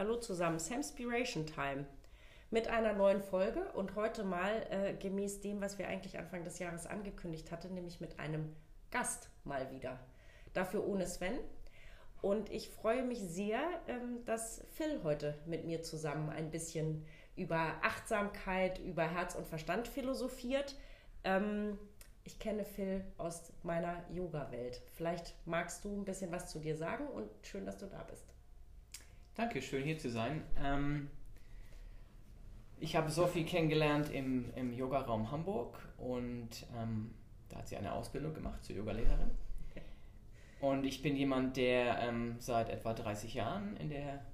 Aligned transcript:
Hallo 0.00 0.16
zusammen, 0.16 0.58
Samspiration 0.58 1.44
Time 1.44 1.84
mit 2.50 2.68
einer 2.68 2.94
neuen 2.94 3.20
Folge 3.20 3.70
und 3.74 3.96
heute 3.96 4.24
mal 4.24 4.66
äh, 4.70 4.94
gemäß 4.94 5.42
dem, 5.42 5.60
was 5.60 5.76
wir 5.78 5.88
eigentlich 5.88 6.18
Anfang 6.18 6.42
des 6.42 6.58
Jahres 6.58 6.86
angekündigt 6.86 7.52
hatten, 7.52 7.74
nämlich 7.74 8.00
mit 8.00 8.18
einem 8.18 8.56
Gast 8.90 9.28
mal 9.44 9.70
wieder. 9.70 10.00
Dafür 10.54 10.86
ohne 10.86 11.06
Sven. 11.06 11.38
Und 12.22 12.50
ich 12.50 12.70
freue 12.70 13.02
mich 13.02 13.18
sehr, 13.18 13.60
ähm, 13.88 14.24
dass 14.24 14.64
Phil 14.72 15.02
heute 15.04 15.34
mit 15.44 15.66
mir 15.66 15.82
zusammen 15.82 16.30
ein 16.30 16.50
bisschen 16.50 17.04
über 17.36 17.74
Achtsamkeit, 17.82 18.78
über 18.78 19.02
Herz 19.02 19.34
und 19.34 19.46
Verstand 19.46 19.86
philosophiert. 19.86 20.76
Ähm, 21.24 21.78
ich 22.24 22.38
kenne 22.38 22.64
Phil 22.64 23.04
aus 23.18 23.52
meiner 23.62 24.02
Yoga-Welt. 24.08 24.80
Vielleicht 24.94 25.34
magst 25.44 25.84
du 25.84 25.94
ein 25.94 26.06
bisschen 26.06 26.32
was 26.32 26.48
zu 26.48 26.58
dir 26.58 26.78
sagen 26.78 27.06
und 27.06 27.28
schön, 27.42 27.66
dass 27.66 27.76
du 27.76 27.84
da 27.84 28.02
bist. 28.04 28.29
Danke, 29.36 29.62
schön 29.62 29.84
hier 29.84 29.98
zu 29.98 30.10
sein. 30.10 30.42
Ähm, 30.62 31.08
ich 32.78 32.96
habe 32.96 33.10
Sophie 33.10 33.44
kennengelernt 33.44 34.10
im, 34.10 34.52
im 34.54 34.72
Yogaraum 34.72 35.30
Hamburg 35.30 35.78
und 35.98 36.66
ähm, 36.76 37.14
da 37.48 37.58
hat 37.58 37.68
sie 37.68 37.76
eine 37.76 37.92
Ausbildung 37.92 38.34
gemacht 38.34 38.64
zur 38.64 38.76
Yogalehrerin. 38.76 39.30
Und 40.60 40.84
ich 40.84 41.00
bin 41.00 41.16
jemand, 41.16 41.56
der 41.56 42.00
ähm, 42.00 42.36
seit 42.38 42.68
etwa 42.68 42.92
30 42.92 43.34
Jahren 43.34 43.76
in 43.78 43.88
der 43.88 44.24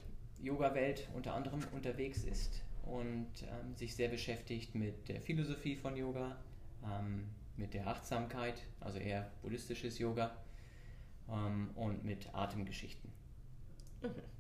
Yoga-Welt 0.40 1.09
unter 1.15 1.34
anderem 1.34 1.60
unterwegs 1.73 2.24
ist 2.24 2.62
und 2.84 3.28
ähm, 3.42 3.76
sich 3.76 3.95
sehr 3.95 4.09
beschäftigt 4.09 4.74
mit 4.74 5.09
der 5.09 5.20
Philosophie 5.20 5.76
von 5.76 5.96
Yoga, 5.96 6.37
ähm, 6.84 7.28
mit 7.56 7.74
der 7.74 7.87
Achtsamkeit, 7.87 8.62
also 8.80 8.98
eher 8.98 9.30
buddhistisches 9.42 9.98
Yoga 9.98 10.37
ähm, 11.28 11.70
und 11.74 12.04
mit 12.04 12.34
Atemgeschichten. 12.34 13.10
Mhm. 14.02 14.35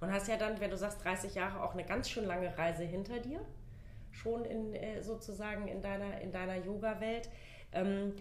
Und 0.00 0.12
hast 0.12 0.28
ja 0.28 0.36
dann, 0.36 0.60
wenn 0.60 0.70
du 0.70 0.76
sagst 0.76 1.04
30 1.04 1.34
Jahre, 1.34 1.62
auch 1.62 1.72
eine 1.72 1.84
ganz 1.84 2.10
schön 2.10 2.24
lange 2.24 2.56
Reise 2.58 2.84
hinter 2.84 3.18
dir, 3.18 3.40
schon 4.10 4.44
in, 4.44 4.74
äh, 4.74 5.02
sozusagen 5.02 5.68
in 5.68 5.82
deiner, 5.82 6.20
in 6.20 6.32
deiner 6.32 6.56
Yoga-Welt. 6.56 7.28
Ähm, 7.72 8.14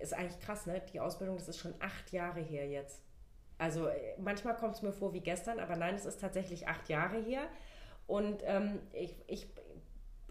ist 0.00 0.14
eigentlich 0.14 0.40
krass, 0.40 0.66
ne? 0.66 0.82
Die 0.92 1.00
Ausbildung, 1.00 1.36
das 1.36 1.48
ist 1.48 1.58
schon 1.58 1.74
acht 1.80 2.10
Jahre 2.12 2.40
her 2.40 2.66
jetzt. 2.66 3.02
Also 3.58 3.86
äh, 3.86 4.14
manchmal 4.18 4.56
kommt 4.56 4.74
es 4.74 4.82
mir 4.82 4.92
vor 4.92 5.12
wie 5.12 5.20
gestern, 5.20 5.60
aber 5.60 5.76
nein, 5.76 5.94
es 5.94 6.06
ist 6.06 6.20
tatsächlich 6.20 6.66
acht 6.66 6.88
Jahre 6.88 7.18
her. 7.18 7.42
Und 8.06 8.42
ähm, 8.44 8.80
ich, 8.92 9.14
ich 9.28 9.46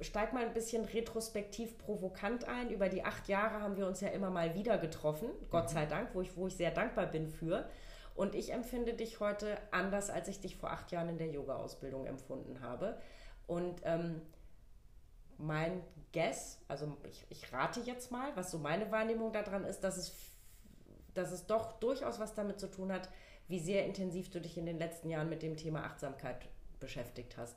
steige 0.02 0.34
mal 0.34 0.46
ein 0.46 0.54
bisschen 0.54 0.84
retrospektiv 0.84 1.78
provokant 1.78 2.48
ein. 2.48 2.70
Über 2.70 2.90
die 2.90 3.04
acht 3.04 3.28
Jahre 3.28 3.62
haben 3.62 3.78
wir 3.78 3.88
uns 3.88 4.02
ja 4.02 4.10
immer 4.10 4.30
mal 4.30 4.56
wieder 4.56 4.78
getroffen, 4.78 5.30
Gott 5.50 5.70
sei 5.70 5.86
Dank, 5.86 6.10
wo 6.14 6.22
ich, 6.22 6.36
wo 6.36 6.48
ich 6.48 6.56
sehr 6.56 6.72
dankbar 6.72 7.08
bin 7.08 7.28
für. 7.28 7.70
Und 8.16 8.36
ich 8.36 8.52
empfinde 8.52 8.94
dich 8.94 9.20
heute 9.20 9.58
anders, 9.72 10.10
als 10.10 10.28
ich 10.28 10.40
dich 10.40 10.58
vor 10.58 10.72
acht 10.72 10.92
Jahren 10.92 11.10
in 11.10 11.18
der 11.18 11.30
Yoga-Ausbildung 11.30 12.06
empfunden 12.06 12.62
habe. 12.62 13.00
Und 13.48 13.82
ähm, 13.84 14.22
mein 15.38 15.84
Guess, 16.14 16.60
also 16.68 16.98
ich, 17.10 17.26
ich 17.30 17.52
rate 17.54 17.80
jetzt 17.82 18.12
mal, 18.12 18.36
was 18.36 18.52
so 18.52 18.60
meine 18.60 18.92
Wahrnehmung 18.92 19.32
daran 19.32 19.64
ist, 19.64 19.82
dass 19.82 19.98
es, 19.98 20.14
dass 21.14 21.32
es 21.32 21.48
doch 21.48 21.80
durchaus 21.80 22.20
was 22.20 22.34
damit 22.34 22.60
zu 22.60 22.70
tun 22.70 22.92
hat, 22.92 23.10
wie 23.48 23.60
sehr 23.60 23.86
intensiv 23.86 24.30
du 24.30 24.40
dich 24.40 24.58
in 24.58 24.66
den 24.66 24.78
letzten 24.78 25.10
Jahren 25.10 25.30
mit 25.30 25.42
dem 25.42 25.58
Thema 25.58 25.84
Achtsamkeit 25.84 26.48
beschäftigt 26.80 27.38
hast. 27.38 27.56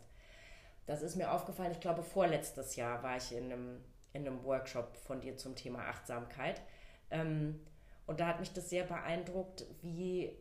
Das 0.86 1.02
ist 1.02 1.16
mir 1.16 1.32
aufgefallen, 1.32 1.72
ich 1.72 1.80
glaube, 1.80 2.02
vorletztes 2.02 2.76
Jahr 2.76 3.02
war 3.02 3.16
ich 3.16 3.32
in 3.32 3.44
einem, 3.44 3.80
in 4.12 4.26
einem 4.26 4.44
Workshop 4.44 4.96
von 4.96 5.20
dir 5.20 5.36
zum 5.36 5.56
Thema 5.56 5.80
Achtsamkeit. 5.88 6.60
Ähm, 7.10 7.60
und 8.06 8.20
da 8.20 8.26
hat 8.26 8.40
mich 8.40 8.52
das 8.52 8.68
sehr 8.68 8.84
beeindruckt, 8.84 9.64
wie 9.80 10.36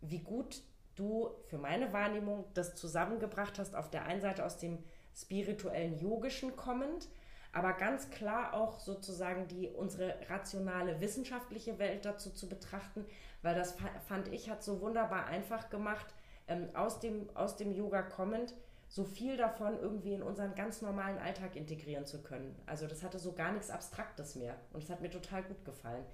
wie 0.00 0.20
gut 0.20 0.62
du 0.94 1.30
für 1.46 1.58
meine 1.58 1.92
Wahrnehmung 1.92 2.44
das 2.54 2.74
zusammengebracht 2.74 3.58
hast, 3.58 3.74
auf 3.74 3.90
der 3.90 4.04
einen 4.04 4.20
Seite 4.20 4.44
aus 4.44 4.58
dem 4.58 4.78
spirituellen 5.14 5.98
Yogischen 5.98 6.56
kommend, 6.56 7.08
aber 7.52 7.72
ganz 7.72 8.10
klar 8.10 8.54
auch 8.54 8.78
sozusagen 8.78 9.48
die 9.48 9.68
unsere 9.68 10.14
rationale 10.28 11.00
wissenschaftliche 11.00 11.78
Welt 11.78 12.04
dazu 12.04 12.30
zu 12.30 12.48
betrachten, 12.48 13.04
weil 13.42 13.54
das 13.54 13.76
fand 14.06 14.28
ich 14.28 14.50
hat 14.50 14.62
so 14.62 14.80
wunderbar 14.80 15.26
einfach 15.26 15.70
gemacht, 15.70 16.06
ähm, 16.46 16.68
aus, 16.74 17.00
dem, 17.00 17.28
aus 17.34 17.56
dem 17.56 17.72
Yoga 17.72 18.02
kommend, 18.02 18.54
so 18.88 19.04
viel 19.04 19.36
davon 19.36 19.78
irgendwie 19.78 20.14
in 20.14 20.22
unseren 20.22 20.54
ganz 20.54 20.80
normalen 20.80 21.18
Alltag 21.18 21.56
integrieren 21.56 22.06
zu 22.06 22.22
können. 22.22 22.56
Also 22.66 22.86
das 22.86 23.02
hatte 23.02 23.18
so 23.18 23.32
gar 23.32 23.52
nichts 23.52 23.70
Abstraktes 23.70 24.34
mehr 24.34 24.56
und 24.72 24.82
es 24.82 24.90
hat 24.90 25.02
mir 25.02 25.10
total 25.10 25.42
gut 25.42 25.64
gefallen. 25.64 26.04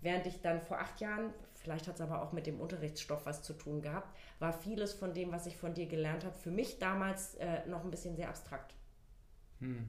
Während 0.00 0.26
ich 0.26 0.40
dann 0.40 0.60
vor 0.60 0.78
acht 0.78 1.00
Jahren, 1.00 1.32
vielleicht 1.58 1.86
hat 1.88 1.96
es 1.96 2.00
aber 2.00 2.22
auch 2.22 2.32
mit 2.32 2.46
dem 2.46 2.60
Unterrichtsstoff 2.60 3.26
was 3.26 3.42
zu 3.42 3.52
tun 3.52 3.82
gehabt, 3.82 4.16
war 4.38 4.52
vieles 4.52 4.92
von 4.92 5.14
dem, 5.14 5.32
was 5.32 5.46
ich 5.46 5.56
von 5.56 5.74
dir 5.74 5.86
gelernt 5.86 6.24
habe, 6.24 6.36
für 6.36 6.50
mich 6.50 6.78
damals 6.78 7.34
äh, 7.36 7.66
noch 7.66 7.84
ein 7.84 7.90
bisschen 7.90 8.16
sehr 8.16 8.28
abstrakt. 8.28 8.74
Hm. 9.60 9.88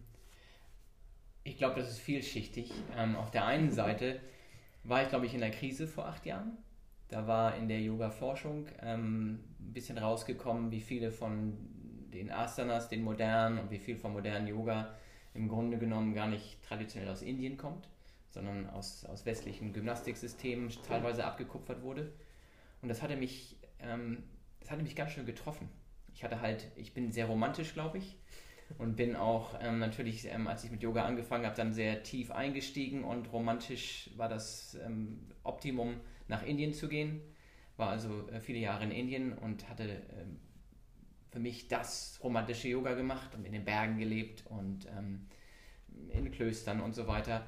Ich 1.44 1.57
glaube, 1.57 1.80
das 1.80 1.90
ist 1.90 2.00
vielschichtig. 2.00 2.72
Ähm, 2.97 3.16
auf 3.16 3.31
der 3.31 3.46
einen 3.46 3.72
Seite 3.72 4.19
war 4.84 5.03
ich, 5.03 5.09
glaube 5.09 5.25
ich, 5.25 5.34
in 5.34 5.40
der 5.40 5.52
Krise 5.52 5.88
vor 5.88 6.06
acht 6.06 6.25
Jahren. 6.25 6.57
Da 7.07 7.28
war 7.28 7.56
in 7.56 7.68
der 7.68 7.81
Yoga-Forschung 7.81 8.68
ähm, 8.81 9.40
ein 9.59 9.74
bisschen 9.74 9.97
rausgekommen, 9.97 10.72
wie 10.72 10.81
viele 10.81 11.12
von 11.12 11.57
den 12.13 12.31
Asanas, 12.31 12.90
den 12.90 13.03
modernen 13.03 13.59
und 13.59 13.72
wie 13.72 13.80
viel 13.80 13.96
vom 13.96 14.13
modernen 14.13 14.47
Yoga 14.47 14.96
im 15.34 15.47
Grunde 15.47 15.78
genommen 15.78 16.13
gar 16.13 16.28
nicht 16.28 16.62
traditionell 16.63 17.09
aus 17.09 17.22
Indien 17.22 17.57
kommt 17.57 17.88
sondern 18.30 18.70
aus, 18.70 19.06
aus 19.06 19.26
westlichen 19.26 19.74
Gymnastiksystemen 19.74 20.70
teilweise 20.88 21.26
abgekupfert 21.26 21.82
wurde. 21.82 22.12
Und 22.82 22.90
das 22.90 23.02
hatte 23.02 23.16
mich, 23.16 23.58
ähm, 23.80 24.24
das 24.60 24.72
hatte 24.72 24.84
mich 24.84 24.96
ganz 24.96 25.12
schön 25.12 25.26
getroffen. 25.26 25.70
Ich 26.14 26.24
hatte 26.24 26.42
halt, 26.42 26.68
ich 26.76 26.94
bin 26.94 27.12
sehr 27.12 27.26
romantisch, 27.26 27.74
glaube 27.74 27.98
ich, 27.98 28.18
und 28.78 28.96
bin 28.96 29.16
auch 29.16 29.58
ähm, 29.62 29.80
natürlich, 29.80 30.26
ähm, 30.26 30.48
als 30.48 30.64
ich 30.64 30.72
mit 30.72 30.84
Yoga 30.84 31.06
angefangen 31.06 31.46
habe, 31.46 31.56
dann 31.56 31.74
sehr 31.74 32.04
tief 32.04 32.32
eingestiegen 32.32 33.04
und 33.04 33.32
romantisch 33.32 34.12
war 34.16 34.30
das 34.30 34.78
ähm, 34.86 35.28
Optimum, 35.44 35.96
nach 36.28 36.44
Indien 36.46 36.74
zu 36.74 36.88
gehen. 36.88 37.22
War 37.78 37.90
also 37.90 38.30
äh, 38.30 38.40
viele 38.40 38.60
Jahre 38.60 38.84
in 38.84 38.92
Indien 38.92 39.34
und 39.34 39.68
hatte 39.70 39.86
ähm, 39.86 40.40
für 41.32 41.40
mich 41.40 41.68
das 41.68 42.20
romantische 42.24 42.68
Yoga 42.68 42.94
gemacht 42.94 43.34
und 43.36 43.46
in 43.46 43.54
den 43.54 43.66
Bergen 43.66 43.98
gelebt 43.98 44.44
und 44.48 44.86
ähm, 44.98 45.28
in 46.10 46.32
Klöstern 46.32 46.82
und 46.82 46.94
so 46.94 47.08
weiter 47.08 47.48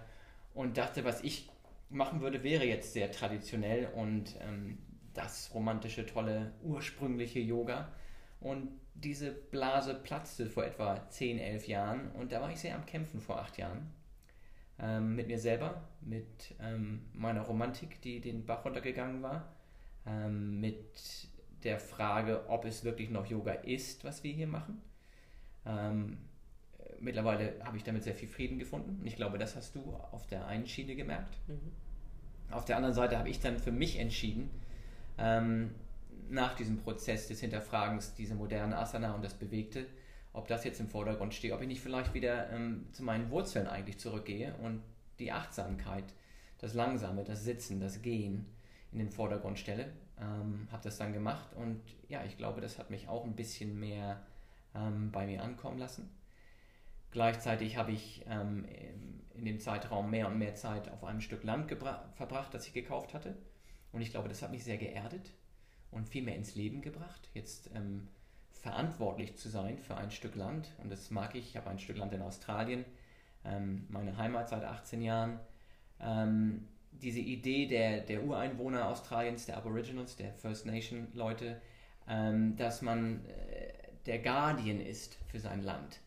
und 0.54 0.78
dachte, 0.78 1.04
was 1.04 1.24
ich 1.24 1.50
machen 1.90 2.22
würde, 2.22 2.44
wäre 2.44 2.66
jetzt 2.66 2.94
sehr 2.94 3.12
traditionell 3.12 3.88
und 3.96 4.36
ähm, 4.42 4.78
das 5.14 5.52
romantische, 5.54 6.06
tolle, 6.06 6.54
ursprüngliche 6.64 7.40
Yoga. 7.40 7.90
Und 8.40 8.70
diese 8.94 9.32
Blase 9.32 9.94
platzte 9.96 10.48
vor 10.48 10.66
etwa 10.66 11.10
10, 11.10 11.40
11 11.40 11.68
Jahren 11.68 12.12
und 12.12 12.32
da 12.32 12.42
war 12.42 12.52
ich 12.52 12.60
sehr 12.60 12.76
am 12.76 12.86
Kämpfen 12.86 13.22
vor 13.22 13.40
8 13.40 13.58
Jahren. 13.58 13.94
Ähm, 14.80 15.16
mit 15.16 15.28
mir 15.28 15.38
selber, 15.38 15.90
mit 16.02 16.56
ähm, 16.60 17.06
meiner 17.14 17.42
Romantik, 17.42 18.02
die 18.02 18.20
den 18.20 18.46
Bach 18.46 18.66
runtergegangen 18.66 19.22
war, 19.22 19.54
ähm, 20.08 20.60
mit 20.60 21.28
der 21.64 21.80
Frage, 21.80 22.50
ob 22.50 22.66
es 22.66 22.84
wirklich 22.84 23.10
noch 23.12 23.28
Yoga 23.28 23.52
ist, 23.52 24.04
was 24.04 24.24
wir 24.24 24.34
hier 24.34 24.48
machen. 24.48 24.82
Mittlerweile 27.00 27.54
habe 27.64 27.78
ich 27.78 27.84
damit 27.84 28.04
sehr 28.04 28.16
viel 28.16 28.28
Frieden 28.28 28.60
gefunden. 28.60 29.00
Und 29.00 29.08
ich 29.08 29.16
glaube, 29.16 29.38
das 29.38 29.56
hast 29.56 29.76
du 29.76 29.94
auf 30.12 30.28
der 30.28 30.46
einen 30.48 30.68
Schiene 30.68 30.96
gemerkt. 30.96 31.38
Mhm. 31.48 31.72
Auf 32.52 32.66
der 32.66 32.76
anderen 32.76 32.94
Seite 32.94 33.18
habe 33.18 33.30
ich 33.30 33.40
dann 33.40 33.58
für 33.58 33.72
mich 33.72 33.98
entschieden, 34.00 34.50
ähm, 35.18 35.72
nach 36.30 36.56
diesem 36.56 36.78
Prozess 36.78 37.28
des 37.28 37.40
Hinterfragens, 37.40 38.14
diese 38.16 38.36
moderne 38.36 38.78
Asana 38.78 39.14
und 39.14 39.24
das 39.24 39.34
Bewegte, 39.34 39.86
ob 40.34 40.48
das 40.48 40.64
jetzt 40.64 40.80
im 40.80 40.88
Vordergrund 40.88 41.34
steht, 41.34 41.52
ob 41.52 41.62
ich 41.62 41.68
nicht 41.68 41.82
vielleicht 41.82 42.14
wieder 42.14 42.50
ähm, 42.52 42.88
zu 42.92 43.04
meinen 43.04 43.30
Wurzeln 43.30 43.68
eigentlich 43.68 44.00
zurückgehe 44.00 44.56
und 44.62 44.82
die 45.20 45.32
Achtsamkeit, 45.32 46.06
das 46.60 46.74
Langsame, 46.74 47.24
das 47.24 47.44
Sitzen, 47.44 47.80
das 47.80 48.02
Gehen 48.02 48.46
in 48.92 49.00
den 49.00 49.10
Vordergrund 49.10 49.60
stelle. 49.60 49.92
Ähm, 50.20 50.68
habe 50.72 50.84
das 50.84 50.98
dann 50.98 51.14
gemacht 51.14 51.54
und 51.56 51.82
ja, 52.08 52.24
ich 52.24 52.38
glaube, 52.38 52.62
das 52.62 52.78
hat 52.78 52.90
mich 52.90 53.08
auch 53.08 53.26
ein 53.26 53.36
bisschen 53.36 53.80
mehr 53.80 54.22
ähm, 54.76 55.12
bei 55.12 55.26
mir 55.26 55.44
ankommen 55.44 55.80
lassen. 55.80 56.10
Gleichzeitig 57.12 57.78
habe 57.78 57.92
ich 57.92 58.26
ähm, 58.30 58.66
in 59.34 59.46
dem 59.46 59.60
Zeitraum 59.60 60.10
mehr 60.10 60.28
und 60.28 60.38
mehr 60.38 60.56
Zeit 60.56 60.90
auf 60.90 61.04
einem 61.04 61.22
Stück 61.22 61.44
Land 61.44 61.70
verbracht, 61.70 62.54
das 62.54 62.68
ich 62.68 62.74
gekauft 62.74 63.14
hatte. 63.14 63.36
Und 63.92 64.02
ich 64.02 64.12
glaube, 64.12 64.30
das 64.30 64.42
hat 64.42 64.52
mich 64.52 64.64
sehr 64.64 64.78
geerdet 64.78 65.32
und 65.90 66.08
viel 66.08 66.24
mehr 66.24 66.36
ins 66.36 66.56
Leben 66.56 66.82
gebracht, 66.82 67.30
jetzt 67.34 67.70
ähm, 67.76 68.08
verantwortlich 68.52 69.38
zu 69.38 69.50
sein 69.50 69.78
für 69.78 69.98
ein 69.98 70.12
Stück 70.12 70.36
Land. 70.36 70.70
Und 70.78 70.90
das 70.92 71.12
mag 71.12 71.36
ich. 71.36 71.50
Ich 71.50 71.58
habe 71.58 71.70
ein 71.70 71.80
Stück 71.80 71.98
Land 71.98 72.14
in 72.14 72.22
Australien, 72.22 72.86
ähm, 73.44 73.88
meine 73.90 74.16
Heimat 74.18 74.48
seit 74.48 74.64
18 74.64 75.02
Jahren. 75.02 75.40
Ähm, 76.00 76.68
diese 76.92 77.20
Idee 77.20 77.68
der, 77.68 78.02
der 78.02 78.24
Ureinwohner 78.24 78.88
Australiens, 78.88 79.46
der 79.46 79.58
Aboriginals, 79.58 80.16
der 80.16 80.34
First 80.34 80.66
Nation 80.66 81.08
Leute, 81.14 81.60
ähm, 82.08 82.56
dass 82.56 82.82
man 82.82 83.26
äh, 83.26 83.74
der 84.06 84.20
Guardian 84.20 84.80
ist 84.80 85.18
für 85.28 85.40
sein 85.40 85.64
Land 85.64 86.00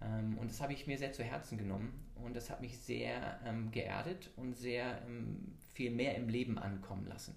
ähm, 0.00 0.38
und 0.38 0.50
das 0.50 0.60
habe 0.60 0.72
ich 0.72 0.86
mir 0.86 0.98
sehr 0.98 1.12
zu 1.12 1.22
Herzen 1.22 1.58
genommen. 1.58 2.04
Und 2.14 2.34
das 2.34 2.50
hat 2.50 2.60
mich 2.60 2.78
sehr 2.78 3.40
ähm, 3.44 3.70
geerdet 3.70 4.30
und 4.36 4.54
sehr 4.54 5.02
ähm, 5.06 5.56
viel 5.72 5.90
mehr 5.90 6.16
im 6.16 6.28
Leben 6.28 6.58
ankommen 6.58 7.06
lassen. 7.06 7.36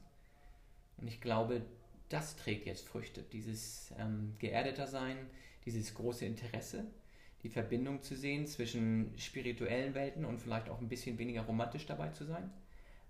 Und 0.98 1.08
ich 1.08 1.22
glaube, 1.22 1.62
das 2.10 2.36
trägt 2.36 2.66
jetzt 2.66 2.88
Früchte, 2.88 3.22
dieses 3.22 3.94
ähm, 3.98 4.36
geerdeter 4.40 4.88
Sein, 4.88 5.18
dieses 5.66 5.94
große 5.94 6.25
Interesse, 6.25 6.86
die 7.44 7.50
Verbindung 7.50 8.02
zu 8.02 8.16
sehen 8.16 8.46
zwischen 8.46 9.13
spirituellen 9.18 9.94
Welten 9.94 10.25
und 10.25 10.40
vielleicht 10.40 10.69
auch 10.69 10.80
ein 10.80 10.90
bisschen 10.90 11.18
weniger 11.18 11.42
romantisch 11.42 11.86
dabei 11.86 12.10
zu 12.10 12.25
sein. 12.25 12.52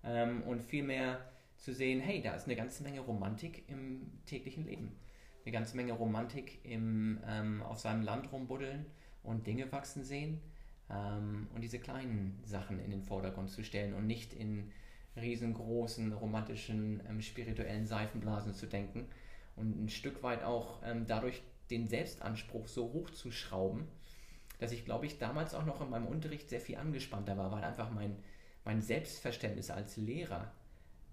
Ähm, 0.04 0.42
und 0.42 0.62
vielmehr 0.62 1.20
zu 1.56 1.72
sehen, 1.72 2.00
hey, 2.00 2.20
da 2.22 2.34
ist 2.34 2.44
eine 2.44 2.56
ganze 2.56 2.82
Menge 2.82 3.00
Romantik 3.00 3.68
im 3.68 4.10
täglichen 4.26 4.66
Leben, 4.66 4.92
eine 5.44 5.52
ganze 5.52 5.76
Menge 5.76 5.92
Romantik 5.92 6.64
im 6.64 7.20
ähm, 7.26 7.62
auf 7.62 7.78
seinem 7.78 8.02
Land 8.02 8.32
rumbuddeln 8.32 8.86
und 9.22 9.46
Dinge 9.46 9.70
wachsen 9.72 10.04
sehen 10.04 10.40
ähm, 10.90 11.48
und 11.54 11.62
diese 11.62 11.78
kleinen 11.78 12.40
Sachen 12.44 12.78
in 12.78 12.90
den 12.90 13.02
Vordergrund 13.02 13.50
zu 13.50 13.62
stellen 13.62 13.94
und 13.94 14.06
nicht 14.06 14.32
in 14.32 14.70
riesengroßen 15.16 16.12
romantischen 16.12 17.02
ähm, 17.08 17.20
spirituellen 17.20 17.86
Seifenblasen 17.86 18.54
zu 18.54 18.66
denken 18.66 19.06
und 19.56 19.84
ein 19.84 19.88
Stück 19.88 20.22
weit 20.22 20.42
auch 20.42 20.80
ähm, 20.84 21.06
dadurch 21.06 21.42
den 21.70 21.86
Selbstanspruch 21.86 22.66
so 22.66 22.92
hoch 22.92 23.10
zu 23.10 23.30
schrauben, 23.30 23.86
dass 24.58 24.72
ich 24.72 24.84
glaube 24.84 25.06
ich 25.06 25.18
damals 25.18 25.54
auch 25.54 25.64
noch 25.64 25.80
in 25.80 25.90
meinem 25.90 26.06
Unterricht 26.06 26.48
sehr 26.48 26.60
viel 26.60 26.76
angespannter 26.76 27.36
war, 27.36 27.50
weil 27.50 27.64
einfach 27.64 27.90
mein, 27.90 28.16
mein 28.64 28.80
Selbstverständnis 28.80 29.70
als 29.70 29.96
Lehrer, 29.96 30.52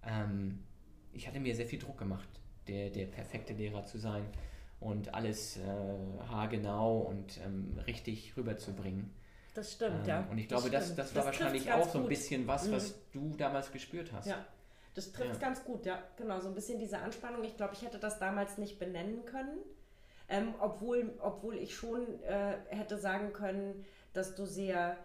ähm, 0.04 0.64
ich 1.12 1.28
hatte 1.28 1.40
mir 1.40 1.56
sehr 1.56 1.66
viel 1.66 1.80
Druck 1.80 1.98
gemacht, 1.98 2.30
der, 2.68 2.90
der 2.90 3.06
perfekte 3.06 3.54
Lehrer 3.54 3.86
zu 3.86 3.98
sein 3.98 4.26
und 4.80 5.14
alles 5.14 5.58
äh, 5.58 5.62
haargenau 6.30 7.00
und 7.00 7.40
ähm, 7.46 7.78
richtig 7.88 8.34
rüberzubringen. 8.38 9.14
Das 9.54 9.74
stimmt, 9.74 10.02
ähm, 10.04 10.08
ja. 10.08 10.28
Und 10.30 10.38
ich 10.38 10.48
glaube, 10.48 10.70
das, 10.70 10.96
das, 10.96 11.08
das 11.08 11.16
war 11.16 11.26
wahrscheinlich 11.26 11.72
auch 11.72 11.90
so 11.90 12.00
ein 12.00 12.08
bisschen 12.08 12.48
was, 12.48 12.68
mhm. 12.68 12.74
was 12.74 12.96
du 13.12 13.36
damals 13.38 13.72
gespürt 13.72 14.12
hast. 14.14 14.28
Ja, 14.28 14.46
das 14.96 15.12
trifft 15.12 15.34
ja. 15.34 15.40
ganz 15.40 15.64
gut, 15.64 15.86
ja. 15.86 16.02
Genau, 16.18 16.40
so 16.40 16.48
ein 16.48 16.56
bisschen 16.56 16.80
diese 16.80 17.00
Anspannung. 17.00 17.44
Ich 17.44 17.58
glaube, 17.58 17.74
ich 17.74 17.81
hätte 17.81 18.00
das 18.00 18.20
damals 18.20 18.58
nicht 18.58 18.80
benennen 18.80 19.26
können. 19.26 19.58
Ähm, 20.30 20.54
obwohl, 20.60 21.12
obwohl 21.22 21.56
ich 21.56 21.76
schon 21.76 22.22
äh, 22.24 22.54
hätte 22.68 23.00
sagen 23.00 23.34
können, 23.34 23.84
dass 24.14 24.36
du 24.36 24.46
sehr 24.46 24.96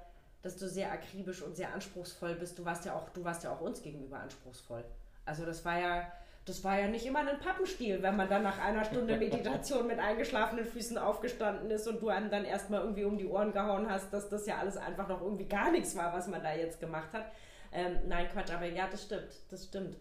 dass 0.45 0.59
du 0.59 0.69
sehr 0.69 0.93
akribisch 0.93 1.41
und 1.41 1.57
sehr 1.57 1.73
anspruchsvoll 1.73 2.35
bist. 2.35 2.59
Du 2.59 2.67
warst 2.67 2.85
ja 2.85 2.95
auch, 2.95 3.09
du 3.09 3.25
warst 3.25 3.45
ja 3.45 3.53
auch 3.53 3.63
uns 3.63 3.81
gegenüber 3.81 4.21
anspruchsvoll. 4.21 4.85
Also 5.25 5.47
das 5.47 5.65
war 5.65 5.81
ja, 5.81 6.13
das 6.45 6.63
war 6.63 6.79
ja 6.79 6.89
nicht 6.89 7.07
immer 7.07 7.21
ein 7.21 7.39
Pappenstiel, 7.39 8.03
wenn 8.03 8.17
man 8.17 8.29
dann 8.29 8.43
nach 8.43 8.59
einer 8.59 8.85
Stunde 8.85 9.17
Meditation 9.19 9.87
mit 9.87 9.99
eingeschlafenen 9.99 10.67
Füßen 10.67 10.99
aufgestanden 10.99 11.71
ist 11.71 11.89
und 11.89 12.03
du 12.03 12.09
einem 12.09 12.31
dann 12.31 12.45
erstmal 12.45 12.83
irgendwie 12.83 13.05
um 13.05 13.17
die 13.17 13.27
Ohren 13.27 13.53
gehauen 13.53 13.91
hast, 13.91 14.13
dass 14.13 14.29
das 14.29 14.47
ja 14.47 14.59
alles 14.59 14.77
einfach 14.77 15.09
noch 15.09 15.23
irgendwie 15.23 15.49
gar 15.49 15.71
nichts 15.71 15.97
war, 15.97 16.13
was 16.13 16.29
man 16.29 16.43
da 16.43 16.55
jetzt 16.55 16.81
gemacht 16.81 17.13
hat. 17.13 17.31
Ähm, 17.73 17.99
nein, 18.07 18.29
Quatsch, 18.29 18.53
aber 18.53 18.67
ja, 18.67 18.87
das 18.89 19.05
stimmt, 19.05 19.33
das 19.51 19.65
stimmt. 19.65 19.97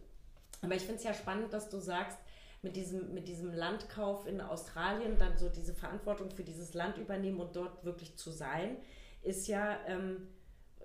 Aber 0.62 0.76
ich 0.76 0.84
finde 0.84 0.98
es 0.98 1.04
ja 1.04 1.14
spannend, 1.14 1.54
dass 1.54 1.70
du 1.70 1.80
sagst, 1.80 2.18
mit 2.62 2.76
diesem, 2.78 3.14
mit 3.14 3.28
diesem 3.28 3.54
Landkauf 3.54 4.26
in 4.26 4.40
Australien 4.40 5.18
dann 5.18 5.38
so 5.38 5.50
diese 5.50 5.74
Verantwortung 5.74 6.32
für 6.32 6.44
dieses 6.44 6.74
Land 6.74 6.98
übernehmen 6.98 7.40
und 7.40 7.56
dort 7.56 7.84
wirklich 7.84 8.16
zu 8.16 8.32
sein, 8.32 8.78
ist 9.22 9.48
ja, 9.48 9.78
ähm, 9.88 10.30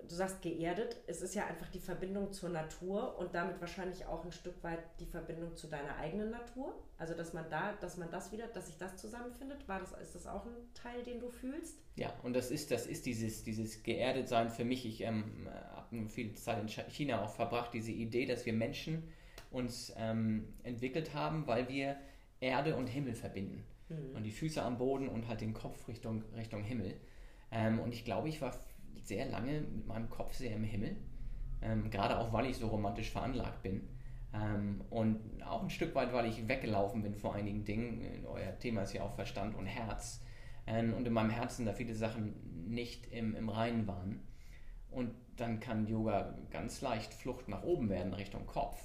du 0.07 0.15
sagst 0.15 0.41
geerdet, 0.41 0.97
es 1.07 1.21
ist 1.21 1.35
ja 1.35 1.45
einfach 1.45 1.67
die 1.69 1.79
Verbindung 1.79 2.31
zur 2.31 2.49
Natur 2.49 3.17
und 3.17 3.35
damit 3.35 3.59
wahrscheinlich 3.59 4.05
auch 4.05 4.23
ein 4.23 4.31
Stück 4.31 4.63
weit 4.63 4.79
die 4.99 5.05
Verbindung 5.05 5.55
zu 5.55 5.67
deiner 5.67 5.95
eigenen 5.97 6.31
Natur. 6.31 6.73
Also 6.97 7.13
dass 7.13 7.33
man 7.33 7.49
da, 7.49 7.73
dass 7.73 7.97
man 7.97 8.09
das 8.11 8.31
wieder, 8.31 8.47
dass 8.47 8.67
sich 8.67 8.77
das 8.77 8.97
zusammenfindet, 8.97 9.67
war 9.67 9.79
das, 9.79 9.93
ist 10.01 10.15
das 10.15 10.27
auch 10.27 10.45
ein 10.45 10.73
Teil, 10.73 11.03
den 11.03 11.19
du 11.19 11.29
fühlst? 11.29 11.77
Ja, 11.95 12.13
und 12.23 12.35
das 12.35 12.51
ist, 12.51 12.71
das 12.71 12.87
ist 12.87 13.05
dieses, 13.05 13.43
dieses 13.43 13.83
geerdet 13.83 14.27
sein 14.27 14.49
für 14.49 14.65
mich. 14.65 14.85
Ich 14.85 15.01
ähm, 15.01 15.47
habe 15.75 16.07
viel 16.07 16.33
Zeit 16.33 16.59
in 16.61 16.67
China 16.67 17.23
auch 17.23 17.31
verbracht, 17.31 17.73
diese 17.73 17.91
Idee, 17.91 18.25
dass 18.25 18.45
wir 18.45 18.53
Menschen 18.53 19.03
uns 19.51 19.93
ähm, 19.97 20.53
entwickelt 20.63 21.13
haben, 21.13 21.47
weil 21.47 21.67
wir 21.69 21.97
Erde 22.39 22.75
und 22.75 22.87
Himmel 22.87 23.15
verbinden. 23.15 23.63
Mhm. 23.89 24.15
Und 24.15 24.23
die 24.23 24.31
Füße 24.31 24.61
am 24.61 24.77
Boden 24.77 25.09
und 25.09 25.27
halt 25.27 25.41
den 25.41 25.53
Kopf 25.53 25.87
Richtung, 25.87 26.23
Richtung 26.35 26.63
Himmel. 26.63 26.95
Ähm, 27.51 27.79
und 27.79 27.93
ich 27.93 28.05
glaube, 28.05 28.29
ich 28.29 28.41
war 28.41 28.53
sehr 29.09 29.25
lange 29.25 29.61
mit 29.61 29.87
meinem 29.87 30.09
Kopf 30.09 30.33
sehr 30.33 30.55
im 30.55 30.63
Himmel. 30.63 30.95
Ähm, 31.61 31.89
gerade 31.89 32.17
auch, 32.17 32.31
weil 32.31 32.45
ich 32.45 32.57
so 32.57 32.67
romantisch 32.67 33.09
veranlagt 33.09 33.61
bin. 33.63 33.81
Ähm, 34.33 34.81
und 34.89 35.43
auch 35.43 35.63
ein 35.63 35.69
Stück 35.69 35.93
weit, 35.95 36.13
weil 36.13 36.27
ich 36.27 36.47
weggelaufen 36.47 37.01
bin 37.01 37.15
vor 37.15 37.35
einigen 37.35 37.65
Dingen. 37.65 38.25
Euer 38.25 38.57
Thema 38.59 38.83
ist 38.83 38.93
ja 38.93 39.03
auch 39.03 39.15
Verstand 39.15 39.55
und 39.55 39.65
Herz. 39.65 40.21
Ähm, 40.67 40.93
und 40.93 41.05
in 41.05 41.11
meinem 41.11 41.31
Herzen 41.31 41.65
da 41.65 41.73
viele 41.73 41.95
Sachen 41.95 42.69
nicht 42.69 43.11
im, 43.11 43.35
im 43.35 43.49
Reinen 43.49 43.87
waren. 43.87 44.21
Und 44.91 45.11
dann 45.35 45.59
kann 45.59 45.87
Yoga 45.87 46.37
ganz 46.51 46.81
leicht 46.81 47.13
Flucht 47.13 47.49
nach 47.49 47.63
oben 47.63 47.89
werden, 47.89 48.13
Richtung 48.13 48.45
Kopf. 48.45 48.79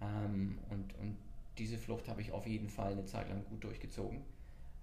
Ähm, 0.00 0.58
und, 0.70 0.94
und 0.98 1.16
diese 1.58 1.78
Flucht 1.78 2.08
habe 2.08 2.20
ich 2.20 2.32
auf 2.32 2.46
jeden 2.46 2.68
Fall 2.68 2.92
eine 2.92 3.06
Zeit 3.06 3.28
lang 3.28 3.44
gut 3.44 3.64
durchgezogen. 3.64 4.22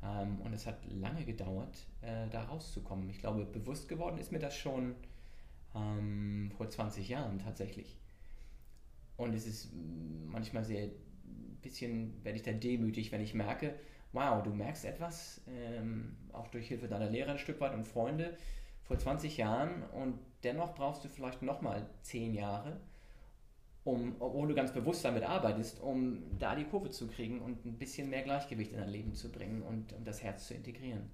Ähm, 0.04 0.42
und 0.42 0.54
es 0.54 0.66
hat 0.66 0.80
lange 0.90 1.26
gedauert, 1.26 1.88
äh, 2.02 2.28
da 2.30 2.44
rauszukommen. 2.44 3.10
Ich 3.10 3.20
glaube, 3.20 3.46
bewusst 3.46 3.88
geworden 3.88 4.18
ist 4.18 4.32
mir 4.32 4.40
das 4.40 4.56
schon 4.56 4.96
ähm, 5.76 6.52
vor 6.58 6.70
20 6.70 7.08
Jahren 7.10 7.40
tatsächlich. 7.40 7.98
Und 9.18 9.34
es 9.34 9.46
ist 9.46 9.72
manchmal 10.26 10.64
sehr, 10.64 10.86
ein 10.86 11.60
bisschen 11.62 12.24
werde 12.24 12.38
ich 12.38 12.44
da 12.44 12.52
demütig, 12.52 13.12
wenn 13.12 13.22
ich 13.22 13.34
merke, 13.34 13.76
wow, 14.14 14.42
du 14.44 14.52
merkst 14.52 14.86
etwas, 14.86 15.42
ähm, 15.48 16.18
auch 16.34 16.48
durch 16.48 16.68
Hilfe 16.68 16.88
deiner 16.88 17.10
Lehrer 17.10 17.32
ein 17.32 17.38
Stück 17.38 17.60
weit 17.62 17.74
und 17.74 17.86
Freunde, 17.86 18.36
vor 18.84 18.98
20 18.98 19.38
Jahren 19.38 19.84
und 19.92 20.20
dennoch 20.44 20.76
brauchst 20.76 21.06
du 21.06 21.08
vielleicht 21.08 21.42
nochmal 21.44 21.88
10 22.02 22.34
Jahre, 22.34 22.80
um, 23.84 24.16
obwohl 24.20 24.48
du 24.48 24.56
ganz 24.56 24.74
bewusst 24.74 25.04
damit 25.04 25.24
arbeitest, 25.24 25.82
um 25.82 26.24
da 26.38 26.56
die 26.56 26.66
Kurve 26.66 26.90
zu 26.90 27.08
kriegen 27.08 27.42
und 27.42 27.66
ein 27.66 27.78
bisschen 27.78 28.10
mehr 28.10 28.22
Gleichgewicht 28.22 28.72
in 28.74 28.80
dein 28.80 28.90
Leben 28.90 29.14
zu 29.14 29.32
bringen 29.32 29.62
und, 29.64 29.94
und 29.94 30.08
das 30.08 30.22
Herz 30.22 30.48
zu 30.48 30.54
integrieren. 30.54 31.10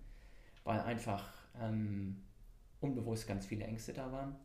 Weil 0.64 0.82
einfach 0.82 1.32
ähm, 1.62 2.24
unbewusst 2.82 3.28
ganz 3.28 3.46
viele 3.46 3.64
Ängste 3.66 3.94
da 3.94 4.12
waren. 4.12 4.36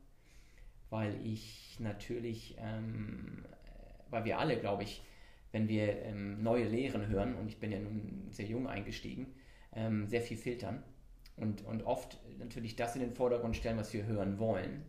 Weil 0.90 1.19
ich 1.26 1.78
natürlich, 1.80 2.56
ähm, 2.58 3.44
weil 4.10 4.25
wir 4.25 4.38
alle, 4.38 4.58
glaube 4.58 4.84
ich, 4.84 5.02
wenn 5.50 5.68
wir 5.68 6.02
ähm, 6.02 6.42
neue 6.42 6.68
Lehren 6.68 7.08
hören, 7.08 7.34
und 7.34 7.48
ich 7.48 7.58
bin 7.58 7.72
ja 7.72 7.80
nun 7.80 8.28
sehr 8.30 8.46
jung 8.46 8.68
eingestiegen, 8.68 9.34
ähm, 9.75 10.06
sehr 10.06 10.22
viel 10.22 10.36
filtern 10.36 10.82
und, 11.36 11.64
und 11.64 11.82
oft 11.82 12.18
natürlich 12.38 12.76
das 12.76 12.94
in 12.94 13.00
den 13.00 13.12
Vordergrund 13.12 13.56
stellen, 13.56 13.78
was 13.78 13.92
wir 13.92 14.06
hören 14.06 14.38
wollen 14.38 14.84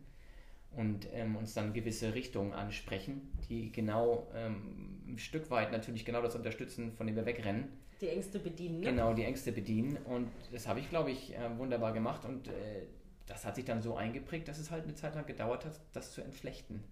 und 0.76 1.08
ähm, 1.12 1.36
uns 1.36 1.54
dann 1.54 1.72
gewisse 1.72 2.14
Richtungen 2.14 2.52
ansprechen, 2.52 3.32
die 3.48 3.70
genau 3.70 4.28
ähm, 4.34 5.02
ein 5.06 5.18
Stück 5.18 5.50
weit 5.50 5.72
natürlich 5.72 6.04
genau 6.04 6.22
das 6.22 6.34
unterstützen, 6.34 6.92
von 6.92 7.06
dem 7.06 7.16
wir 7.16 7.26
wegrennen. 7.26 7.68
Die 8.00 8.08
Ängste 8.08 8.38
bedienen. 8.38 8.80
Ne? 8.80 8.86
Genau, 8.86 9.14
die 9.14 9.24
Ängste 9.24 9.52
bedienen. 9.52 9.96
Und 10.04 10.30
das 10.52 10.66
habe 10.66 10.80
ich, 10.80 10.90
glaube 10.90 11.10
ich, 11.10 11.34
äh, 11.34 11.58
wunderbar 11.58 11.92
gemacht. 11.92 12.24
Und 12.24 12.48
äh, 12.48 12.86
das 13.26 13.44
hat 13.44 13.56
sich 13.56 13.64
dann 13.64 13.82
so 13.82 13.96
eingeprägt, 13.96 14.48
dass 14.48 14.58
es 14.58 14.70
halt 14.70 14.84
eine 14.84 14.94
Zeit 14.94 15.14
lang 15.14 15.26
gedauert 15.26 15.64
hat, 15.64 15.80
das 15.92 16.12
zu 16.12 16.20
entflechten. 16.22 16.82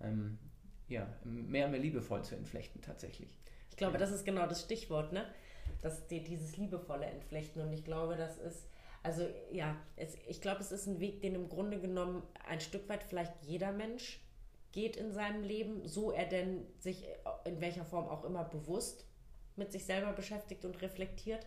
Ähm, 0.00 0.38
ja, 0.88 1.06
mehr 1.24 1.66
und 1.66 1.72
mehr 1.72 1.80
liebevoll 1.80 2.22
zu 2.22 2.36
entflechten 2.36 2.82
tatsächlich. 2.82 3.38
Ich 3.70 3.76
glaube, 3.76 3.98
das 3.98 4.12
ist 4.12 4.24
genau 4.24 4.46
das 4.46 4.62
Stichwort, 4.62 5.12
ne? 5.12 5.26
Das, 5.80 6.06
die, 6.06 6.22
dieses 6.22 6.56
liebevolle 6.56 7.06
Entflechten. 7.06 7.62
Und 7.62 7.72
ich 7.72 7.84
glaube, 7.84 8.16
das 8.16 8.36
ist 8.38 8.68
also 9.04 9.28
ja, 9.52 9.76
es, 9.96 10.16
ich 10.26 10.40
glaube, 10.40 10.60
es 10.60 10.72
ist 10.72 10.86
ein 10.86 10.98
Weg, 10.98 11.20
den 11.20 11.34
im 11.34 11.48
Grunde 11.48 11.78
genommen 11.78 12.22
ein 12.48 12.60
Stück 12.60 12.88
weit 12.88 13.04
vielleicht 13.04 13.34
jeder 13.42 13.70
Mensch 13.70 14.18
geht 14.72 14.96
in 14.96 15.12
seinem 15.12 15.44
Leben, 15.44 15.86
so 15.86 16.10
er 16.10 16.24
denn 16.24 16.66
sich 16.80 17.06
in 17.44 17.60
welcher 17.60 17.84
Form 17.84 18.08
auch 18.08 18.24
immer 18.24 18.44
bewusst 18.44 19.04
mit 19.56 19.70
sich 19.70 19.84
selber 19.84 20.12
beschäftigt 20.12 20.64
und 20.64 20.80
reflektiert. 20.82 21.46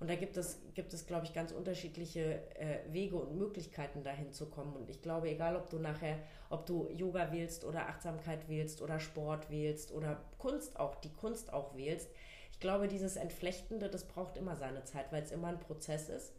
Und 0.00 0.10
da 0.10 0.16
gibt 0.16 0.36
es, 0.36 0.60
gibt 0.74 0.92
es 0.92 1.06
glaube 1.06 1.24
ich, 1.24 1.32
ganz 1.32 1.52
unterschiedliche 1.52 2.42
äh, 2.56 2.80
Wege 2.92 3.16
und 3.16 3.36
Möglichkeiten, 3.36 4.02
dahin 4.02 4.32
zu 4.32 4.46
kommen. 4.46 4.76
Und 4.76 4.90
ich 4.90 5.00
glaube, 5.00 5.30
egal 5.30 5.56
ob 5.56 5.70
du 5.70 5.78
nachher, 5.78 6.18
ob 6.50 6.66
du 6.66 6.88
Yoga 6.90 7.32
wählst 7.32 7.64
oder 7.64 7.88
Achtsamkeit 7.88 8.48
wählst 8.48 8.82
oder 8.82 9.00
Sport 9.00 9.50
wählst 9.50 9.92
oder 9.92 10.20
Kunst 10.38 10.78
auch, 10.78 10.96
die 10.96 11.12
Kunst 11.12 11.52
auch 11.52 11.76
wählst, 11.76 12.10
ich 12.52 12.60
glaube, 12.60 12.88
dieses 12.88 13.16
Entflechtende, 13.16 13.88
das 13.88 14.06
braucht 14.06 14.36
immer 14.36 14.56
seine 14.56 14.84
Zeit, 14.84 15.12
weil 15.12 15.22
es 15.22 15.30
immer 15.30 15.48
ein 15.48 15.60
Prozess 15.60 16.08
ist. 16.08 16.32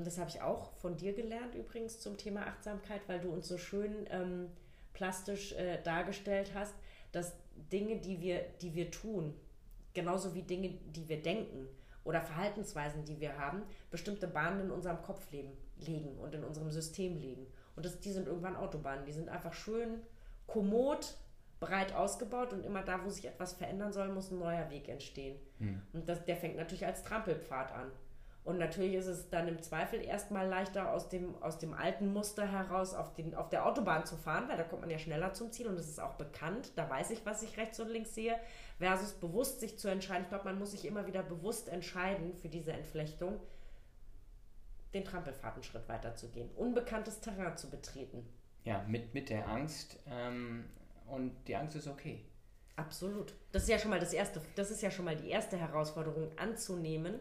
Und 0.00 0.06
das 0.06 0.16
habe 0.16 0.30
ich 0.30 0.40
auch 0.40 0.72
von 0.76 0.96
dir 0.96 1.12
gelernt 1.12 1.54
übrigens 1.54 2.00
zum 2.00 2.16
Thema 2.16 2.46
Achtsamkeit, 2.46 3.02
weil 3.06 3.20
du 3.20 3.28
uns 3.28 3.46
so 3.46 3.58
schön 3.58 4.06
ähm, 4.08 4.48
plastisch 4.94 5.52
äh, 5.52 5.76
dargestellt 5.82 6.52
hast, 6.54 6.74
dass 7.12 7.34
Dinge, 7.70 7.98
die 7.98 8.18
wir, 8.18 8.46
die 8.62 8.74
wir 8.74 8.90
tun, 8.90 9.34
genauso 9.92 10.34
wie 10.34 10.40
Dinge, 10.40 10.70
die 10.86 11.06
wir 11.10 11.20
denken 11.20 11.68
oder 12.02 12.22
Verhaltensweisen, 12.22 13.04
die 13.04 13.20
wir 13.20 13.36
haben, 13.36 13.62
bestimmte 13.90 14.26
Bahnen 14.26 14.60
in 14.60 14.70
unserem 14.70 15.02
Kopf 15.02 15.30
leben, 15.32 15.52
legen 15.76 16.16
und 16.18 16.34
in 16.34 16.44
unserem 16.44 16.70
System 16.70 17.18
legen. 17.18 17.46
Und 17.76 17.84
das, 17.84 18.00
die 18.00 18.12
sind 18.12 18.26
irgendwann 18.26 18.56
Autobahnen. 18.56 19.04
Die 19.04 19.12
sind 19.12 19.28
einfach 19.28 19.52
schön 19.52 20.00
kommod, 20.46 21.14
breit 21.60 21.94
ausgebaut 21.94 22.54
und 22.54 22.64
immer 22.64 22.82
da, 22.82 23.04
wo 23.04 23.10
sich 23.10 23.26
etwas 23.26 23.52
verändern 23.52 23.92
soll, 23.92 24.08
muss 24.08 24.30
ein 24.30 24.38
neuer 24.38 24.70
Weg 24.70 24.88
entstehen. 24.88 25.38
Hm. 25.58 25.82
Und 25.92 26.08
das, 26.08 26.24
der 26.24 26.36
fängt 26.36 26.56
natürlich 26.56 26.86
als 26.86 27.02
Trampelpfad 27.02 27.72
an. 27.72 27.92
Und 28.42 28.58
natürlich 28.58 28.94
ist 28.94 29.06
es 29.06 29.28
dann 29.28 29.48
im 29.48 29.60
Zweifel 29.60 30.02
erstmal 30.02 30.48
leichter, 30.48 30.92
aus 30.92 31.08
dem, 31.10 31.40
aus 31.42 31.58
dem 31.58 31.74
alten 31.74 32.12
Muster 32.12 32.50
heraus 32.50 32.94
auf, 32.94 33.12
den, 33.12 33.34
auf 33.34 33.50
der 33.50 33.66
Autobahn 33.66 34.06
zu 34.06 34.16
fahren, 34.16 34.48
weil 34.48 34.56
da 34.56 34.64
kommt 34.64 34.80
man 34.80 34.90
ja 34.90 34.98
schneller 34.98 35.34
zum 35.34 35.52
Ziel 35.52 35.66
und 35.66 35.78
es 35.78 35.88
ist 35.88 36.00
auch 36.00 36.14
bekannt. 36.14 36.72
Da 36.74 36.88
weiß 36.88 37.10
ich, 37.10 37.26
was 37.26 37.42
ich 37.42 37.58
rechts 37.58 37.78
und 37.80 37.90
links 37.90 38.14
sehe, 38.14 38.34
versus 38.78 39.12
bewusst 39.12 39.60
sich 39.60 39.78
zu 39.78 39.88
entscheiden. 39.88 40.22
Ich 40.22 40.30
glaube, 40.30 40.44
man 40.44 40.58
muss 40.58 40.70
sich 40.70 40.86
immer 40.86 41.06
wieder 41.06 41.22
bewusst 41.22 41.68
entscheiden 41.68 42.34
für 42.34 42.48
diese 42.48 42.72
Entflechtung, 42.72 43.38
den 44.94 45.04
Trampelfahrtenschritt 45.04 45.86
weiterzugehen, 45.88 46.48
unbekanntes 46.56 47.20
Terrain 47.20 47.56
zu 47.58 47.68
betreten. 47.68 48.26
Ja, 48.64 48.82
mit, 48.88 49.12
mit 49.12 49.28
der 49.28 49.48
Angst. 49.48 49.98
Ähm, 50.06 50.64
und 51.06 51.34
die 51.46 51.56
Angst 51.56 51.76
ist 51.76 51.86
okay. 51.86 52.24
Absolut. 52.76 53.34
Das 53.52 53.64
ist 53.64 53.68
ja 53.68 53.78
schon 53.78 53.90
mal 53.90 54.00
das 54.00 54.14
erste, 54.14 54.40
das 54.54 54.70
ist 54.70 54.80
ja 54.80 54.90
schon 54.90 55.04
mal 55.04 55.16
die 55.16 55.28
erste 55.28 55.58
Herausforderung 55.58 56.30
anzunehmen 56.38 57.20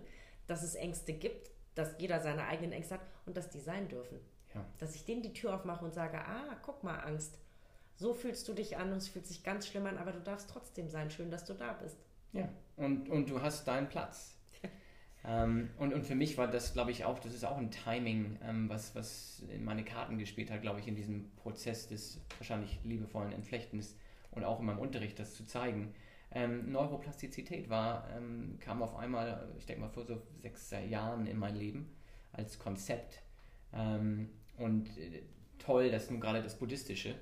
dass 0.50 0.64
es 0.64 0.76
Ängste 0.76 1.14
gibt, 1.14 1.52
dass 1.76 1.96
jeder 2.00 2.20
seine 2.20 2.46
eigenen 2.46 2.72
Ängste 2.72 2.96
hat 2.96 3.02
und 3.26 3.38
dass 3.38 3.50
die 3.50 3.60
sein 3.60 3.88
dürfen. 3.88 4.20
Ja. 4.54 4.66
Dass 4.80 4.96
ich 4.96 5.06
denen 5.06 5.22
die 5.22 5.34
Tür 5.34 5.56
aufmache 5.56 5.86
und 5.86 5.94
sage, 5.94 6.20
ah, 6.20 6.58
guck 6.64 6.84
mal, 6.84 7.00
Angst. 7.00 7.38
So 7.96 8.14
fühlst 8.14 8.48
du 8.48 8.54
dich 8.54 8.78
an 8.78 8.92
und 8.92 8.98
es 8.98 9.08
fühlt 9.08 9.28
sich 9.28 9.44
ganz 9.44 9.68
schlimm 9.68 9.86
an, 9.86 9.98
aber 9.98 10.12
du 10.12 10.22
darfst 10.22 10.50
trotzdem 10.50 10.90
sein. 10.90 11.12
Schön, 11.12 11.30
dass 11.30 11.46
du 11.46 11.54
da 11.54 11.74
bist. 11.74 11.98
Ja, 12.32 12.50
und, 12.78 13.10
und 13.10 13.30
du 13.30 13.42
hast 13.42 13.68
deinen 13.68 13.90
Platz. 13.90 14.36
ähm, 15.26 15.70
und, 15.78 15.94
und 15.94 16.06
für 16.06 16.16
mich 16.16 16.38
war 16.38 16.48
das, 16.48 16.74
glaube 16.74 16.92
ich, 16.92 17.06
auch, 17.06 17.20
das 17.20 17.34
ist 17.34 17.46
auch 17.46 17.58
ein 17.58 17.72
Timing, 17.72 18.40
ähm, 18.44 18.70
was, 18.70 18.96
was 18.96 19.44
in 19.50 19.64
meine 19.64 19.84
Karten 19.84 20.18
gespielt 20.18 20.50
hat, 20.50 20.62
glaube 20.62 20.80
ich, 20.80 20.88
in 20.88 20.96
diesem 20.96 21.30
Prozess 21.36 21.88
des 21.88 22.22
wahrscheinlich 22.38 22.80
liebevollen 22.84 23.34
Entflechtens 23.34 23.96
und 24.32 24.44
auch 24.44 24.60
in 24.60 24.66
meinem 24.66 24.80
Unterricht 24.80 25.20
das 25.20 25.36
zu 25.36 25.46
zeigen. 25.46 25.94
Ähm, 26.32 26.72
Neuroplastizität 26.72 27.70
war, 27.70 28.08
ähm, 28.16 28.58
kam 28.60 28.84
auf 28.84 28.96
einmal, 28.96 29.52
ich 29.58 29.66
denke 29.66 29.82
mal 29.82 29.90
vor 29.90 30.06
so 30.06 30.22
sechs 30.38 30.72
Jahren 30.88 31.26
in 31.26 31.40
mein 31.40 31.56
Leben 31.56 31.90
als 32.32 32.60
Konzept. 32.60 33.24
Ähm, 33.74 34.30
und 34.58 34.96
äh, 34.98 35.24
toll, 35.58 35.90
dass 35.90 36.10
nun 36.10 36.20
gerade 36.20 36.44
das 36.44 36.58
Buddhistische 36.58 37.16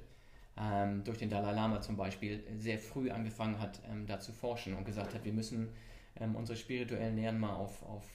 ähm, 0.57 1.03
durch 1.05 1.17
den 1.17 1.29
Dalai 1.29 1.53
Lama 1.53 1.79
zum 1.79 1.95
Beispiel 1.95 2.43
sehr 2.57 2.79
früh 2.79 3.09
angefangen 3.09 3.59
hat, 3.59 3.81
ähm, 3.89 4.05
da 4.07 4.19
zu 4.19 4.33
forschen 4.33 4.75
und 4.75 4.85
gesagt 4.85 5.13
hat, 5.13 5.23
wir 5.23 5.33
müssen 5.33 5.69
ähm, 6.19 6.35
unsere 6.35 6.57
spirituellen 6.57 7.15
Lehren 7.15 7.39
mal 7.39 7.55
auf, 7.55 7.83
auf 7.83 8.05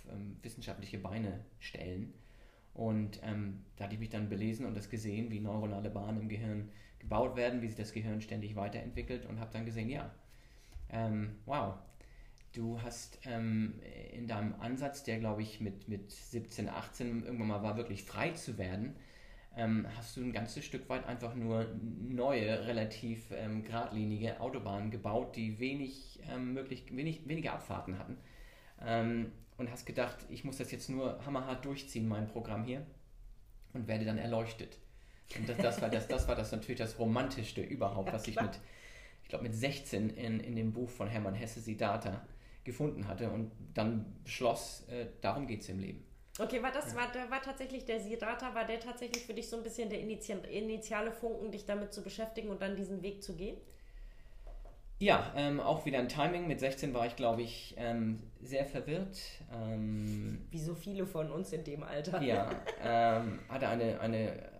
wissenschaftliche 0.42 0.98
Beine 0.98 1.44
stellen. 1.58 2.12
Und 2.74 3.20
da 3.20 3.84
hatte 3.84 3.94
ich 3.94 4.00
mich 4.00 4.08
dann 4.08 4.30
belesen 4.30 4.64
und 4.64 4.74
das 4.74 4.88
gesehen, 4.88 5.30
wie 5.30 5.40
neuronale 5.40 5.90
Bahnen 5.90 6.22
im 6.22 6.28
Gehirn 6.30 6.70
gebaut 6.98 7.36
werden, 7.36 7.60
wie 7.60 7.66
sich 7.66 7.76
das 7.76 7.92
Gehirn 7.92 8.22
ständig 8.22 8.56
weiterentwickelt 8.56 9.26
und 9.26 9.40
habe 9.40 9.52
dann 9.52 9.66
gesehen, 9.66 9.90
ja, 9.90 10.10
ähm, 10.92 11.36
wow, 11.46 11.74
du 12.52 12.80
hast 12.82 13.18
ähm, 13.24 13.80
in 14.12 14.26
deinem 14.26 14.54
Ansatz, 14.60 15.02
der 15.02 15.18
glaube 15.18 15.42
ich 15.42 15.60
mit, 15.60 15.88
mit 15.88 16.12
17, 16.12 16.68
18 16.68 17.24
irgendwann 17.24 17.48
mal 17.48 17.62
war, 17.62 17.76
wirklich 17.76 18.04
frei 18.04 18.30
zu 18.30 18.58
werden, 18.58 18.94
ähm, 19.56 19.86
hast 19.96 20.16
du 20.16 20.22
ein 20.22 20.32
ganzes 20.32 20.64
Stück 20.64 20.88
weit 20.88 21.06
einfach 21.06 21.34
nur 21.34 21.66
neue, 22.00 22.66
relativ 22.66 23.30
ähm, 23.32 23.64
geradlinige 23.64 24.40
Autobahnen 24.40 24.90
gebaut, 24.90 25.36
die 25.36 25.58
wenig, 25.58 26.20
ähm, 26.30 26.54
möglich, 26.54 26.84
wenig, 26.90 27.28
wenige 27.28 27.52
Abfahrten 27.52 27.98
hatten. 27.98 28.16
Ähm, 28.80 29.32
und 29.58 29.70
hast 29.70 29.84
gedacht, 29.84 30.16
ich 30.30 30.44
muss 30.44 30.56
das 30.56 30.72
jetzt 30.72 30.88
nur 30.88 31.24
hammerhart 31.24 31.64
durchziehen, 31.64 32.08
mein 32.08 32.28
Programm 32.28 32.64
hier, 32.64 32.86
und 33.74 33.86
werde 33.86 34.04
dann 34.04 34.18
erleuchtet. 34.18 34.78
Und 35.36 35.48
das, 35.48 35.56
das, 35.58 35.82
war, 35.82 35.88
das, 35.88 36.08
das 36.08 36.28
war 36.28 36.34
das 36.34 36.52
natürlich 36.52 36.78
das 36.78 36.98
Romantischste 36.98 37.62
überhaupt, 37.62 38.08
ja, 38.08 38.14
was 38.14 38.26
ich 38.26 38.40
mit 38.40 38.58
glaube 39.32 39.44
mit 39.44 39.54
16 39.54 40.10
in, 40.10 40.40
in 40.40 40.56
dem 40.56 40.72
Buch 40.72 40.90
von 40.90 41.08
Hermann 41.08 41.34
Hesse 41.34 41.60
Siddhartha 41.60 42.20
gefunden 42.64 43.08
hatte 43.08 43.30
und 43.30 43.50
dann 43.74 44.04
beschloss, 44.24 44.86
äh, 44.88 45.06
darum 45.22 45.46
geht 45.46 45.62
es 45.62 45.68
im 45.70 45.80
Leben. 45.80 46.04
Okay, 46.38 46.62
war 46.62 46.70
das, 46.70 46.92
ja. 46.92 46.98
war, 46.98 47.30
war 47.30 47.42
tatsächlich 47.42 47.84
der 47.84 47.98
Siddhartha, 47.98 48.54
war 48.54 48.66
der 48.66 48.78
tatsächlich 48.78 49.24
für 49.24 49.32
dich 49.32 49.48
so 49.48 49.56
ein 49.56 49.62
bisschen 49.62 49.88
der 49.88 50.00
initiale 50.00 51.12
Funken, 51.12 51.50
dich 51.50 51.64
damit 51.64 51.94
zu 51.94 52.02
beschäftigen 52.02 52.50
und 52.50 52.60
dann 52.60 52.76
diesen 52.76 53.02
Weg 53.02 53.22
zu 53.22 53.34
gehen? 53.34 53.56
Ja, 54.98 55.32
ähm, 55.34 55.60
auch 55.60 55.84
wieder 55.86 55.98
ein 55.98 56.08
Timing. 56.08 56.46
Mit 56.46 56.60
16 56.60 56.94
war 56.94 57.06
ich, 57.06 57.16
glaube 57.16 57.42
ich, 57.42 57.74
ähm, 57.78 58.22
sehr 58.40 58.66
verwirrt. 58.66 59.18
Ähm, 59.52 60.46
Wie 60.50 60.60
so 60.60 60.74
viele 60.74 61.06
von 61.06 61.30
uns 61.30 61.52
in 61.52 61.64
dem 61.64 61.82
Alter. 61.82 62.22
Ja, 62.22 62.50
ähm, 62.82 63.40
hatte 63.48 63.66
eine, 63.66 63.98
eine, 63.98 64.50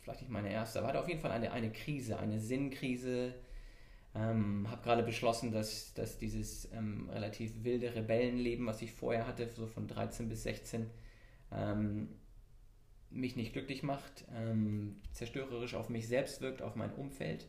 vielleicht 0.00 0.22
nicht 0.22 0.30
meine 0.30 0.52
erste, 0.52 0.80
aber 0.80 0.88
hatte 0.88 1.00
auf 1.00 1.08
jeden 1.08 1.20
Fall 1.20 1.30
eine, 1.30 1.52
eine 1.52 1.70
Krise, 1.70 2.18
eine 2.18 2.38
Sinnkrise 2.38 3.32
ähm, 4.14 4.68
habe 4.70 4.82
gerade 4.82 5.02
beschlossen, 5.02 5.52
dass, 5.52 5.94
dass 5.94 6.18
dieses 6.18 6.70
ähm, 6.72 7.08
relativ 7.10 7.62
wilde 7.62 7.94
Rebellenleben, 7.94 8.66
was 8.66 8.82
ich 8.82 8.92
vorher 8.92 9.26
hatte, 9.26 9.48
so 9.48 9.66
von 9.66 9.86
13 9.86 10.28
bis 10.28 10.42
16, 10.42 10.90
ähm, 11.52 12.08
mich 13.10 13.36
nicht 13.36 13.52
glücklich 13.52 13.82
macht, 13.82 14.24
ähm, 14.34 15.00
zerstörerisch 15.12 15.74
auf 15.74 15.88
mich 15.88 16.08
selbst 16.08 16.40
wirkt, 16.40 16.62
auf 16.62 16.74
mein 16.74 16.92
Umfeld. 16.92 17.48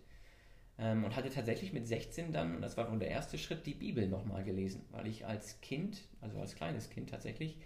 Ähm, 0.77 1.03
und 1.03 1.15
hatte 1.15 1.29
tatsächlich 1.29 1.73
mit 1.73 1.87
16 1.87 2.31
dann, 2.31 2.61
das 2.61 2.77
war 2.77 2.89
nun 2.89 2.99
der 2.99 3.09
erste 3.09 3.37
Schritt, 3.37 3.65
die 3.65 3.73
Bibel 3.73 4.07
nochmal 4.07 4.43
gelesen, 4.43 4.83
weil 4.91 5.07
ich 5.07 5.25
als 5.25 5.61
Kind, 5.61 6.03
also 6.21 6.39
als 6.39 6.55
kleines 6.55 6.89
Kind 6.89 7.09
tatsächlich, 7.09 7.57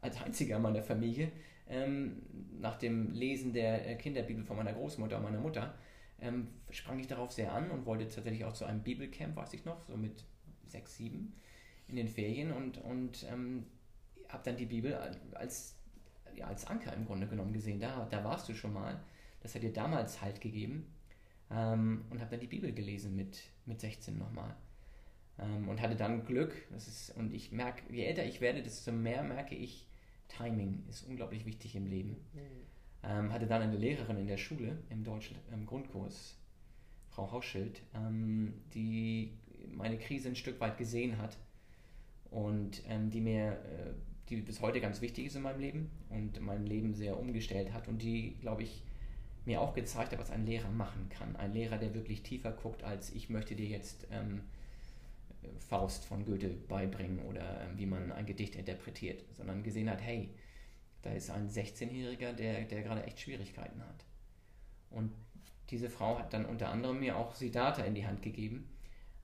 als 0.00 0.20
einziger 0.22 0.58
meiner 0.58 0.82
Familie, 0.82 1.32
ähm, 1.68 2.22
nach 2.60 2.76
dem 2.76 3.12
Lesen 3.12 3.52
der 3.52 3.88
äh, 3.88 3.96
Kinderbibel 3.96 4.44
von 4.44 4.56
meiner 4.56 4.72
Großmutter 4.72 5.16
und 5.16 5.24
meiner 5.24 5.40
Mutter, 5.40 5.74
ähm, 6.20 6.48
sprang 6.70 6.98
ich 6.98 7.06
darauf 7.06 7.32
sehr 7.32 7.52
an 7.52 7.70
und 7.70 7.86
wollte 7.86 8.08
tatsächlich 8.08 8.44
auch 8.44 8.52
zu 8.52 8.64
einem 8.64 8.82
Bibelcamp, 8.82 9.36
weiß 9.36 9.52
ich 9.54 9.64
noch, 9.64 9.82
so 9.84 9.96
mit 9.96 10.24
sechs, 10.66 10.96
sieben 10.96 11.34
in 11.88 11.96
den 11.96 12.08
Ferien 12.08 12.52
und, 12.52 12.78
und 12.78 13.24
ähm, 13.30 13.66
habe 14.28 14.42
dann 14.44 14.56
die 14.56 14.66
Bibel 14.66 14.94
als, 15.34 15.76
ja, 16.34 16.46
als 16.46 16.66
Anker 16.66 16.92
im 16.92 17.04
Grunde 17.04 17.26
genommen 17.26 17.52
gesehen. 17.52 17.78
Da, 17.80 18.06
da 18.10 18.24
warst 18.24 18.48
du 18.48 18.54
schon 18.54 18.72
mal. 18.72 19.00
Das 19.40 19.54
hat 19.54 19.62
dir 19.62 19.72
damals 19.72 20.20
Halt 20.20 20.40
gegeben. 20.40 20.92
Ähm, 21.50 22.04
und 22.10 22.20
habe 22.20 22.32
dann 22.32 22.40
die 22.40 22.48
Bibel 22.48 22.72
gelesen 22.72 23.14
mit, 23.14 23.40
mit 23.66 23.80
16 23.80 24.18
nochmal. 24.18 24.56
Ähm, 25.38 25.68
und 25.68 25.80
hatte 25.80 25.94
dann 25.94 26.24
Glück. 26.24 26.54
Das 26.72 26.88
ist, 26.88 27.10
und 27.16 27.32
ich 27.32 27.52
merke, 27.52 27.82
je 27.92 28.04
älter 28.04 28.24
ich 28.24 28.40
werde, 28.40 28.62
desto 28.62 28.90
mehr 28.90 29.22
merke 29.22 29.54
ich, 29.54 29.86
Timing 30.28 30.84
ist 30.88 31.04
unglaublich 31.04 31.46
wichtig 31.46 31.76
im 31.76 31.86
Leben. 31.86 32.16
Mhm. 32.32 32.75
Ähm, 33.08 33.32
hatte 33.32 33.46
dann 33.46 33.62
eine 33.62 33.76
Lehrerin 33.76 34.18
in 34.18 34.26
der 34.26 34.36
Schule 34.36 34.78
im 34.90 35.04
Deutsch 35.04 35.30
im 35.52 35.64
Grundkurs, 35.64 36.36
Frau 37.08 37.30
Hauschild, 37.30 37.80
ähm, 37.94 38.54
die 38.74 39.32
meine 39.70 39.98
Krise 39.98 40.28
ein 40.28 40.36
Stück 40.36 40.60
weit 40.60 40.76
gesehen 40.76 41.18
hat 41.18 41.36
und 42.30 42.82
ähm, 42.88 43.10
die 43.10 43.20
mir, 43.20 43.52
äh, 43.52 43.92
die 44.28 44.36
bis 44.36 44.60
heute 44.60 44.80
ganz 44.80 45.00
wichtig 45.00 45.26
ist 45.26 45.36
in 45.36 45.42
meinem 45.42 45.60
Leben 45.60 45.90
und 46.10 46.40
mein 46.40 46.66
Leben 46.66 46.94
sehr 46.94 47.18
umgestellt 47.18 47.72
hat 47.72 47.86
und 47.88 48.02
die, 48.02 48.36
glaube 48.40 48.62
ich, 48.62 48.82
mir 49.44 49.60
auch 49.60 49.74
gezeigt 49.74 50.12
hat, 50.12 50.18
was 50.18 50.30
ein 50.30 50.44
Lehrer 50.44 50.70
machen 50.70 51.08
kann. 51.08 51.36
Ein 51.36 51.52
Lehrer, 51.52 51.78
der 51.78 51.94
wirklich 51.94 52.22
tiefer 52.22 52.50
guckt, 52.50 52.82
als 52.82 53.14
ich 53.14 53.30
möchte 53.30 53.54
dir 53.54 53.66
jetzt 53.66 54.08
ähm, 54.10 54.40
Faust 55.68 56.04
von 56.04 56.24
Goethe 56.24 56.48
beibringen 56.68 57.20
oder 57.20 57.60
ähm, 57.62 57.78
wie 57.78 57.86
man 57.86 58.10
ein 58.10 58.26
Gedicht 58.26 58.56
interpretiert, 58.56 59.24
sondern 59.32 59.62
gesehen 59.62 59.88
hat, 59.88 60.02
hey, 60.02 60.30
da 61.06 61.12
ist 61.12 61.30
ein 61.30 61.48
16-Jähriger, 61.48 62.32
der, 62.32 62.62
der 62.62 62.82
gerade 62.82 63.04
echt 63.04 63.20
Schwierigkeiten 63.20 63.80
hat. 63.80 64.04
Und 64.90 65.12
diese 65.70 65.88
Frau 65.88 66.18
hat 66.18 66.32
dann 66.32 66.44
unter 66.44 66.68
anderem 66.70 67.00
mir 67.00 67.16
auch 67.16 67.34
Siddhartha 67.34 67.82
in 67.82 67.94
die 67.94 68.06
Hand 68.06 68.22
gegeben. 68.22 68.68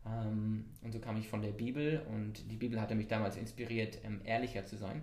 Ähm, 0.06 0.66
und 0.82 0.92
so 0.92 1.00
kam 1.00 1.16
ich 1.16 1.28
von 1.28 1.42
der 1.42 1.50
Bibel 1.50 2.02
und 2.08 2.50
die 2.50 2.56
Bibel 2.56 2.80
hatte 2.80 2.94
mich 2.94 3.08
damals 3.08 3.36
inspiriert, 3.36 3.98
ähm, 4.04 4.20
ehrlicher 4.24 4.64
zu 4.64 4.76
sein. 4.76 5.02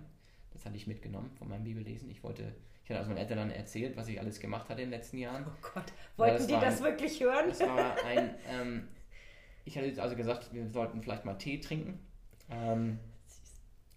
Das 0.52 0.64
hatte 0.64 0.76
ich 0.76 0.86
mitgenommen 0.86 1.30
von 1.38 1.48
meinem 1.48 1.64
Bibellesen. 1.64 2.10
Ich 2.10 2.22
wollte, 2.22 2.54
ich 2.84 2.90
hatte 2.90 2.98
also 2.98 3.10
meinen 3.10 3.20
Eltern 3.20 3.38
dann 3.38 3.50
erzählt, 3.50 3.96
was 3.96 4.08
ich 4.08 4.18
alles 4.18 4.40
gemacht 4.40 4.68
hatte 4.68 4.82
in 4.82 4.90
den 4.90 4.98
letzten 4.98 5.18
Jahren. 5.18 5.44
Oh 5.46 5.68
Gott, 5.74 5.92
wollten 6.16 6.36
das 6.36 6.46
die 6.46 6.52
das 6.54 6.78
ein, 6.78 6.84
wirklich 6.84 7.20
hören? 7.20 7.48
Das 7.48 7.60
war 7.60 8.04
ein, 8.04 8.34
ähm, 8.48 8.88
ich 9.64 9.76
hatte 9.76 10.02
also 10.02 10.16
gesagt, 10.16 10.52
wir 10.52 10.68
sollten 10.68 11.02
vielleicht 11.02 11.24
mal 11.24 11.34
Tee 11.34 11.60
trinken. 11.60 11.98
Ähm, 12.50 12.98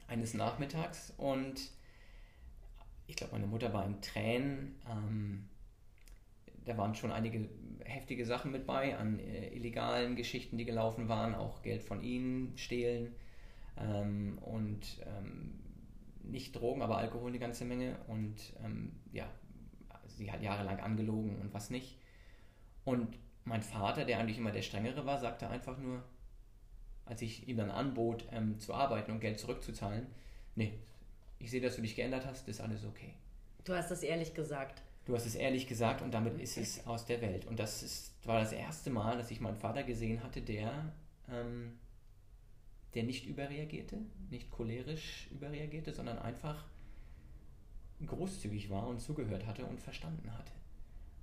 eines 0.08 0.34
Nachmittags 0.34 1.14
und 1.18 1.60
ich 3.08 3.16
glaube, 3.16 3.34
meine 3.34 3.48
Mutter 3.48 3.74
war 3.74 3.86
in 3.86 4.02
Tränen. 4.02 4.76
Ähm, 4.90 5.50
da 6.66 6.78
waren 6.78 6.96
schon 6.96 7.12
einige 7.12 7.50
heftige 7.84 8.26
Sachen 8.26 8.52
mit 8.52 8.66
bei, 8.66 8.98
an 8.98 9.20
äh, 9.20 9.50
illegalen 9.50 10.16
Geschichten, 10.16 10.58
die 10.58 10.66
gelaufen 10.66 11.10
waren, 11.10 11.36
auch 11.36 11.62
Geld 11.62 11.84
von 11.84 12.02
ihnen 12.02 12.58
stehlen 12.58 13.14
ähm, 13.78 14.38
und 14.40 15.02
ähm, 15.06 15.60
nicht 16.24 16.56
Drogen, 16.56 16.82
aber 16.82 16.98
Alkohol 16.98 17.30
eine 17.30 17.40
ganze 17.40 17.66
Menge 17.66 17.98
und 18.08 18.36
ähm, 18.64 18.94
ja, 19.12 19.28
sie 20.08 20.32
hat 20.32 20.42
jahrelang 20.42 20.80
angelogen 20.80 21.38
und 21.40 21.54
was 21.54 21.70
nicht. 21.70 21.98
Und 22.86 23.18
mein 23.46 23.62
Vater, 23.62 24.06
der 24.06 24.20
eigentlich 24.20 24.38
immer 24.38 24.52
der 24.52 24.62
Strengere 24.62 25.06
war, 25.06 25.20
sagte 25.20 25.50
einfach 25.50 25.78
nur, 25.78 26.04
als 27.06 27.22
ich 27.22 27.48
ihm 27.48 27.58
dann 27.58 27.72
anbot, 27.72 28.26
ähm, 28.32 28.60
zu 28.60 28.74
arbeiten 28.74 29.12
und 29.12 29.20
Geld 29.20 29.40
zurückzuzahlen, 29.40 30.08
nee, 30.56 30.74
ich 31.44 31.52
sehe, 31.52 31.62
dass 31.62 31.76
du 31.76 31.82
dich 31.82 31.96
geändert 31.96 32.26
hast, 32.26 32.48
ist 32.48 32.62
alles 32.62 32.86
okay. 32.86 33.14
Du 33.64 33.74
hast 33.74 33.92
das 33.92 34.02
ehrlich 34.02 34.34
gesagt. 34.34 34.82
Du 35.06 35.14
hast 35.16 35.26
es 35.26 35.36
ehrlich 35.36 35.68
gesagt 35.68 36.02
und 36.02 36.14
damit 36.14 36.40
ist 36.40 36.58
es 36.58 36.88
aus 36.88 37.06
der 37.06 37.22
Welt. 37.22 37.46
Und 37.46 37.60
das 37.60 37.84
ist, 37.84 38.14
war 38.26 38.40
das 38.40 38.54
erste 38.54 38.90
Mal, 38.90 39.18
dass 39.18 39.30
ich 39.32 39.42
meinen 39.42 39.58
Vater 39.58 39.84
gesehen 39.84 40.24
hatte, 40.24 40.42
der 40.42 40.94
ähm, 41.30 41.74
der 42.94 43.04
nicht 43.04 43.26
überreagierte, 43.26 43.98
nicht 44.30 44.52
cholerisch 44.52 45.28
überreagierte, 45.32 45.94
sondern 45.94 46.20
einfach 46.20 46.66
großzügig 48.06 48.70
war 48.70 48.88
und 48.88 49.00
zugehört 49.00 49.46
hatte 49.46 49.66
und 49.66 49.80
verstanden 49.80 50.32
hatte. 50.32 50.52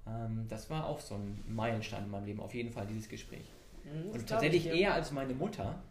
Ähm, 0.07 0.47
das 0.49 0.71
war 0.71 0.87
auch 0.87 1.01
so 1.01 1.15
ein 1.15 1.43
Meilenstein 1.47 2.05
in 2.05 2.11
meinem 2.11 2.25
Leben, 2.25 2.41
auf 2.41 2.55
jeden 2.55 2.73
Fall 2.73 2.87
dieses 2.87 3.09
Gespräch. 3.09 3.45
Mhm, 3.85 4.11
und 4.11 4.27
tatsächlich 4.27 4.67
eher 4.67 4.95
als 4.95 5.13
meine 5.13 5.35
Mutter, 5.35 5.83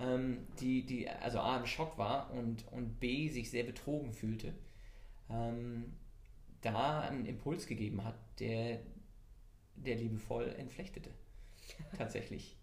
ähm, 0.00 0.46
die, 0.60 0.84
die 0.84 1.08
also 1.08 1.40
A 1.40 1.56
im 1.56 1.66
Schock 1.66 1.98
war 1.98 2.30
und, 2.32 2.66
und 2.72 3.00
B 3.00 3.28
sich 3.28 3.50
sehr 3.50 3.64
betrogen 3.64 4.12
fühlte, 4.12 4.54
ähm, 5.30 5.92
da 6.60 7.00
einen 7.00 7.26
Impuls 7.26 7.66
gegeben 7.66 8.04
hat, 8.04 8.18
der, 8.40 8.80
der 9.76 9.96
liebevoll 9.96 10.48
entflechtete. 10.58 11.10
Tatsächlich. 11.96 12.56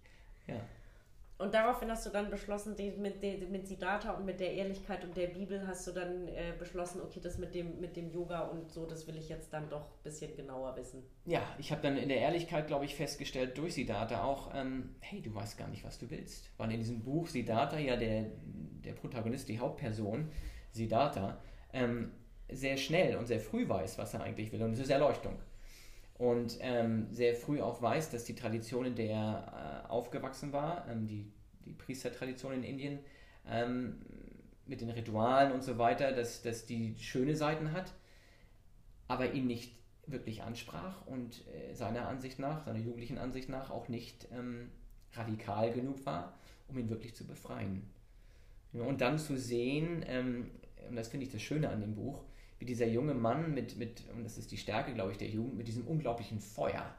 Ja. 0.48 0.62
Und 1.38 1.54
daraufhin 1.54 1.90
hast 1.90 2.06
du 2.06 2.10
dann 2.12 2.30
beschlossen, 2.30 2.75
die, 2.75 2.92
mit, 2.92 3.24
die, 3.24 3.38
mit 3.50 3.68
Siddhartha 3.68 4.12
und 4.12 4.25
mit 4.25 4.40
der 4.40 4.54
Ehrlichkeit 4.54 5.04
und 5.04 5.18
der 5.18 5.28
Bibel 5.28 5.66
hast 5.68 5.88
du 5.88 5.92
dann 5.92 6.28
äh, 6.28 6.54
beschlossen, 6.58 7.02
okay, 7.02 7.20
das 7.22 7.38
mit 7.38 7.56
dem, 7.56 7.80
mit 7.80 7.96
dem 7.96 8.12
Yoga 8.12 8.42
und 8.42 8.72
so, 8.72 8.86
das 8.86 9.08
will 9.08 9.18
ich 9.18 9.30
jetzt 9.30 9.52
dann 9.52 9.68
doch 9.70 9.82
ein 9.82 10.04
bisschen 10.04 10.36
genauer 10.36 10.75
wissen. 10.78 11.04
Ja, 11.25 11.42
ich 11.58 11.72
habe 11.72 11.82
dann 11.82 11.98
in 11.98 12.10
der 12.10 12.20
Ehrlichkeit, 12.20 12.68
glaube 12.68 12.86
ich, 12.86 12.96
festgestellt 12.96 13.58
durch 13.58 13.74
Siddhartha 13.74 14.24
auch, 14.24 14.52
ähm, 14.54 14.96
hey, 15.00 15.22
du 15.22 15.34
weißt 15.34 15.58
gar 15.58 15.68
nicht, 15.68 15.84
was 15.84 15.98
du 15.98 16.10
willst. 16.10 16.52
Weil 16.58 16.72
in 16.72 16.80
diesem 16.80 17.04
Buch 17.04 17.28
Siddhartha 17.28 17.80
ja 17.80 17.96
der, 17.96 18.28
der 18.86 18.94
Protagonist, 18.94 19.50
die 19.50 19.60
Hauptperson, 19.60 20.30
Siddhartha, 20.72 21.40
ähm, 21.74 22.12
sehr 22.50 22.78
schnell 22.78 23.18
und 23.18 23.25
sehr 23.25 23.40
früh 23.40 23.68
weiß, 23.68 23.98
was 23.98 24.13
er 24.13 24.22
eigentlich 24.22 24.52
will. 24.52 24.62
Und 24.62 24.74
es 24.74 24.80
ist 24.80 24.90
Erleuchtung 24.92 25.40
und 26.17 26.58
ähm, 26.62 27.08
sehr 27.12 27.36
früh 27.36 27.62
auch 27.62 27.82
weiß, 27.82 28.10
dass 28.12 28.24
die 28.24 28.36
Tradition, 28.36 28.86
in 28.86 28.96
der 28.96 29.10
er 29.10 29.84
äh, 29.86 29.89
aufgewachsen 29.89 30.53
war, 30.53 30.88
ähm, 30.89 31.08
die, 31.08 31.32
die 31.65 31.74
Priestertradition 31.74 32.53
in 32.53 32.63
Indien, 32.63 33.00
ähm, 33.50 33.98
mit 34.65 34.82
den 34.82 34.89
Ritualen 34.89 35.51
und 35.51 35.63
so 35.63 35.77
weiter, 35.77 36.12
dass, 36.12 36.41
dass 36.41 36.65
die 36.65 36.96
schöne 36.98 37.36
Seiten 37.36 37.74
hat, 37.74 37.93
aber 39.08 39.34
ihn 39.34 39.48
nicht 39.48 39.75
wirklich 40.05 40.43
ansprach 40.43 41.05
und 41.08 41.43
äh, 41.48 41.74
seiner 41.74 42.08
Ansicht 42.08 42.39
nach, 42.39 42.65
seiner 42.65 42.79
jugendlichen 42.79 43.17
Ansicht 43.17 43.50
nach 43.50 43.72
auch 43.72 43.88
nicht 43.89 44.27
ähm, 44.32 44.70
radikal 45.13 45.72
genug 45.72 46.05
war, 46.05 46.38
um 46.67 46.77
ihn 46.77 46.89
wirklich 46.89 47.15
zu 47.15 47.25
befreien. 47.25 47.89
Ja, 48.74 48.84
und 48.84 49.01
dann 49.01 49.17
zu 49.17 49.38
sehen, 49.38 50.03
ähm, 50.08 50.51
und 50.89 50.96
das 50.96 51.08
finde 51.08 51.25
ich 51.25 51.32
das 51.32 51.41
Schöne 51.41 51.70
an 51.70 51.82
dem 51.82 51.96
Buch, 51.96 52.24
wie 52.63 52.65
dieser 52.65 52.88
junge 52.88 53.13
Mann 53.13 53.53
mit, 53.53 53.75
mit, 53.75 54.05
und 54.15 54.24
das 54.24 54.38
ist 54.38 54.50
die 54.50 54.58
Stärke, 54.58 54.93
glaube 54.93 55.12
ich, 55.12 55.17
der 55.17 55.27
Jugend, 55.27 55.58
mit 55.58 55.67
diesem 55.67 55.86
unglaublichen 55.86 56.39
Feuer 56.39 56.96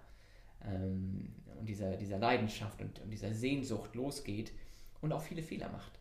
ähm, 0.62 1.32
und 1.58 1.66
dieser, 1.66 1.96
dieser 1.96 2.18
Leidenschaft 2.18 2.82
und, 2.82 3.00
und 3.00 3.10
dieser 3.10 3.32
Sehnsucht 3.32 3.94
losgeht 3.94 4.52
und 5.00 5.10
auch 5.10 5.22
viele 5.22 5.42
Fehler 5.42 5.70
macht. 5.70 5.98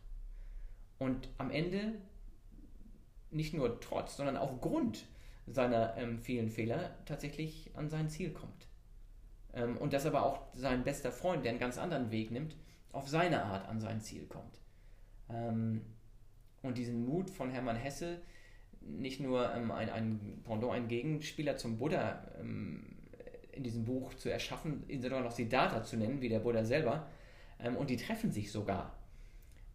Und 0.98 1.30
am 1.38 1.50
Ende 1.50 1.94
nicht 3.30 3.54
nur 3.54 3.80
trotz, 3.80 4.18
sondern 4.18 4.36
aufgrund 4.36 5.06
seiner 5.46 5.96
ähm, 5.96 6.18
vielen 6.18 6.50
Fehler 6.50 6.94
tatsächlich 7.06 7.70
an 7.74 7.88
sein 7.88 8.10
Ziel 8.10 8.34
kommt. 8.34 8.68
Ähm, 9.54 9.78
und 9.78 9.94
dass 9.94 10.04
aber 10.04 10.26
auch 10.26 10.42
sein 10.52 10.84
bester 10.84 11.10
Freund, 11.10 11.42
der 11.42 11.52
einen 11.52 11.60
ganz 11.60 11.78
anderen 11.78 12.10
Weg 12.10 12.30
nimmt, 12.30 12.54
auf 12.92 13.08
seine 13.08 13.42
Art 13.42 13.66
an 13.66 13.80
sein 13.80 14.02
Ziel 14.02 14.26
kommt. 14.26 14.60
Ähm, 15.30 15.80
und 16.60 16.76
diesen 16.76 17.06
Mut 17.06 17.30
von 17.30 17.48
Hermann 17.48 17.76
Hesse, 17.76 18.20
nicht 18.86 19.20
nur 19.20 19.52
ähm, 19.54 19.70
ein, 19.70 19.90
ein 19.90 20.40
Pendant, 20.44 20.72
ein 20.72 20.88
Gegenspieler 20.88 21.56
zum 21.56 21.78
Buddha 21.78 22.26
ähm, 22.40 22.84
in 23.52 23.62
diesem 23.62 23.84
Buch 23.84 24.14
zu 24.14 24.30
erschaffen, 24.30 24.84
sogar 25.00 25.22
noch 25.22 25.30
Siddhartha 25.30 25.82
zu 25.84 25.96
nennen, 25.96 26.20
wie 26.20 26.28
der 26.28 26.40
Buddha 26.40 26.64
selber. 26.64 27.08
Ähm, 27.60 27.76
und 27.76 27.90
die 27.90 27.96
treffen 27.96 28.32
sich 28.32 28.50
sogar. 28.50 28.96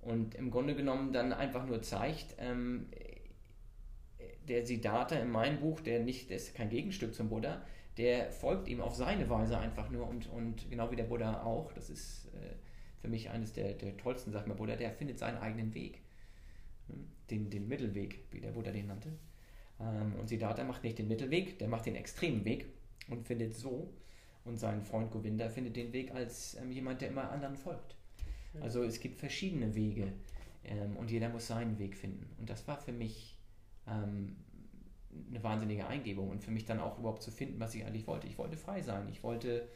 Und 0.01 0.35
im 0.35 0.51
Grunde 0.51 0.75
genommen 0.75 1.11
dann 1.11 1.33
einfach 1.33 1.65
nur 1.65 1.81
zeigt, 1.81 2.35
ähm, 2.37 2.87
der 4.47 4.65
Siddhartha 4.65 5.15
in 5.15 5.29
meinem 5.29 5.59
Buch, 5.59 5.81
der 5.81 5.99
nicht, 5.99 6.29
der 6.29 6.37
ist 6.37 6.55
kein 6.55 6.69
Gegenstück 6.69 7.13
zum 7.13 7.29
Buddha, 7.29 7.61
der 7.97 8.31
folgt 8.31 8.67
ihm 8.67 8.81
auf 8.81 8.95
seine 8.95 9.29
Weise 9.29 9.57
einfach 9.57 9.89
nur 9.89 10.07
und, 10.07 10.29
und 10.31 10.69
genau 10.69 10.89
wie 10.91 10.95
der 10.95 11.03
Buddha 11.03 11.43
auch, 11.43 11.71
das 11.73 11.89
ist 11.89 12.27
äh, 12.33 12.55
für 13.01 13.07
mich 13.07 13.29
eines 13.29 13.53
der, 13.53 13.73
der 13.73 13.97
tollsten 13.97 14.31
Sachen 14.31 14.49
bei 14.49 14.55
Buddha, 14.55 14.75
der 14.75 14.91
findet 14.91 15.19
seinen 15.19 15.37
eigenen 15.37 15.73
Weg 15.73 16.01
den, 17.31 17.49
den 17.49 17.67
Mittelweg, 17.67 18.25
wie 18.31 18.39
der 18.39 18.51
Buddha 18.51 18.71
den 18.71 18.87
nannte. 18.87 19.09
Ähm, 19.79 20.15
und 20.19 20.27
Siddhartha 20.27 20.63
macht 20.63 20.83
nicht 20.83 20.97
den 20.97 21.07
Mittelweg, 21.07 21.59
der 21.59 21.67
macht 21.67 21.85
den 21.85 21.95
extremen 21.95 22.43
Weg 22.45 22.65
und 23.09 23.25
findet 23.25 23.55
so. 23.55 23.93
Und 24.45 24.57
sein 24.57 24.81
Freund 24.81 25.11
Govinda 25.11 25.49
findet 25.49 25.75
den 25.75 25.93
Weg 25.93 26.13
als 26.13 26.55
ähm, 26.55 26.71
jemand, 26.71 27.01
der 27.01 27.09
immer 27.09 27.29
anderen 27.29 27.55
folgt. 27.55 27.95
Also 28.61 28.83
es 28.83 28.99
gibt 28.99 29.19
verschiedene 29.19 29.75
Wege 29.75 30.11
ähm, 30.63 30.97
und 30.97 31.11
jeder 31.11 31.29
muss 31.29 31.47
seinen 31.47 31.77
Weg 31.77 31.95
finden. 31.95 32.27
Und 32.39 32.49
das 32.49 32.67
war 32.67 32.77
für 32.77 32.91
mich 32.91 33.37
ähm, 33.87 34.35
eine 35.29 35.43
wahnsinnige 35.43 35.87
Eingebung 35.87 36.29
und 36.29 36.43
für 36.43 36.51
mich 36.51 36.65
dann 36.65 36.79
auch 36.79 36.97
überhaupt 36.97 37.21
zu 37.21 37.31
finden, 37.31 37.59
was 37.59 37.75
ich 37.75 37.85
eigentlich 37.85 38.07
wollte. 38.07 38.27
Ich 38.27 38.37
wollte 38.37 38.57
frei 38.57 38.81
sein, 38.81 39.07
ich 39.09 39.23
wollte, 39.23 39.67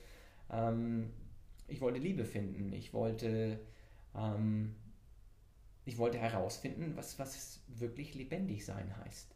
ähm, 0.50 1.10
ich 1.68 1.82
wollte 1.82 2.00
Liebe 2.00 2.26
finden, 2.26 2.74
ich 2.74 2.94
wollte 2.94 3.60
ähm, 4.16 4.76
ich 5.86 5.98
wollte 5.98 6.18
herausfinden, 6.18 6.94
was, 6.96 7.20
was 7.20 7.60
wirklich 7.68 8.16
lebendig 8.16 8.66
sein 8.66 8.96
heißt. 9.04 9.36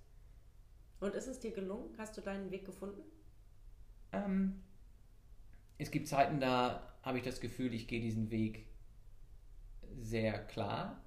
Und 1.00 1.14
ist 1.14 1.28
es 1.28 1.40
dir 1.40 1.52
gelungen? 1.52 1.94
Hast 1.98 2.18
du 2.18 2.22
deinen 2.22 2.50
Weg 2.52 2.66
gefunden? 2.66 3.02
Ähm, 4.12 4.64
es 5.78 5.92
gibt 5.92 6.08
Zeiten, 6.08 6.40
da 6.40 6.94
habe 7.04 7.18
ich 7.18 7.24
das 7.24 7.40
Gefühl, 7.40 7.74
ich 7.74 7.88
gehe 7.88 8.02
diesen 8.02 8.32
Weg 8.32 8.66
sehr 10.00 10.46
klar. 10.46 11.02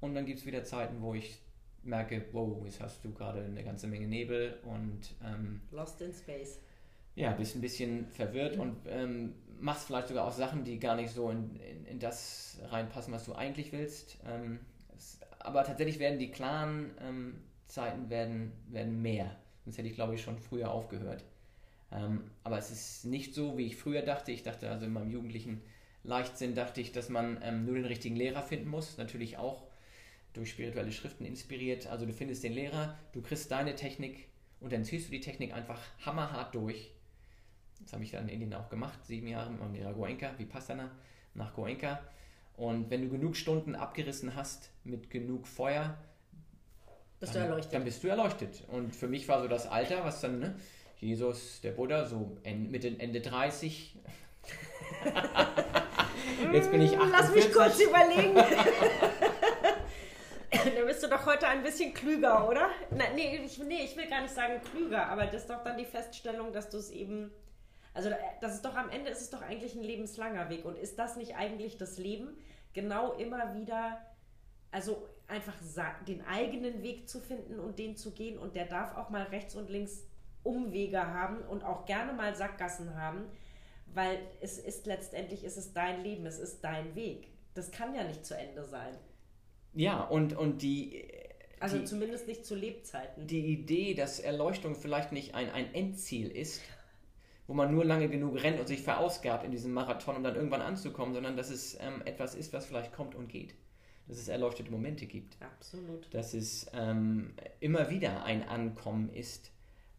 Und 0.00 0.14
dann 0.14 0.26
gibt 0.26 0.38
es 0.38 0.46
wieder 0.46 0.64
Zeiten, 0.64 1.02
wo 1.02 1.14
ich 1.14 1.40
merke, 1.82 2.26
wow, 2.32 2.64
jetzt 2.64 2.80
hast 2.80 3.04
du 3.04 3.12
gerade 3.12 3.44
eine 3.44 3.64
ganze 3.64 3.86
Menge 3.86 4.06
Nebel 4.06 4.58
und 4.64 5.14
ähm, 5.24 5.62
Lost 5.70 6.00
in 6.02 6.12
Space. 6.12 6.60
Ja, 7.20 7.32
bist 7.32 7.54
ein 7.54 7.60
bisschen 7.60 8.06
verwirrt 8.06 8.56
und 8.56 8.78
ähm, 8.88 9.34
machst 9.60 9.86
vielleicht 9.86 10.08
sogar 10.08 10.26
auch 10.26 10.32
Sachen, 10.32 10.64
die 10.64 10.80
gar 10.80 10.96
nicht 10.96 11.10
so 11.10 11.28
in, 11.28 11.54
in, 11.56 11.84
in 11.84 11.98
das 11.98 12.58
reinpassen, 12.70 13.12
was 13.12 13.26
du 13.26 13.34
eigentlich 13.34 13.72
willst. 13.72 14.16
Ähm, 14.26 14.60
es, 14.96 15.20
aber 15.38 15.62
tatsächlich 15.64 15.98
werden 15.98 16.18
die 16.18 16.30
klaren 16.30 16.92
ähm, 16.98 17.42
Zeiten 17.66 18.08
werden, 18.08 18.52
werden 18.70 19.02
mehr. 19.02 19.36
Sonst 19.66 19.76
hätte 19.76 19.88
ich, 19.88 19.96
glaube 19.96 20.14
ich, 20.14 20.22
schon 20.22 20.38
früher 20.38 20.70
aufgehört. 20.70 21.22
Ähm, 21.92 22.30
aber 22.42 22.56
es 22.56 22.70
ist 22.70 23.04
nicht 23.04 23.34
so, 23.34 23.58
wie 23.58 23.66
ich 23.66 23.76
früher 23.76 24.00
dachte. 24.00 24.32
Ich 24.32 24.42
dachte 24.42 24.70
also 24.70 24.86
in 24.86 24.92
meinem 24.94 25.10
jugendlichen 25.10 25.60
Leichtsinn, 26.04 26.54
dachte 26.54 26.80
ich, 26.80 26.92
dass 26.92 27.10
man 27.10 27.38
ähm, 27.42 27.66
nur 27.66 27.74
den 27.74 27.84
richtigen 27.84 28.16
Lehrer 28.16 28.42
finden 28.42 28.70
muss. 28.70 28.96
Natürlich 28.96 29.36
auch 29.36 29.64
durch 30.32 30.52
spirituelle 30.52 30.90
Schriften 30.90 31.26
inspiriert. 31.26 31.86
Also 31.86 32.06
du 32.06 32.14
findest 32.14 32.44
den 32.44 32.54
Lehrer, 32.54 32.96
du 33.12 33.20
kriegst 33.20 33.50
deine 33.50 33.74
Technik 33.74 34.28
und 34.60 34.72
dann 34.72 34.84
ziehst 34.84 35.08
du 35.08 35.12
die 35.12 35.20
Technik 35.20 35.52
einfach 35.52 35.82
hammerhart 36.00 36.54
durch 36.54 36.94
das 37.82 37.92
habe 37.92 38.04
ich 38.04 38.10
dann 38.10 38.28
in 38.28 38.34
Indien 38.34 38.54
auch 38.54 38.68
gemacht, 38.68 39.04
sieben 39.04 39.26
Jahre 39.26 39.50
mit 39.50 39.60
Lehrer 39.72 39.92
Goenka, 39.94 40.30
Vipassana, 40.38 40.90
nach 41.34 41.54
Goenka. 41.54 42.00
Und 42.56 42.90
wenn 42.90 43.02
du 43.02 43.08
genug 43.08 43.36
Stunden 43.36 43.74
abgerissen 43.74 44.34
hast 44.34 44.70
mit 44.84 45.10
genug 45.10 45.46
Feuer, 45.46 45.96
bist 47.18 47.34
dann, 47.34 47.42
du 47.42 47.48
erleuchtet. 47.48 47.74
Dann 47.74 47.84
bist 47.84 48.04
du 48.04 48.08
erleuchtet. 48.08 48.64
Und 48.68 48.94
für 48.94 49.08
mich 49.08 49.28
war 49.28 49.40
so 49.40 49.48
das 49.48 49.66
Alter, 49.66 50.04
was 50.04 50.20
dann, 50.20 50.40
ne, 50.40 50.54
Jesus, 50.98 51.60
der 51.62 51.72
Buddha, 51.72 52.04
so 52.06 52.36
Mitte, 52.44 52.94
Ende 52.98 53.20
30. 53.20 53.96
Jetzt 56.52 56.70
bin 56.70 56.82
ich 56.82 56.98
48. 56.98 57.10
Lass 57.12 57.34
mich 57.34 57.52
kurz 57.52 57.80
überlegen. 57.80 58.34
da 60.50 60.84
bist 60.86 61.02
du 61.02 61.08
doch 61.08 61.24
heute 61.26 61.48
ein 61.48 61.62
bisschen 61.62 61.94
klüger, 61.94 62.48
oder? 62.48 62.68
Na, 62.90 63.04
nee, 63.14 63.40
ich, 63.44 63.58
nee, 63.58 63.84
ich 63.84 63.96
will 63.96 64.08
gar 64.08 64.22
nicht 64.22 64.34
sagen 64.34 64.60
klüger, 64.70 65.06
aber 65.06 65.26
das 65.26 65.42
ist 65.42 65.50
doch 65.50 65.62
dann 65.62 65.78
die 65.78 65.84
Feststellung, 65.84 66.52
dass 66.52 66.68
du 66.68 66.78
es 66.78 66.90
eben 66.90 67.30
also 67.92 68.10
das 68.40 68.54
ist 68.54 68.64
doch 68.64 68.76
am 68.76 68.88
Ende 68.88 69.10
ist 69.10 69.20
es 69.20 69.30
doch 69.30 69.42
eigentlich 69.42 69.74
ein 69.74 69.82
lebenslanger 69.82 70.48
Weg. 70.48 70.64
Und 70.64 70.78
ist 70.78 70.98
das 70.98 71.16
nicht 71.16 71.36
eigentlich 71.36 71.76
das 71.76 71.98
Leben? 71.98 72.36
Genau 72.72 73.12
immer 73.14 73.54
wieder, 73.54 74.00
also 74.70 75.06
einfach 75.26 75.54
den 76.06 76.24
eigenen 76.26 76.82
Weg 76.82 77.08
zu 77.08 77.20
finden 77.20 77.58
und 77.58 77.78
den 77.78 77.96
zu 77.96 78.12
gehen. 78.12 78.38
Und 78.38 78.54
der 78.54 78.66
darf 78.66 78.96
auch 78.96 79.10
mal 79.10 79.24
rechts 79.24 79.54
und 79.54 79.70
links 79.70 80.06
Umwege 80.42 81.00
haben 81.00 81.42
und 81.42 81.64
auch 81.64 81.84
gerne 81.84 82.12
mal 82.12 82.34
Sackgassen 82.34 82.94
haben, 82.96 83.26
weil 83.92 84.18
es 84.40 84.58
ist 84.58 84.86
letztendlich 84.86 85.44
ist 85.44 85.56
es 85.56 85.72
dein 85.72 86.02
Leben, 86.02 86.26
es 86.26 86.38
ist 86.38 86.62
dein 86.62 86.94
Weg. 86.94 87.28
Das 87.54 87.70
kann 87.70 87.94
ja 87.94 88.04
nicht 88.04 88.24
zu 88.24 88.36
Ende 88.36 88.64
sein. 88.64 88.96
Ja, 89.74 90.02
und, 90.02 90.36
und 90.36 90.62
die. 90.62 91.04
Also 91.58 91.78
die, 91.78 91.84
zumindest 91.84 92.26
nicht 92.26 92.46
zu 92.46 92.54
Lebzeiten. 92.54 93.26
Die 93.26 93.52
Idee, 93.52 93.94
dass 93.94 94.18
Erleuchtung 94.18 94.74
vielleicht 94.74 95.12
nicht 95.12 95.34
ein, 95.34 95.50
ein 95.50 95.74
Endziel 95.74 96.30
ist, 96.30 96.62
wo 97.50 97.54
man 97.54 97.74
nur 97.74 97.84
lange 97.84 98.08
genug 98.08 98.40
rennt 98.44 98.60
und 98.60 98.68
sich 98.68 98.80
verausgabt 98.80 99.44
in 99.44 99.50
diesem 99.50 99.72
Marathon, 99.72 100.14
um 100.14 100.22
dann 100.22 100.36
irgendwann 100.36 100.60
anzukommen, 100.60 101.14
sondern 101.14 101.36
dass 101.36 101.50
es 101.50 101.76
ähm, 101.80 102.00
etwas 102.04 102.36
ist, 102.36 102.52
was 102.52 102.66
vielleicht 102.66 102.92
kommt 102.92 103.16
und 103.16 103.28
geht. 103.28 103.56
Dass 104.06 104.18
es 104.18 104.28
erleuchtete 104.28 104.70
Momente 104.70 105.06
gibt. 105.06 105.36
Absolut. 105.42 106.14
Dass 106.14 106.32
es 106.32 106.70
ähm, 106.74 107.34
immer 107.58 107.90
wieder 107.90 108.22
ein 108.22 108.48
Ankommen 108.48 109.12
ist 109.12 109.50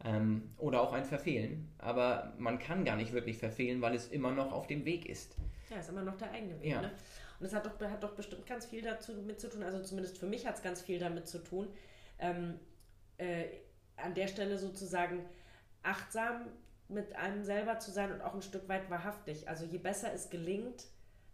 ähm, 0.02 0.54
oder 0.56 0.80
auch 0.80 0.94
ein 0.94 1.04
Verfehlen. 1.04 1.70
Aber 1.76 2.32
man 2.38 2.58
kann 2.58 2.86
gar 2.86 2.96
nicht 2.96 3.12
wirklich 3.12 3.36
verfehlen, 3.36 3.82
weil 3.82 3.94
es 3.94 4.08
immer 4.08 4.30
noch 4.30 4.50
auf 4.50 4.66
dem 4.66 4.86
Weg 4.86 5.04
ist. 5.04 5.36
Ja, 5.68 5.76
ist 5.76 5.90
immer 5.90 6.04
noch 6.04 6.16
der 6.16 6.30
eigene 6.30 6.58
Weg. 6.58 6.70
Ja. 6.70 6.80
Ne? 6.80 6.90
Und 7.38 7.44
es 7.44 7.52
hat 7.52 7.66
doch, 7.66 7.78
hat 7.78 8.02
doch 8.02 8.14
bestimmt 8.14 8.46
ganz 8.46 8.64
viel 8.64 8.80
dazu 8.80 9.12
mit 9.12 9.38
zu 9.38 9.50
tun, 9.50 9.62
also 9.62 9.82
zumindest 9.82 10.16
für 10.16 10.26
mich 10.26 10.46
hat 10.46 10.56
es 10.56 10.62
ganz 10.62 10.80
viel 10.80 10.98
damit 10.98 11.28
zu 11.28 11.44
tun, 11.44 11.68
ähm, 12.18 12.54
äh, 13.18 13.44
an 13.98 14.14
der 14.14 14.28
Stelle 14.28 14.56
sozusagen 14.56 15.26
achtsam 15.82 16.46
mit 16.92 17.16
einem 17.16 17.42
selber 17.42 17.78
zu 17.78 17.90
sein 17.90 18.12
und 18.12 18.20
auch 18.20 18.34
ein 18.34 18.42
Stück 18.42 18.68
weit 18.68 18.90
wahrhaftig. 18.90 19.48
Also 19.48 19.64
je 19.64 19.78
besser 19.78 20.12
es 20.12 20.30
gelingt, 20.30 20.84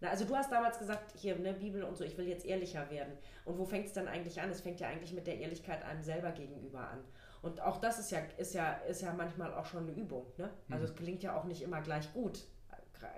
na, 0.00 0.10
also 0.10 0.24
du 0.24 0.36
hast 0.36 0.52
damals 0.52 0.78
gesagt, 0.78 1.12
hier, 1.16 1.36
ne, 1.36 1.52
Bibel 1.52 1.82
und 1.82 1.96
so, 1.96 2.04
ich 2.04 2.16
will 2.16 2.28
jetzt 2.28 2.46
ehrlicher 2.46 2.88
werden. 2.90 3.12
Und 3.44 3.58
wo 3.58 3.64
fängt 3.64 3.86
es 3.86 3.92
dann 3.92 4.06
eigentlich 4.06 4.40
an? 4.40 4.50
Es 4.50 4.60
fängt 4.60 4.78
ja 4.78 4.88
eigentlich 4.88 5.12
mit 5.12 5.26
der 5.26 5.38
Ehrlichkeit 5.38 5.84
einem 5.84 6.02
selber 6.02 6.30
gegenüber 6.30 6.80
an. 6.80 7.04
Und 7.42 7.60
auch 7.60 7.78
das 7.78 7.98
ist 7.98 8.10
ja, 8.10 8.20
ist 8.36 8.54
ja, 8.54 8.74
ist 8.88 9.02
ja 9.02 9.12
manchmal 9.12 9.52
auch 9.54 9.66
schon 9.66 9.88
eine 9.88 9.92
Übung. 9.92 10.26
Ne? 10.36 10.50
Also 10.70 10.84
mhm. 10.84 10.90
es 10.90 10.96
gelingt 10.96 11.22
ja 11.22 11.36
auch 11.36 11.44
nicht 11.44 11.62
immer 11.62 11.80
gleich 11.80 12.12
gut. 12.12 12.44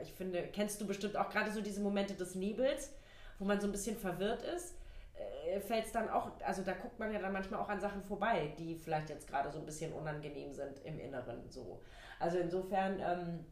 Ich 0.02 0.12
finde, 0.12 0.42
kennst 0.52 0.80
du 0.80 0.86
bestimmt 0.86 1.16
auch 1.16 1.30
gerade 1.30 1.52
so 1.52 1.60
diese 1.60 1.80
Momente 1.80 2.14
des 2.14 2.34
Nebels, 2.34 2.92
wo 3.38 3.44
man 3.44 3.60
so 3.60 3.66
ein 3.66 3.72
bisschen 3.72 3.96
verwirrt 3.96 4.42
ist, 4.42 4.74
fällt 5.60 5.86
es 5.86 5.92
dann 5.92 6.08
auch, 6.08 6.30
also 6.44 6.62
da 6.62 6.72
guckt 6.72 6.98
man 6.98 7.12
ja 7.12 7.18
dann 7.18 7.32
manchmal 7.32 7.60
auch 7.60 7.68
an 7.68 7.80
Sachen 7.80 8.02
vorbei, 8.02 8.52
die 8.58 8.76
vielleicht 8.76 9.08
jetzt 9.08 9.26
gerade 9.28 9.50
so 9.50 9.58
ein 9.58 9.66
bisschen 9.66 9.92
unangenehm 9.92 10.52
sind 10.52 10.80
im 10.84 10.98
Inneren. 10.98 11.48
So. 11.48 11.80
Also 12.18 12.38
insofern, 12.38 13.00
ähm, 13.00 13.44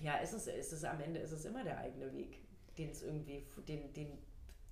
ja, 0.00 0.16
ist 0.18 0.32
es, 0.32 0.46
ist 0.46 0.72
es 0.72 0.84
am 0.84 1.00
Ende 1.00 1.20
ist 1.20 1.32
es 1.32 1.44
immer 1.44 1.64
der 1.64 1.78
eigene 1.78 2.12
Weg, 2.12 2.38
den 2.76 2.90
es 2.90 3.02
irgendwie, 3.02 3.44
den, 3.66 3.92
den, 3.92 4.18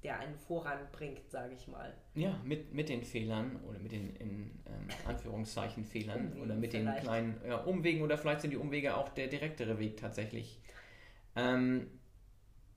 der 0.02 0.20
einen 0.20 0.36
voranbringt, 0.36 1.30
sage 1.30 1.54
ich 1.54 1.66
mal. 1.66 1.92
Ja, 2.14 2.40
mit, 2.44 2.72
mit 2.72 2.88
den 2.88 3.02
Fehlern 3.02 3.60
oder 3.68 3.78
mit 3.78 3.92
den 3.92 4.14
in 4.16 4.62
ähm, 4.66 4.88
Anführungszeichen 5.06 5.84
Fehlern 5.84 6.26
Umwegen 6.28 6.42
oder 6.44 6.54
mit 6.54 6.70
vielleicht. 6.72 6.98
den 6.98 7.04
kleinen 7.04 7.40
ja, 7.46 7.56
Umwegen 7.56 8.02
oder 8.02 8.16
vielleicht 8.16 8.42
sind 8.42 8.50
die 8.52 8.56
Umwege 8.56 8.96
auch 8.96 9.08
der 9.08 9.26
direktere 9.26 9.78
Weg 9.78 9.96
tatsächlich. 9.96 10.60
Ähm, 11.34 11.90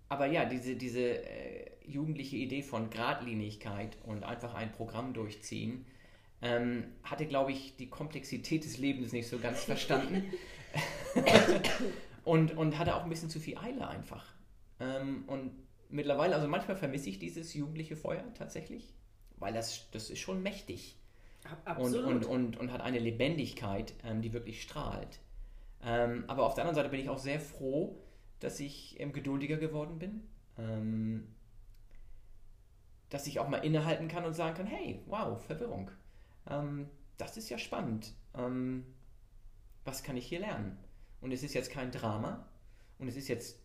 aber 0.10 0.26
ja, 0.26 0.46
diese, 0.46 0.76
diese 0.76 1.24
äh, 1.24 1.70
jugendliche 1.90 2.38
Idee 2.38 2.62
von 2.62 2.90
Gradlinigkeit 2.90 3.98
und 4.04 4.24
einfach 4.24 4.54
ein 4.54 4.72
Programm 4.72 5.14
durchziehen, 5.14 5.86
ähm, 6.42 6.86
hatte, 7.04 7.26
glaube 7.26 7.52
ich, 7.52 7.76
die 7.76 7.90
Komplexität 7.90 8.64
des 8.64 8.78
Lebens 8.78 9.12
nicht 9.12 9.28
so 9.28 9.40
ganz 9.40 9.64
verstanden. 9.64 10.32
und, 12.24 12.56
und 12.56 12.78
hatte 12.78 12.96
auch 12.96 13.04
ein 13.04 13.10
bisschen 13.10 13.30
zu 13.30 13.40
viel 13.40 13.58
Eile 13.58 13.88
einfach. 13.88 14.26
Ähm, 14.80 15.24
und 15.28 15.52
mittlerweile, 15.90 16.36
also 16.36 16.48
manchmal 16.48 16.78
vermisse 16.78 17.10
ich 17.10 17.20
dieses 17.20 17.54
jugendliche 17.54 17.96
Feuer 17.96 18.24
tatsächlich, 18.36 18.94
weil 19.38 19.54
das, 19.54 19.90
das 19.92 20.10
ist 20.10 20.20
schon 20.20 20.42
mächtig. 20.42 20.96
Absolut. 21.66 22.06
Und, 22.06 22.26
und, 22.26 22.26
und, 22.26 22.58
und 22.58 22.72
hat 22.72 22.82
eine 22.82 23.00
Lebendigkeit, 23.00 23.94
ähm, 24.04 24.22
die 24.22 24.34
wirklich 24.34 24.62
strahlt. 24.62 25.20
Ähm, 25.84 26.26
aber 26.28 26.46
auf 26.46 26.54
der 26.54 26.64
anderen 26.64 26.76
Seite 26.76 26.90
bin 26.90 27.00
ich 27.00 27.10
auch 27.10 27.18
sehr 27.18 27.40
froh, 27.40 27.98
dass 28.40 28.60
ich 28.60 29.00
ähm, 29.00 29.14
geduldiger 29.14 29.58
geworden 29.58 30.00
bin. 30.00 30.28
Dass 33.10 33.28
ich 33.28 33.40
auch 33.40 33.48
mal 33.50 33.58
innehalten 33.58 34.08
kann 34.08 34.26
und 34.26 34.34
sagen 34.34 34.56
kann, 34.56 34.68
hey, 34.68 35.02
wow, 35.08 35.42
Verwirrung. 35.44 35.92
Ähm, 36.50 36.90
das 37.18 37.38
ist 37.38 37.50
ja 37.50 37.58
spannend. 37.58 38.14
Ähm, 38.36 38.86
was 39.86 40.04
kann 40.04 40.18
ich 40.18 40.28
hier 40.28 40.40
lernen? 40.40 40.78
Und 41.22 41.32
es 41.32 41.44
ist 41.44 41.54
jetzt 41.54 41.72
kein 41.72 41.92
Drama 41.92 42.48
und 42.98 43.08
es 43.08 43.16
ist 43.16 43.28
jetzt 43.28 43.60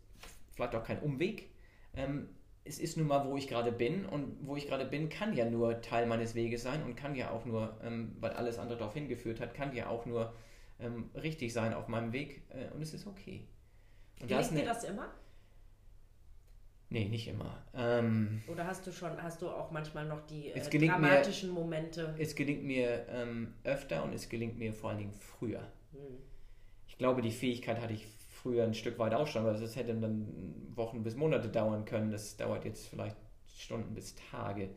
vielleicht 0.54 0.74
auch 0.74 0.84
kein 0.84 1.00
Umweg. 1.00 1.50
Ähm, 1.94 2.28
es 2.64 2.78
ist 2.78 2.96
nun 2.96 3.06
mal, 3.06 3.26
wo 3.26 3.36
ich 3.36 3.46
gerade 3.46 3.70
bin 3.70 4.06
und 4.06 4.46
wo 4.46 4.56
ich 4.56 4.66
gerade 4.66 4.86
bin, 4.86 5.08
kann 5.08 5.34
ja 5.34 5.44
nur 5.48 5.82
Teil 5.82 6.06
meines 6.06 6.34
Weges 6.34 6.62
sein 6.62 6.82
und 6.82 6.96
kann 6.96 7.14
ja 7.14 7.30
auch 7.30 7.44
nur, 7.44 7.78
ähm, 7.82 8.16
weil 8.20 8.32
alles 8.32 8.58
andere 8.58 8.78
darauf 8.78 8.94
hingeführt 8.94 9.40
hat, 9.40 9.54
kann 9.54 9.74
ja 9.74 9.88
auch 9.88 10.06
nur 10.06 10.34
ähm, 10.80 11.10
richtig 11.14 11.52
sein 11.52 11.74
auf 11.74 11.88
meinem 11.88 12.12
Weg 12.12 12.42
äh, 12.48 12.72
und 12.74 12.80
es 12.80 12.94
ist 12.94 13.06
okay. 13.06 13.46
Und 14.20 14.28
Gelingt 14.28 14.52
dir 14.52 14.64
das 14.64 14.84
immer? 14.84 15.12
Nee, 16.94 17.08
nicht 17.08 17.26
immer. 17.26 17.60
Ähm, 17.74 18.40
Oder 18.46 18.68
hast 18.68 18.86
du 18.86 18.92
schon, 18.92 19.20
hast 19.20 19.42
du 19.42 19.48
auch 19.48 19.72
manchmal 19.72 20.06
noch 20.06 20.24
die 20.28 20.52
äh, 20.52 20.60
dramatischen 20.60 21.48
mir, 21.48 21.60
Momente? 21.60 22.14
Es 22.18 22.36
gelingt 22.36 22.62
mir 22.62 23.04
ähm, 23.08 23.52
öfter 23.64 24.04
und 24.04 24.14
es 24.14 24.28
gelingt 24.28 24.56
mir 24.60 24.72
vor 24.72 24.90
allen 24.90 25.00
Dingen 25.00 25.12
früher. 25.12 25.58
Hm. 25.90 26.18
Ich 26.86 26.96
glaube, 26.96 27.20
die 27.20 27.32
Fähigkeit 27.32 27.80
hatte 27.80 27.94
ich 27.94 28.06
früher 28.06 28.62
ein 28.62 28.74
Stück 28.74 28.96
weit 29.00 29.12
auch 29.12 29.26
schon, 29.26 29.44
weil 29.44 29.56
es 29.56 29.74
hätte 29.74 29.92
dann 29.92 30.28
Wochen 30.76 31.02
bis 31.02 31.16
Monate 31.16 31.48
dauern 31.48 31.84
können. 31.84 32.12
Das 32.12 32.36
dauert 32.36 32.64
jetzt 32.64 32.86
vielleicht 32.86 33.16
Stunden 33.56 33.92
bis 33.92 34.14
Tage. 34.30 34.70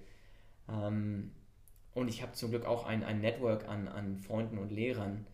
Ähm, 0.68 1.34
und 1.94 2.08
ich 2.08 2.24
habe 2.24 2.32
zum 2.32 2.50
Glück 2.50 2.66
auch 2.66 2.88
ein, 2.88 3.04
ein 3.04 3.22
Network 3.22 3.68
an, 3.68 3.88
an 3.88 4.18
Freunden 4.18 4.58
und 4.58 4.72
Lehrern, 4.72 5.28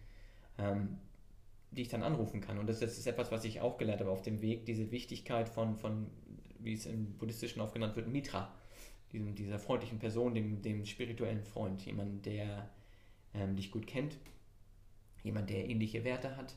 ähm, 0.57 0.97
die 1.71 1.83
ich 1.83 1.87
dann 1.87 2.03
anrufen 2.03 2.41
kann. 2.41 2.57
Und 2.57 2.67
das, 2.67 2.81
das, 2.81 2.97
ist 2.97 3.07
etwas, 3.07 3.31
was 3.31 3.45
ich 3.45 3.61
auch 3.61 3.77
gelernt 3.77 4.01
habe 4.01 4.11
auf 4.11 4.21
dem 4.21 4.41
Weg, 4.41 4.65
diese 4.65 4.91
Wichtigkeit 4.91 5.47
von, 5.47 5.77
von 5.77 6.07
wie 6.63 6.73
es 6.73 6.85
im 6.85 7.13
Buddhistischen 7.17 7.61
oft 7.61 7.73
genannt 7.73 7.95
wird, 7.95 8.07
Mitra, 8.07 8.51
diesem, 9.11 9.35
dieser 9.35 9.59
freundlichen 9.59 9.99
Person, 9.99 10.33
dem, 10.33 10.61
dem 10.61 10.85
spirituellen 10.85 11.43
Freund, 11.43 11.85
jemand, 11.85 12.25
der 12.25 12.69
ähm, 13.33 13.55
dich 13.55 13.71
gut 13.71 13.87
kennt, 13.87 14.17
jemand, 15.23 15.49
der 15.49 15.69
ähnliche 15.69 16.03
Werte 16.03 16.35
hat. 16.35 16.55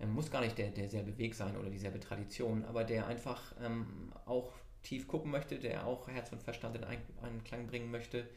Ähm, 0.00 0.12
muss 0.12 0.30
gar 0.30 0.42
nicht 0.42 0.58
der, 0.58 0.70
derselbe 0.70 1.16
Weg 1.18 1.34
sein 1.34 1.56
oder 1.56 1.70
dieselbe 1.70 2.00
Tradition, 2.00 2.64
aber 2.64 2.84
der 2.84 3.06
einfach 3.06 3.54
ähm, 3.62 4.12
auch 4.26 4.52
tief 4.82 5.08
gucken 5.08 5.30
möchte, 5.30 5.58
der 5.58 5.86
auch 5.86 6.06
Herz 6.08 6.32
und 6.32 6.42
Verstand 6.42 6.76
in 6.76 6.84
Einklang 6.84 7.66
bringen 7.66 7.90
möchte, 7.90 8.28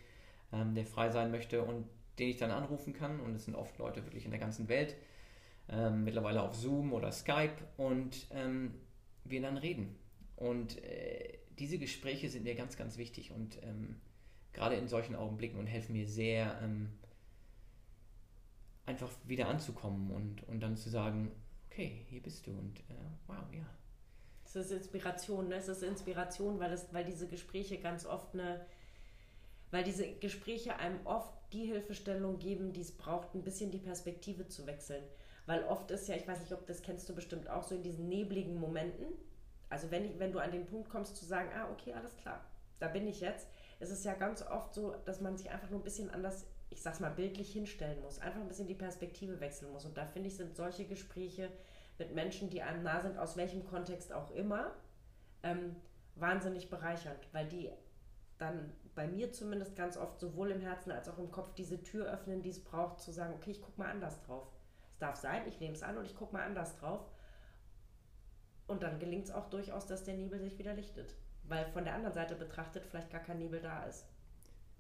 ähm, 0.54 0.74
der 0.74 0.86
frei 0.86 1.10
sein 1.10 1.32
möchte 1.32 1.64
und 1.64 1.86
den 2.18 2.30
ich 2.30 2.38
dann 2.38 2.52
anrufen 2.52 2.94
kann. 2.94 3.20
Und 3.20 3.36
es 3.36 3.46
sind 3.46 3.56
oft 3.56 3.78
Leute 3.78 4.04
wirklich 4.06 4.26
in 4.26 4.32
der 4.32 4.40
ganzen 4.40 4.70
Welt, 4.70 4.96
ähm, 5.70 6.04
mittlerweile 6.04 6.42
auf 6.42 6.56
Zoom 6.56 6.94
oder 6.94 7.12
Skype 7.12 7.56
und 7.78 8.28
ähm, 8.32 8.74
wir 9.26 9.42
dann 9.42 9.58
reden 9.58 9.96
und 10.40 10.82
äh, 10.84 11.38
diese 11.60 11.78
Gespräche 11.78 12.30
sind 12.30 12.44
mir 12.46 12.56
ganz, 12.56 12.78
ganz 12.78 12.98
wichtig 12.98 13.32
und 13.32 13.62
ähm, 13.62 14.00
gerade 14.54 14.76
in 14.76 14.88
solchen 14.88 15.16
Augenblicken 15.16 15.60
und 15.60 15.68
helfen 15.68 15.94
mir 15.94 16.08
sehr, 16.08 16.58
ähm, 16.64 16.90
einfach 18.86 19.12
wieder 19.26 19.50
anzukommen 19.50 20.12
und, 20.12 20.48
und 20.48 20.62
dann 20.62 20.78
zu 20.78 20.90
sagen, 20.90 21.32
okay, 21.70 22.06
hier 22.10 22.22
bist 22.22 22.48
du 22.48 22.52
und 22.52 22.80
äh, 22.80 22.94
wow, 23.28 23.38
ja. 23.54 23.66
Es 24.46 24.56
ist 24.56 24.72
Inspiration, 24.72 25.50
ne? 25.50 25.56
Es 25.56 25.68
ist 25.68 25.84
Inspiration, 25.84 26.60
weil, 26.60 26.72
es, 26.72 26.92
weil 26.92 27.06
diese 27.06 27.28
Gespräche 27.28 27.78
ganz 27.78 28.06
oft 28.06 28.34
eine, 28.34 28.66
weil 29.70 29.84
diese 29.84 30.12
Gespräche 30.14 30.78
einem 30.78 31.06
oft 31.06 31.34
die 31.54 31.66
Hilfestellung 31.66 32.40
geben, 32.40 32.74
die 32.74 32.82
es 32.82 32.96
braucht, 32.96 33.36
ein 33.36 33.44
bisschen 33.44 33.70
die 33.72 33.78
Perspektive 33.78 34.48
zu 34.48 34.66
wechseln. 34.66 35.04
Weil 35.46 35.64
oft 35.66 35.92
ist 35.92 36.08
ja, 36.08 36.16
ich 36.16 36.28
weiß 36.28 36.40
nicht, 36.40 36.54
ob 36.54 36.66
das 36.66 36.82
kennst 36.82 37.10
du 37.10 37.14
bestimmt 37.14 37.50
auch 37.50 37.64
so 37.64 37.76
in 37.76 37.84
diesen 37.84 38.08
nebligen 38.08 38.60
Momenten, 38.60 39.06
also 39.70 39.92
wenn, 39.92 40.06
ich, 40.06 40.20
wenn 40.20 40.32
du 40.32 40.40
an 40.40 40.52
den 40.52 40.66
Punkt 40.66 40.90
kommst 40.90 41.16
zu 41.16 41.26
sagen, 41.26 41.50
ah, 41.56 41.70
okay, 41.72 41.94
alles 41.94 42.16
klar, 42.18 42.44
da 42.80 42.88
bin 42.88 43.08
ich 43.08 43.22
jetzt, 43.22 43.48
ist 43.80 43.92
es 43.92 44.04
ja 44.04 44.14
ganz 44.14 44.42
oft 44.42 44.74
so, 44.74 44.96
dass 45.06 45.22
man 45.22 45.38
sich 45.38 45.50
einfach 45.50 45.70
nur 45.70 45.80
ein 45.80 45.84
bisschen 45.84 46.10
anders, 46.10 46.46
ich 46.70 46.82
sag's 46.82 47.00
mal, 47.00 47.12
bildlich 47.12 47.52
hinstellen 47.52 48.02
muss, 48.02 48.20
einfach 48.20 48.42
ein 48.42 48.48
bisschen 48.48 48.68
die 48.68 48.76
Perspektive 48.76 49.40
wechseln 49.40 49.72
muss. 49.72 49.86
Und 49.86 49.98
da 49.98 50.06
finde 50.06 50.28
ich, 50.28 50.38
sind 50.38 50.56
solche 50.56 50.86
Gespräche 50.86 51.50
mit 51.98 52.14
Menschen, 52.14 52.50
die 52.50 52.62
einem 52.62 52.84
nah 52.84 53.02
sind, 53.02 53.18
aus 53.18 53.38
welchem 53.38 53.66
Kontext 53.66 54.14
auch 54.14 54.32
immer, 54.32 54.72
ähm, 55.44 55.76
wahnsinnig 56.16 56.70
bereichernd, 56.70 57.28
weil 57.32 57.48
die 57.48 57.70
dann 58.38 58.72
bei 58.96 59.08
mir 59.08 59.32
zumindest 59.32 59.76
ganz 59.76 59.98
oft 59.98 60.20
sowohl 60.20 60.52
im 60.52 60.62
Herzen 60.62 60.92
als 60.92 61.08
auch 61.10 61.18
im 61.20 61.32
Kopf 61.32 61.54
diese 61.54 61.82
Tür 61.84 62.12
öffnen, 62.12 62.42
die 62.42 62.50
es 62.50 62.64
braucht, 62.64 63.00
zu 63.00 63.12
sagen, 63.12 63.34
okay, 63.34 63.52
ich 63.52 63.62
guck 63.62 63.78
mal 63.78 63.90
anders 63.90 64.22
drauf. 64.22 64.48
Es 64.92 64.98
darf 64.98 65.16
sein, 65.16 65.48
ich 65.48 65.60
nehme 65.60 65.74
es 65.74 65.84
an 65.84 65.98
und 65.98 66.06
ich 66.06 66.16
guck 66.16 66.34
mal 66.34 66.44
anders 66.44 66.76
drauf. 66.78 67.06
Und 68.70 68.84
dann 68.84 69.00
gelingt 69.00 69.26
es 69.26 69.32
auch 69.32 69.50
durchaus, 69.50 69.88
dass 69.88 70.04
der 70.04 70.16
Nebel 70.16 70.40
sich 70.40 70.58
wieder 70.60 70.74
lichtet. 70.74 71.16
Weil 71.44 71.66
von 71.66 71.84
der 71.84 71.96
anderen 71.96 72.14
Seite 72.14 72.36
betrachtet 72.36 72.86
vielleicht 72.86 73.10
gar 73.10 73.22
kein 73.22 73.40
Nebel 73.40 73.60
da 73.60 73.84
ist. 73.86 74.06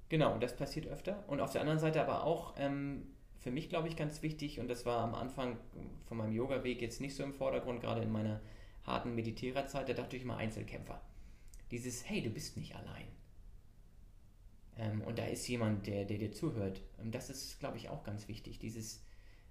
Genau, 0.10 0.38
das 0.38 0.56
passiert 0.56 0.88
öfter. 0.88 1.23
Und 1.28 1.41
auf 1.41 1.52
der 1.52 1.62
anderen 1.62 1.80
Seite 1.80 2.02
aber 2.02 2.23
auch 2.23 2.54
ähm, 2.58 3.08
für 3.39 3.52
mich, 3.52 3.69
glaube 3.69 3.88
ich, 3.88 3.95
ganz 3.95 4.21
wichtig, 4.21 4.60
und 4.60 4.67
das 4.67 4.86
war 4.86 5.04
am 5.04 5.15
Anfang 5.15 5.58
von 6.06 6.17
meinem 6.17 6.34
Yoga-Weg 6.34 6.82
jetzt 6.82 7.02
nicht 7.02 7.15
so 7.15 7.23
im 7.23 7.34
Vordergrund, 7.34 7.82
gerade 7.82 8.02
in 8.02 8.12
meiner 8.12 8.41
harten 8.84 9.15
Meditiererzeit, 9.15 9.89
da 9.89 9.93
dachte 9.93 10.15
ich 10.15 10.23
immer 10.23 10.38
Einzelkämpfer. 10.38 11.02
Dieses, 11.71 12.08
hey, 12.08 12.21
du 12.21 12.30
bist 12.30 12.58
nicht 12.58 12.75
allein. 12.75 13.08
Ähm, 14.78 15.02
und 15.02 15.19
da 15.19 15.25
ist 15.25 15.47
jemand, 15.47 15.88
der, 15.88 16.06
der 16.06 16.17
dir 16.17 16.32
zuhört. 16.32 16.82
Und 16.97 17.13
das 17.13 17.30
ist, 17.30 17.60
glaube 17.60 17.78
ich, 17.78 17.89
auch 17.89 18.04
ganz 18.04 18.28
wichtig. 18.28 18.60
Dieses 18.60 19.04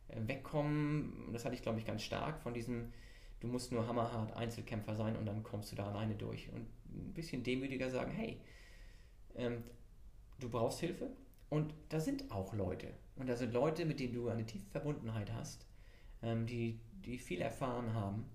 äh, 0.08 0.16
Wegkommen, 0.26 1.32
das 1.32 1.44
hatte 1.44 1.54
ich, 1.54 1.62
glaube 1.62 1.78
ich, 1.78 1.84
ganz 1.84 2.02
stark 2.02 2.40
von 2.40 2.54
diesem, 2.54 2.92
Du 3.40 3.46
musst 3.46 3.70
nur 3.70 3.86
hammerhart 3.86 4.36
Einzelkämpfer 4.36 4.96
sein 4.96 5.16
und 5.16 5.26
dann 5.26 5.42
kommst 5.42 5.70
du 5.72 5.76
da 5.76 5.88
alleine 5.88 6.14
durch. 6.14 6.48
Und 6.52 6.66
ein 6.92 7.12
bisschen 7.14 7.42
demütiger 7.42 7.90
sagen, 7.90 8.10
hey, 8.10 8.40
ähm, 9.36 9.62
du 10.40 10.48
brauchst 10.48 10.80
Hilfe 10.80 11.10
und 11.48 11.72
da 11.88 12.00
sind 12.00 12.30
auch 12.30 12.52
Leute. 12.54 12.88
Und 13.16 13.28
da 13.28 13.36
sind 13.36 13.52
Leute, 13.52 13.84
mit 13.84 14.00
denen 14.00 14.14
du 14.14 14.28
eine 14.28 14.44
tiefe 14.44 14.66
Verbundenheit 14.70 15.32
hast, 15.32 15.66
ähm, 16.22 16.46
die, 16.46 16.80
die 17.04 17.18
viel 17.18 17.40
erfahren 17.40 17.94
haben. 17.94 18.26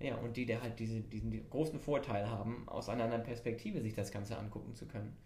Ja, 0.00 0.16
und 0.16 0.36
die, 0.36 0.44
der 0.44 0.60
halt 0.60 0.78
diese, 0.78 1.00
diesen 1.00 1.48
großen 1.50 1.78
Vorteil 1.78 2.28
haben, 2.28 2.68
aus 2.68 2.88
einer 2.88 3.04
anderen 3.04 3.22
Perspektive 3.22 3.80
sich 3.80 3.94
das 3.94 4.10
Ganze 4.10 4.36
angucken 4.36 4.74
zu 4.74 4.86
können. 4.86 5.16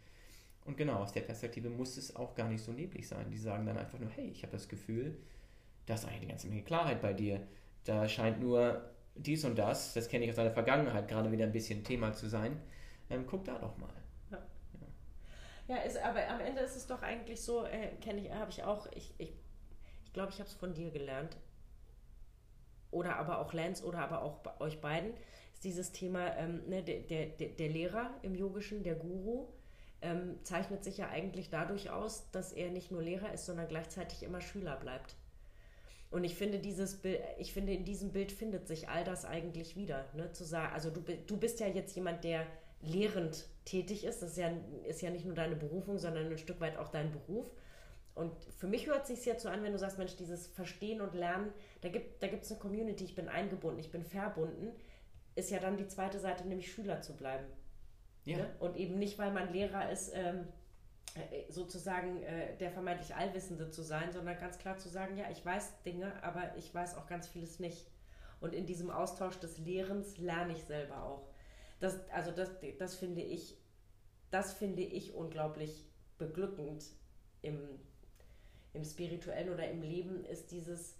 Und 0.64 0.76
genau, 0.76 0.96
aus 0.96 1.12
der 1.12 1.22
Perspektive 1.22 1.70
muss 1.70 1.96
es 1.96 2.14
auch 2.14 2.34
gar 2.34 2.48
nicht 2.48 2.62
so 2.62 2.72
neblig 2.72 3.08
sein. 3.08 3.30
Die 3.30 3.38
sagen 3.38 3.64
dann 3.64 3.78
einfach 3.78 3.98
nur, 3.98 4.10
hey, 4.10 4.28
ich 4.28 4.42
habe 4.42 4.52
das 4.52 4.68
Gefühl, 4.68 5.16
da 5.86 5.94
ist 5.94 6.04
eigentlich 6.04 6.20
eine 6.20 6.28
ganze 6.28 6.48
Menge 6.48 6.62
Klarheit 6.62 7.00
bei 7.00 7.14
dir. 7.14 7.40
Da 7.84 8.06
scheint 8.06 8.40
nur 8.40 8.82
dies 9.18 9.44
und 9.44 9.58
das, 9.58 9.94
das 9.94 10.08
kenne 10.08 10.24
ich 10.24 10.30
aus 10.30 10.36
deiner 10.36 10.52
Vergangenheit, 10.52 11.08
gerade 11.08 11.30
wieder 11.30 11.44
ein 11.44 11.52
bisschen 11.52 11.84
Thema 11.84 12.12
zu 12.12 12.28
sein. 12.28 12.60
ähm, 13.10 13.26
guck 13.26 13.44
da 13.44 13.58
doch 13.58 13.76
mal. 13.78 13.92
Ja. 14.30 14.38
Ja, 15.68 15.76
ist, 15.82 15.98
aber 15.98 16.26
am 16.28 16.40
Ende 16.40 16.60
ist 16.62 16.76
es 16.76 16.86
doch 16.86 17.02
eigentlich 17.02 17.40
so, 17.42 17.64
äh, 17.64 17.88
kenne 18.00 18.20
ich, 18.20 18.30
habe 18.30 18.50
ich 18.50 18.62
auch, 18.64 18.86
ich 18.94 19.16
glaube, 19.16 19.28
ich, 19.28 19.30
ich, 20.04 20.12
glaub, 20.12 20.28
ich 20.30 20.38
habe 20.38 20.48
es 20.48 20.54
von 20.54 20.74
dir 20.74 20.90
gelernt. 20.90 21.36
Oder 22.90 23.16
aber 23.16 23.38
auch 23.38 23.52
Lance 23.52 23.84
oder 23.84 23.98
aber 23.98 24.22
auch 24.22 24.38
bei 24.38 24.60
euch 24.60 24.80
beiden, 24.80 25.12
ist 25.52 25.64
dieses 25.64 25.92
Thema, 25.92 26.34
ähm, 26.36 26.62
ne, 26.68 26.82
der, 26.82 27.00
der, 27.00 27.48
der 27.48 27.68
Lehrer 27.68 28.14
im 28.22 28.34
Yogischen, 28.34 28.82
der 28.82 28.94
Guru, 28.94 29.48
ähm, 30.00 30.38
zeichnet 30.44 30.84
sich 30.84 30.98
ja 30.98 31.08
eigentlich 31.08 31.50
dadurch 31.50 31.90
aus, 31.90 32.30
dass 32.30 32.52
er 32.52 32.70
nicht 32.70 32.90
nur 32.90 33.02
Lehrer 33.02 33.32
ist, 33.32 33.46
sondern 33.46 33.68
gleichzeitig 33.68 34.22
immer 34.22 34.40
Schüler 34.40 34.76
bleibt. 34.76 35.16
Und 36.10 36.24
ich 36.24 36.34
finde, 36.36 36.58
dieses 36.58 36.96
Bild, 36.96 37.20
ich 37.38 37.52
finde, 37.52 37.72
in 37.72 37.84
diesem 37.84 38.12
Bild 38.12 38.32
findet 38.32 38.66
sich 38.66 38.88
all 38.88 39.04
das 39.04 39.24
eigentlich 39.24 39.76
wieder. 39.76 40.06
Ne? 40.14 40.32
Zu 40.32 40.44
sagen, 40.44 40.72
also 40.72 40.90
du, 40.90 41.00
du 41.00 41.36
bist 41.36 41.60
ja 41.60 41.66
jetzt 41.66 41.94
jemand, 41.96 42.24
der 42.24 42.46
lehrend 42.80 43.46
tätig 43.64 44.04
ist. 44.04 44.22
Das 44.22 44.30
ist 44.30 44.38
ja, 44.38 44.50
ist 44.84 45.02
ja 45.02 45.10
nicht 45.10 45.26
nur 45.26 45.34
deine 45.34 45.56
Berufung, 45.56 45.98
sondern 45.98 46.30
ein 46.30 46.38
Stück 46.38 46.60
weit 46.60 46.76
auch 46.78 46.88
dein 46.88 47.12
Beruf. 47.12 47.50
Und 48.14 48.32
für 48.56 48.66
mich 48.66 48.86
hört 48.86 49.02
es 49.02 49.08
sich 49.08 49.26
jetzt 49.26 49.42
so 49.42 49.48
an, 49.48 49.62
wenn 49.62 49.72
du 49.72 49.78
sagst, 49.78 49.98
Mensch, 49.98 50.16
dieses 50.16 50.48
Verstehen 50.48 51.00
und 51.00 51.14
Lernen, 51.14 51.52
da 51.82 51.88
gibt 51.88 52.14
es 52.14 52.18
da 52.18 52.26
eine 52.26 52.60
Community, 52.60 53.04
ich 53.04 53.14
bin 53.14 53.28
eingebunden, 53.28 53.78
ich 53.78 53.92
bin 53.92 54.02
verbunden, 54.02 54.72
ist 55.36 55.50
ja 55.50 55.60
dann 55.60 55.76
die 55.76 55.86
zweite 55.86 56.18
Seite, 56.18 56.48
nämlich 56.48 56.72
Schüler 56.72 57.00
zu 57.00 57.14
bleiben. 57.16 57.44
Ja. 58.24 58.38
Ne? 58.38 58.50
Und 58.58 58.76
eben 58.76 58.98
nicht, 58.98 59.18
weil 59.18 59.32
man 59.32 59.52
Lehrer 59.52 59.92
ist, 59.92 60.10
ähm, 60.14 60.40
äh, 60.40 60.42
sozusagen 61.48 62.22
äh, 62.22 62.56
der 62.58 62.70
vermeintlich 62.70 63.14
Allwissende 63.14 63.70
zu 63.70 63.82
sein, 63.82 64.12
sondern 64.12 64.38
ganz 64.38 64.58
klar 64.58 64.78
zu 64.78 64.88
sagen, 64.88 65.16
ja, 65.16 65.30
ich 65.30 65.44
weiß 65.44 65.82
Dinge, 65.82 66.12
aber 66.22 66.56
ich 66.56 66.72
weiß 66.74 66.96
auch 66.96 67.06
ganz 67.06 67.26
vieles 67.28 67.58
nicht. 67.58 67.86
Und 68.40 68.54
in 68.54 68.66
diesem 68.66 68.90
Austausch 68.90 69.38
des 69.38 69.58
Lehrens 69.58 70.18
lerne 70.18 70.52
ich 70.52 70.64
selber 70.64 71.02
auch. 71.02 71.28
Das, 71.80 71.98
also 72.10 72.30
das, 72.30 72.50
das 72.78 72.94
finde 72.94 73.22
ich, 73.22 73.56
das 74.30 74.52
finde 74.52 74.82
ich 74.82 75.14
unglaublich 75.14 75.86
beglückend 76.18 76.84
im, 77.42 77.58
im 78.72 78.84
spirituellen 78.84 79.52
oder 79.52 79.68
im 79.68 79.82
Leben, 79.82 80.24
ist 80.24 80.50
dieses, 80.50 80.96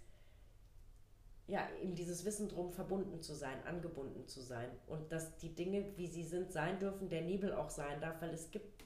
ja, 1.47 1.67
eben 1.81 1.95
dieses 1.95 2.25
Wissen 2.25 2.49
drum, 2.49 2.71
verbunden 2.71 3.21
zu 3.21 3.33
sein, 3.33 3.63
angebunden 3.65 4.27
zu 4.27 4.41
sein. 4.41 4.69
Und 4.87 5.11
dass 5.11 5.37
die 5.37 5.53
Dinge, 5.53 5.97
wie 5.97 6.07
sie 6.07 6.23
sind, 6.23 6.51
sein 6.51 6.79
dürfen, 6.79 7.09
der 7.09 7.21
Nebel 7.21 7.53
auch 7.53 7.69
sein 7.69 8.01
darf, 8.01 8.21
weil 8.21 8.33
es 8.33 8.51
gibt 8.51 8.78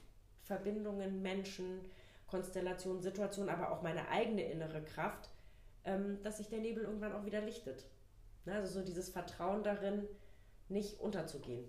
Verbindungen, 0.44 1.22
Menschen, 1.22 1.80
Konstellationen, 2.26 3.02
Situationen, 3.02 3.50
aber 3.50 3.70
auch 3.70 3.82
meine 3.82 4.08
eigene 4.08 4.42
innere 4.42 4.82
Kraft, 4.82 5.30
ähm, 5.84 6.18
dass 6.22 6.38
sich 6.38 6.48
der 6.48 6.60
Nebel 6.60 6.84
irgendwann 6.84 7.12
auch 7.12 7.26
wieder 7.26 7.40
lichtet. 7.40 7.86
Ne? 8.44 8.54
Also 8.54 8.80
so 8.80 8.84
dieses 8.84 9.08
Vertrauen 9.08 9.62
darin, 9.62 10.06
nicht 10.68 11.00
unterzugehen. 11.00 11.64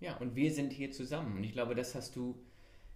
Ja, 0.00 0.16
und 0.16 0.34
wir 0.34 0.52
sind 0.52 0.72
hier 0.72 0.90
zusammen. 0.90 1.36
Und 1.36 1.44
ich 1.44 1.52
glaube, 1.52 1.74
das 1.74 1.94
hast 1.94 2.16
du 2.16 2.42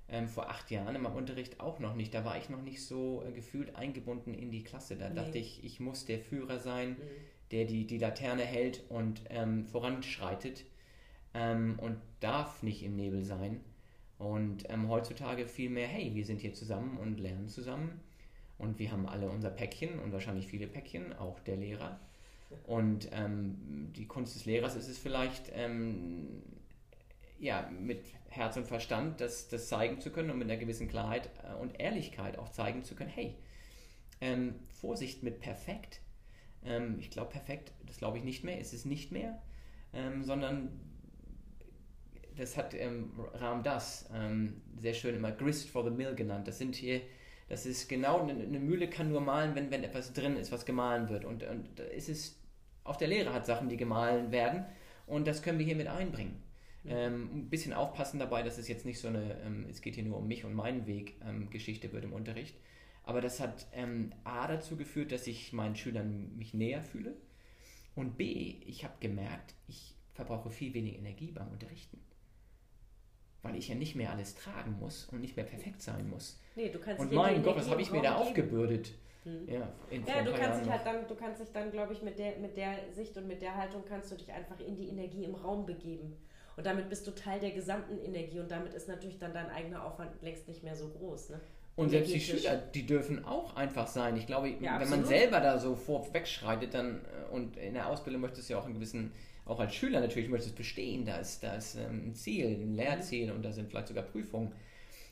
ähm, 0.08 0.28
vor 0.28 0.50
acht 0.50 0.70
Jahren 0.70 0.94
in 0.96 1.02
meinem 1.02 1.16
Unterricht 1.16 1.60
auch 1.60 1.78
noch 1.78 1.94
nicht. 1.94 2.14
Da 2.14 2.24
war 2.24 2.36
ich 2.36 2.48
noch 2.48 2.62
nicht 2.62 2.84
so 2.84 3.22
äh, 3.26 3.32
gefühlt 3.32 3.76
eingebunden 3.76 4.34
in 4.34 4.50
die 4.50 4.64
Klasse. 4.64 4.96
Da 4.96 5.08
nee. 5.08 5.14
dachte 5.14 5.38
ich, 5.38 5.64
ich 5.64 5.80
muss 5.80 6.04
der 6.04 6.18
Führer 6.18 6.58
sein, 6.58 6.90
mhm. 6.90 6.96
der 7.52 7.64
die, 7.66 7.86
die 7.86 7.98
Laterne 7.98 8.42
hält 8.42 8.82
und 8.88 9.22
ähm, 9.30 9.64
voranschreitet 9.66 10.64
ähm, 11.34 11.78
und 11.78 11.98
darf 12.20 12.62
nicht 12.62 12.82
im 12.82 12.96
Nebel 12.96 13.24
sein. 13.24 13.60
Und 14.18 14.68
ähm, 14.70 14.88
heutzutage 14.88 15.46
vielmehr, 15.46 15.88
hey, 15.88 16.14
wir 16.14 16.24
sind 16.24 16.40
hier 16.40 16.54
zusammen 16.54 16.98
und 16.98 17.18
lernen 17.18 17.48
zusammen. 17.48 18.00
Und 18.58 18.78
wir 18.78 18.92
haben 18.92 19.06
alle 19.06 19.28
unser 19.28 19.50
Päckchen 19.50 19.98
und 19.98 20.12
wahrscheinlich 20.12 20.46
viele 20.46 20.66
Päckchen, 20.66 21.12
auch 21.14 21.40
der 21.40 21.56
Lehrer. 21.56 21.98
Und 22.66 23.08
ähm, 23.12 23.92
die 23.96 24.06
Kunst 24.06 24.36
des 24.36 24.44
Lehrers 24.44 24.76
ist 24.76 24.88
es 24.88 24.98
vielleicht, 24.98 25.50
ähm, 25.54 26.42
ja, 27.38 27.68
mit 27.80 28.04
Herz 28.28 28.56
und 28.56 28.66
Verstand 28.66 29.20
das, 29.20 29.48
das 29.48 29.68
zeigen 29.68 30.00
zu 30.00 30.10
können 30.10 30.30
und 30.30 30.38
mit 30.38 30.48
einer 30.48 30.58
gewissen 30.58 30.88
Klarheit 30.88 31.30
äh, 31.42 31.54
und 31.60 31.80
Ehrlichkeit 31.80 32.38
auch 32.38 32.50
zeigen 32.50 32.84
zu 32.84 32.94
können, 32.94 33.10
hey, 33.10 33.34
ähm, 34.20 34.54
Vorsicht 34.80 35.22
mit 35.22 35.40
perfekt. 35.40 36.00
Ähm, 36.64 36.96
ich 37.00 37.10
glaube, 37.10 37.30
perfekt, 37.30 37.72
das 37.86 37.98
glaube 37.98 38.18
ich 38.18 38.24
nicht 38.24 38.44
mehr, 38.44 38.58
ist 38.58 38.72
es 38.72 38.84
nicht 38.84 39.12
mehr, 39.12 39.42
ähm, 39.92 40.24
sondern 40.24 40.80
das 42.36 42.56
hat 42.56 42.74
ähm, 42.74 43.12
Ram 43.34 43.62
Das 43.62 44.08
ähm, 44.12 44.62
sehr 44.80 44.94
schön 44.94 45.14
immer 45.14 45.32
Grist 45.32 45.68
for 45.68 45.84
the 45.84 45.90
Mill 45.90 46.14
genannt. 46.14 46.48
Das 46.48 46.58
sind 46.58 46.74
hier, 46.74 47.00
das 47.48 47.66
ist 47.66 47.88
genau, 47.88 48.22
eine, 48.22 48.32
eine 48.32 48.58
Mühle 48.58 48.88
kann 48.88 49.08
nur 49.08 49.20
malen, 49.20 49.54
wenn, 49.54 49.70
wenn 49.70 49.84
etwas 49.84 50.12
drin 50.12 50.36
ist, 50.36 50.50
was 50.50 50.64
gemahlen 50.64 51.08
wird. 51.08 51.24
Und, 51.24 51.42
und 51.44 51.68
da 51.76 51.84
ist 51.84 52.08
es, 52.08 52.38
auch 52.82 52.96
der 52.96 53.08
Lehrer 53.08 53.32
hat 53.32 53.46
Sachen, 53.46 53.68
die 53.68 53.76
gemahlen 53.76 54.32
werden 54.32 54.64
und 55.06 55.26
das 55.26 55.42
können 55.42 55.58
wir 55.58 55.66
hier 55.66 55.76
mit 55.76 55.86
einbringen. 55.86 56.42
Mhm. 56.82 56.90
Ähm, 56.90 57.30
ein 57.34 57.50
bisschen 57.50 57.72
aufpassen 57.72 58.18
dabei, 58.18 58.42
dass 58.42 58.58
es 58.58 58.68
jetzt 58.68 58.84
nicht 58.84 58.98
so 58.98 59.08
eine, 59.08 59.40
ähm, 59.44 59.66
es 59.70 59.80
geht 59.80 59.94
hier 59.94 60.04
nur 60.04 60.18
um 60.18 60.26
mich 60.26 60.44
und 60.44 60.54
meinen 60.54 60.86
Weg, 60.86 61.14
ähm, 61.24 61.50
Geschichte 61.50 61.92
wird 61.92 62.04
im 62.04 62.12
Unterricht. 62.12 62.56
Aber 63.04 63.20
das 63.20 63.38
hat 63.38 63.66
ähm, 63.72 64.12
A 64.24 64.48
dazu 64.48 64.76
geführt, 64.76 65.12
dass 65.12 65.26
ich 65.26 65.52
meinen 65.52 65.76
Schülern 65.76 66.36
mich 66.36 66.54
näher 66.54 66.82
fühle. 66.82 67.14
Und 67.94 68.16
B, 68.16 68.56
ich 68.66 68.82
habe 68.82 68.94
gemerkt, 68.98 69.54
ich 69.68 69.94
verbrauche 70.14 70.50
viel 70.50 70.74
weniger 70.74 70.98
Energie 70.98 71.30
beim 71.30 71.48
Unterrichten 71.48 72.00
weil 73.44 73.56
ich 73.56 73.68
ja 73.68 73.74
nicht 73.74 73.94
mehr 73.94 74.10
alles 74.10 74.34
tragen 74.34 74.76
muss 74.80 75.06
und 75.12 75.20
nicht 75.20 75.36
mehr 75.36 75.44
perfekt 75.44 75.82
sein 75.82 76.08
muss. 76.08 76.40
Nee, 76.56 76.70
du 76.70 76.80
kannst 76.80 77.00
und 77.00 77.12
mein 77.12 77.42
Gott, 77.42 77.56
was 77.56 77.70
habe 77.70 77.80
ich 77.80 77.92
mir 77.92 78.02
da 78.02 78.16
aufgebürdet? 78.16 78.92
Hm. 79.24 79.48
Ja, 79.48 79.68
ja 79.90 80.22
du 80.22 80.32
kannst 80.32 80.64
dich 80.64 80.70
halt 80.70 80.84
dann, 80.84 81.06
du 81.06 81.14
kannst 81.14 81.40
dich 81.40 81.52
dann, 81.52 81.70
glaube 81.70 81.92
ich, 81.92 82.02
mit 82.02 82.18
der, 82.18 82.38
mit 82.38 82.56
der 82.56 82.74
Sicht 82.92 83.16
und 83.16 83.28
mit 83.28 83.42
der 83.42 83.54
Haltung 83.56 83.82
kannst 83.88 84.10
du 84.10 84.16
dich 84.16 84.32
einfach 84.32 84.58
in 84.60 84.76
die 84.76 84.88
Energie 84.88 85.24
im 85.24 85.34
Raum 85.34 85.66
begeben. 85.66 86.16
Und 86.56 86.66
damit 86.66 86.88
bist 86.88 87.06
du 87.06 87.10
Teil 87.10 87.40
der 87.40 87.50
gesamten 87.50 87.98
Energie 87.98 88.38
und 88.38 88.50
damit 88.50 88.74
ist 88.74 88.88
natürlich 88.88 89.18
dann 89.18 89.34
dein 89.34 89.50
eigener 89.50 89.84
Aufwand 89.84 90.10
längst 90.22 90.46
nicht 90.46 90.62
mehr 90.62 90.76
so 90.76 90.88
groß. 90.88 91.30
Ne? 91.30 91.40
Und 91.76 91.90
selbst 91.90 92.14
die 92.14 92.20
Schüler, 92.20 92.56
die 92.56 92.86
dürfen 92.86 93.24
auch 93.24 93.56
einfach 93.56 93.88
sein. 93.88 94.16
Ich 94.16 94.26
glaube, 94.26 94.48
ja, 94.60 94.78
wenn 94.80 94.88
man 94.88 95.04
selber 95.04 95.40
da 95.40 95.58
so 95.58 95.74
vorwegschreitet, 95.74 96.72
dann 96.72 97.00
äh, 97.04 97.34
und 97.34 97.56
in 97.56 97.74
der 97.74 97.88
Ausbildung 97.88 98.22
möchtest 98.22 98.48
du 98.48 98.52
ja 98.52 98.60
auch 98.60 98.64
einen 98.64 98.74
gewissen 98.74 99.12
auch 99.44 99.60
als 99.60 99.74
Schüler 99.74 100.00
natürlich 100.00 100.28
möchtest 100.28 100.56
bestehen, 100.56 101.04
da 101.04 101.16
ist, 101.16 101.42
da 101.42 101.54
ähm, 101.76 102.08
ein 102.08 102.14
Ziel, 102.14 102.46
ein 102.46 102.74
Lehrziel 102.74 103.30
und 103.30 103.42
da 103.42 103.52
sind 103.52 103.68
vielleicht 103.68 103.88
sogar 103.88 104.04
Prüfungen. 104.04 104.52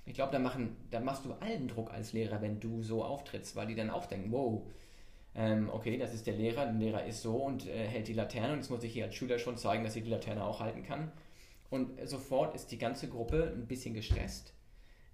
Ich 0.06 0.14
glaube, 0.14 0.32
da, 0.32 0.60
da 0.90 1.00
machst 1.00 1.24
du 1.24 1.32
allen 1.34 1.68
Druck 1.68 1.92
als 1.92 2.12
Lehrer, 2.12 2.40
wenn 2.40 2.58
du 2.58 2.82
so 2.82 3.04
auftrittst, 3.04 3.54
weil 3.54 3.66
die 3.66 3.74
dann 3.74 3.90
auch 3.90 4.06
denken, 4.06 4.32
wow, 4.32 4.62
ähm, 5.34 5.70
okay, 5.70 5.96
das 5.96 6.12
ist 6.14 6.26
der 6.26 6.34
Lehrer, 6.34 6.66
der 6.66 6.74
Lehrer 6.74 7.04
ist 7.04 7.22
so 7.22 7.36
und 7.36 7.66
äh, 7.66 7.86
hält 7.86 8.08
die 8.08 8.12
Laterne 8.14 8.54
und 8.54 8.58
jetzt 8.58 8.70
muss 8.70 8.82
ich 8.82 8.92
hier 8.92 9.04
als 9.04 9.14
Schüler 9.14 9.38
schon 9.38 9.56
zeigen, 9.56 9.84
dass 9.84 9.96
ich 9.96 10.04
die 10.04 10.10
Laterne 10.10 10.44
auch 10.44 10.60
halten 10.60 10.82
kann. 10.82 11.12
Und 11.70 11.90
sofort 12.06 12.54
ist 12.54 12.70
die 12.70 12.78
ganze 12.78 13.08
Gruppe 13.08 13.50
ein 13.54 13.66
bisschen 13.66 13.94
gestresst, 13.94 14.52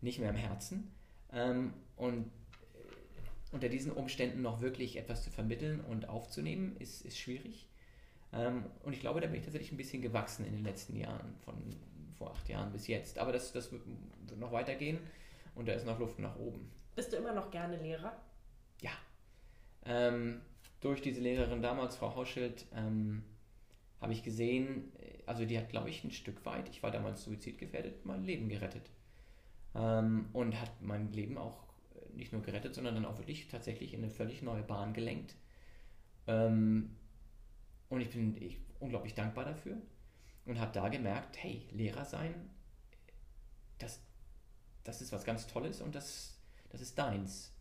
nicht 0.00 0.18
mehr 0.18 0.30
im 0.30 0.36
Herzen. 0.36 0.92
Ähm, 1.32 1.72
und 1.96 2.26
äh, 2.26 3.52
unter 3.52 3.68
diesen 3.68 3.92
Umständen 3.92 4.42
noch 4.42 4.60
wirklich 4.60 4.96
etwas 4.96 5.22
zu 5.22 5.30
vermitteln 5.30 5.80
und 5.80 6.08
aufzunehmen, 6.08 6.76
ist, 6.78 7.04
ist 7.04 7.18
schwierig. 7.18 7.67
Ähm, 8.32 8.64
und 8.82 8.92
ich 8.92 9.00
glaube, 9.00 9.20
da 9.20 9.26
bin 9.26 9.36
ich 9.36 9.44
tatsächlich 9.44 9.72
ein 9.72 9.76
bisschen 9.76 10.02
gewachsen 10.02 10.44
in 10.46 10.52
den 10.52 10.64
letzten 10.64 10.96
Jahren, 10.96 11.34
von 11.44 11.54
vor 12.18 12.32
acht 12.32 12.48
Jahren 12.48 12.72
bis 12.72 12.86
jetzt. 12.86 13.18
Aber 13.18 13.32
das, 13.32 13.52
das 13.52 13.70
wird 13.72 13.82
noch 14.36 14.52
weitergehen 14.52 14.98
und 15.54 15.68
da 15.68 15.72
ist 15.72 15.86
noch 15.86 15.98
Luft 15.98 16.18
nach 16.18 16.36
oben. 16.36 16.70
Bist 16.94 17.12
du 17.12 17.16
immer 17.16 17.32
noch 17.32 17.50
gerne 17.50 17.76
Lehrer? 17.76 18.12
Ja. 18.82 18.90
Ähm, 19.84 20.40
durch 20.80 21.00
diese 21.00 21.20
Lehrerin 21.20 21.62
damals, 21.62 21.96
Frau 21.96 22.14
Hauschild, 22.14 22.66
ähm, 22.74 23.22
habe 24.00 24.12
ich 24.12 24.22
gesehen, 24.22 24.92
also 25.26 25.44
die 25.44 25.58
hat, 25.58 25.68
glaube 25.70 25.90
ich, 25.90 26.04
ein 26.04 26.10
Stück 26.10 26.44
weit, 26.44 26.68
ich 26.68 26.82
war 26.82 26.90
damals 26.90 27.22
suizidgefährdet, 27.24 28.04
mein 28.04 28.24
Leben 28.24 28.48
gerettet. 28.48 28.90
Ähm, 29.74 30.28
und 30.32 30.60
hat 30.60 30.70
mein 30.80 31.12
Leben 31.12 31.38
auch 31.38 31.68
nicht 32.14 32.32
nur 32.32 32.42
gerettet, 32.42 32.74
sondern 32.74 32.94
dann 32.94 33.04
auch 33.04 33.18
wirklich 33.18 33.48
tatsächlich 33.48 33.94
in 33.94 34.02
eine 34.02 34.10
völlig 34.10 34.42
neue 34.42 34.62
Bahn 34.62 34.92
gelenkt. 34.92 35.34
Ähm, 36.26 36.96
und 37.88 38.00
ich 38.00 38.10
bin 38.10 38.36
ich, 38.40 38.58
unglaublich 38.80 39.14
dankbar 39.14 39.44
dafür 39.44 39.76
und 40.46 40.60
habe 40.60 40.72
da 40.72 40.88
gemerkt, 40.88 41.36
hey, 41.42 41.66
Lehrer 41.72 42.04
sein, 42.04 42.34
das, 43.78 44.00
das 44.84 45.00
ist 45.00 45.12
was 45.12 45.24
ganz 45.24 45.46
Tolles 45.46 45.80
und 45.80 45.94
das, 45.94 46.38
das 46.70 46.80
ist 46.80 46.98
deins. 46.98 47.52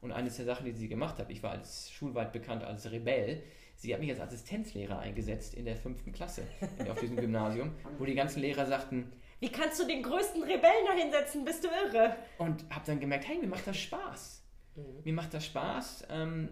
Und 0.00 0.12
eines 0.12 0.36
der 0.36 0.44
Sachen, 0.44 0.64
die 0.64 0.72
sie 0.72 0.88
gemacht 0.88 1.18
hat, 1.18 1.30
ich 1.30 1.42
war 1.42 1.50
als 1.50 1.90
schulweit 1.90 2.32
bekannt 2.32 2.62
als 2.62 2.90
Rebell, 2.90 3.42
sie 3.76 3.92
hat 3.92 4.00
mich 4.00 4.10
als 4.10 4.20
Assistenzlehrer 4.20 4.98
eingesetzt 4.98 5.54
in 5.54 5.64
der 5.64 5.76
fünften 5.76 6.12
Klasse 6.12 6.42
auf 6.88 7.00
diesem 7.00 7.16
Gymnasium, 7.16 7.72
wo 7.98 8.04
die 8.04 8.14
ganzen 8.14 8.40
Lehrer 8.40 8.66
sagten, 8.66 9.12
wie 9.40 9.50
kannst 9.50 9.80
du 9.80 9.86
den 9.86 10.02
größten 10.02 10.42
Rebellen 10.42 10.86
da 10.86 10.92
hinsetzen? 10.94 11.44
Bist 11.44 11.62
du 11.62 11.68
irre? 11.68 12.16
Und 12.38 12.64
habe 12.70 12.84
dann 12.86 12.98
gemerkt, 12.98 13.28
hey, 13.28 13.38
mir 13.38 13.46
macht 13.46 13.66
das 13.66 13.76
Spaß. 13.76 14.42
Mhm. 14.74 14.82
Mir 15.04 15.12
macht 15.12 15.34
das 15.34 15.46
Spaß, 15.46 16.06
ähm, 16.10 16.48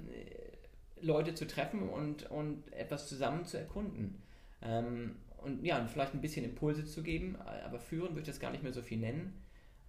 Leute 1.01 1.35
zu 1.35 1.47
treffen 1.47 1.89
und, 1.89 2.31
und 2.31 2.73
etwas 2.73 3.09
zusammen 3.09 3.45
zu 3.45 3.59
erkunden. 3.59 4.23
Ähm, 4.63 5.17
und 5.39 5.65
ja, 5.65 5.81
und 5.81 5.91
vielleicht 5.91 6.15
ein 6.15 6.21
bisschen 6.21 6.45
Impulse 6.45 6.85
zu 6.85 7.03
geben, 7.03 7.37
aber 7.37 7.79
führen 7.79 8.11
würde 8.11 8.21
ich 8.21 8.27
das 8.27 8.41
gar 8.41 8.51
nicht 8.51 8.63
mehr 8.63 8.73
so 8.73 8.83
viel 8.83 8.99
nennen. 8.99 9.35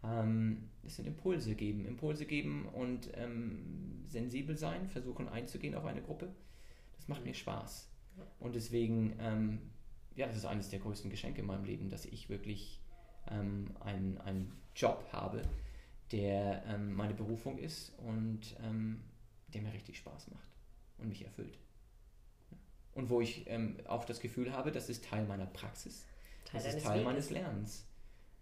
Ähm, 0.04 0.70
es 0.84 0.98
sind 0.98 1.08
Impulse 1.08 1.56
geben, 1.56 1.86
Impulse 1.86 2.26
geben 2.26 2.68
und 2.68 3.10
ähm, 3.16 4.04
sensibel 4.08 4.58
sein, 4.58 4.88
versuchen 4.88 5.28
einzugehen 5.28 5.76
auf 5.76 5.86
eine 5.86 6.02
Gruppe. 6.02 6.30
Das 6.96 7.08
macht 7.08 7.24
mir 7.24 7.34
Spaß. 7.34 7.90
Und 8.40 8.56
deswegen, 8.56 9.16
ähm, 9.20 9.60
ja, 10.16 10.28
das 10.28 10.38
ist 10.38 10.46
eines 10.46 10.70
der 10.70 10.80
größten 10.80 11.10
Geschenke 11.10 11.42
in 11.42 11.48
meinem 11.48 11.66
Leben, 11.66 11.90
dass 11.90 12.06
ich 12.06 12.30
wirklich 12.30 12.82
ähm, 13.32 13.72
einen, 13.80 14.18
einen 14.20 14.52
Job 14.76 15.08
habe, 15.12 15.42
der 16.12 16.64
ähm, 16.68 16.94
meine 16.94 17.14
Berufung 17.14 17.58
ist 17.58 17.98
und 18.00 18.56
ähm, 18.64 19.02
der 19.54 19.62
mir 19.62 19.74
richtig 19.74 19.98
Spaß 19.98 20.30
macht 20.32 20.57
und 20.98 21.10
mich 21.10 21.24
erfüllt. 21.24 21.58
Und 22.94 23.10
wo 23.10 23.22
ich 23.22 23.48
ähm, 23.48 23.78
auch 23.86 24.06
das 24.06 24.20
Gefühl 24.20 24.54
habe, 24.54 24.72
das 24.72 24.90
ist 24.90 25.06
Teil 25.06 25.26
meiner 25.26 25.46
Praxis. 25.46 26.08
Teil 26.46 26.64
das 26.64 26.74
ist 26.74 26.84
Teil 26.84 26.96
Weges. 26.96 27.06
meines 27.06 27.30
Lernens. 27.30 27.86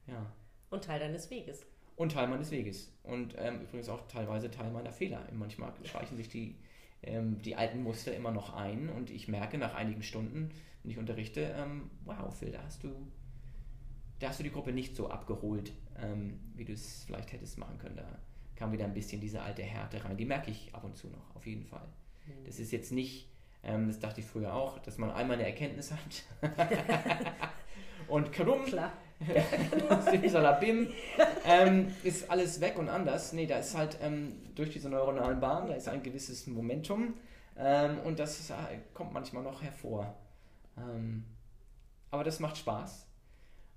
Ja. 0.07 0.31
Und 0.69 0.85
Teil 0.85 0.99
deines 0.99 1.29
Weges. 1.29 1.65
Und 1.95 2.13
Teil 2.13 2.27
meines 2.27 2.51
Weges. 2.51 2.91
Und 3.03 3.35
ähm, 3.37 3.61
übrigens 3.61 3.89
auch 3.89 4.07
teilweise 4.07 4.51
Teil 4.51 4.71
meiner 4.71 4.91
Fehler. 4.91 5.27
Manchmal 5.33 5.73
schleichen 5.83 6.17
sich 6.17 6.29
die, 6.29 6.55
ähm, 7.03 7.41
die 7.41 7.55
alten 7.55 7.83
Muster 7.83 8.15
immer 8.15 8.31
noch 8.31 8.53
ein 8.53 8.89
und 8.89 9.09
ich 9.09 9.27
merke 9.27 9.57
nach 9.57 9.75
einigen 9.75 10.03
Stunden, 10.03 10.51
wenn 10.83 10.91
ich 10.91 10.97
unterrichte, 10.97 11.41
ähm, 11.41 11.89
wow, 12.05 12.33
Phil, 12.33 12.51
da 12.51 12.63
hast 12.63 12.83
du, 12.83 13.11
da 14.19 14.29
hast 14.29 14.39
du 14.39 14.43
die 14.43 14.51
Gruppe 14.51 14.71
nicht 14.71 14.95
so 14.95 15.09
abgeholt, 15.09 15.73
ähm, 15.97 16.39
wie 16.55 16.65
du 16.65 16.73
es 16.73 17.03
vielleicht 17.05 17.31
hättest 17.33 17.57
machen 17.57 17.77
können. 17.77 17.97
Da 17.97 18.19
kam 18.55 18.71
wieder 18.71 18.85
ein 18.85 18.93
bisschen 18.93 19.19
diese 19.19 19.41
alte 19.41 19.63
Härte 19.63 20.03
rein. 20.03 20.15
Die 20.15 20.25
merke 20.25 20.51
ich 20.51 20.73
ab 20.73 20.83
und 20.83 20.95
zu 20.95 21.07
noch, 21.07 21.35
auf 21.35 21.45
jeden 21.45 21.65
Fall. 21.65 21.87
Das 22.45 22.59
ist 22.59 22.71
jetzt 22.71 22.91
nicht, 22.91 23.29
ähm, 23.63 23.87
das 23.87 23.99
dachte 23.99 24.21
ich 24.21 24.27
früher 24.27 24.53
auch, 24.53 24.79
dass 24.79 24.97
man 24.97 25.11
einmal 25.11 25.37
eine 25.37 25.45
Erkenntnis 25.45 25.91
hat. 25.91 26.51
und 28.07 28.31
Klar. 28.31 28.93
Simsalabim, 30.11 30.89
ähm, 31.45 31.87
ist 32.03 32.29
alles 32.29 32.59
weg 32.59 32.77
und 32.77 32.89
anders. 32.89 33.31
Nee, 33.31 33.47
da 33.47 33.59
ist 33.59 33.75
halt 33.75 33.97
ähm, 34.01 34.33
durch 34.55 34.71
diese 34.71 34.89
neuronalen 34.89 35.39
Bahnen, 35.39 35.67
da 35.67 35.73
ist 35.73 35.87
ein 35.87 36.03
gewisses 36.03 36.47
Momentum 36.47 37.13
ähm, 37.57 37.99
und 37.99 38.19
das 38.19 38.39
ist, 38.39 38.49
äh, 38.49 38.79
kommt 38.93 39.13
manchmal 39.13 39.43
noch 39.43 39.61
hervor. 39.61 40.15
Ähm, 40.77 41.23
aber 42.11 42.23
das 42.23 42.39
macht 42.39 42.57
Spaß. 42.57 43.07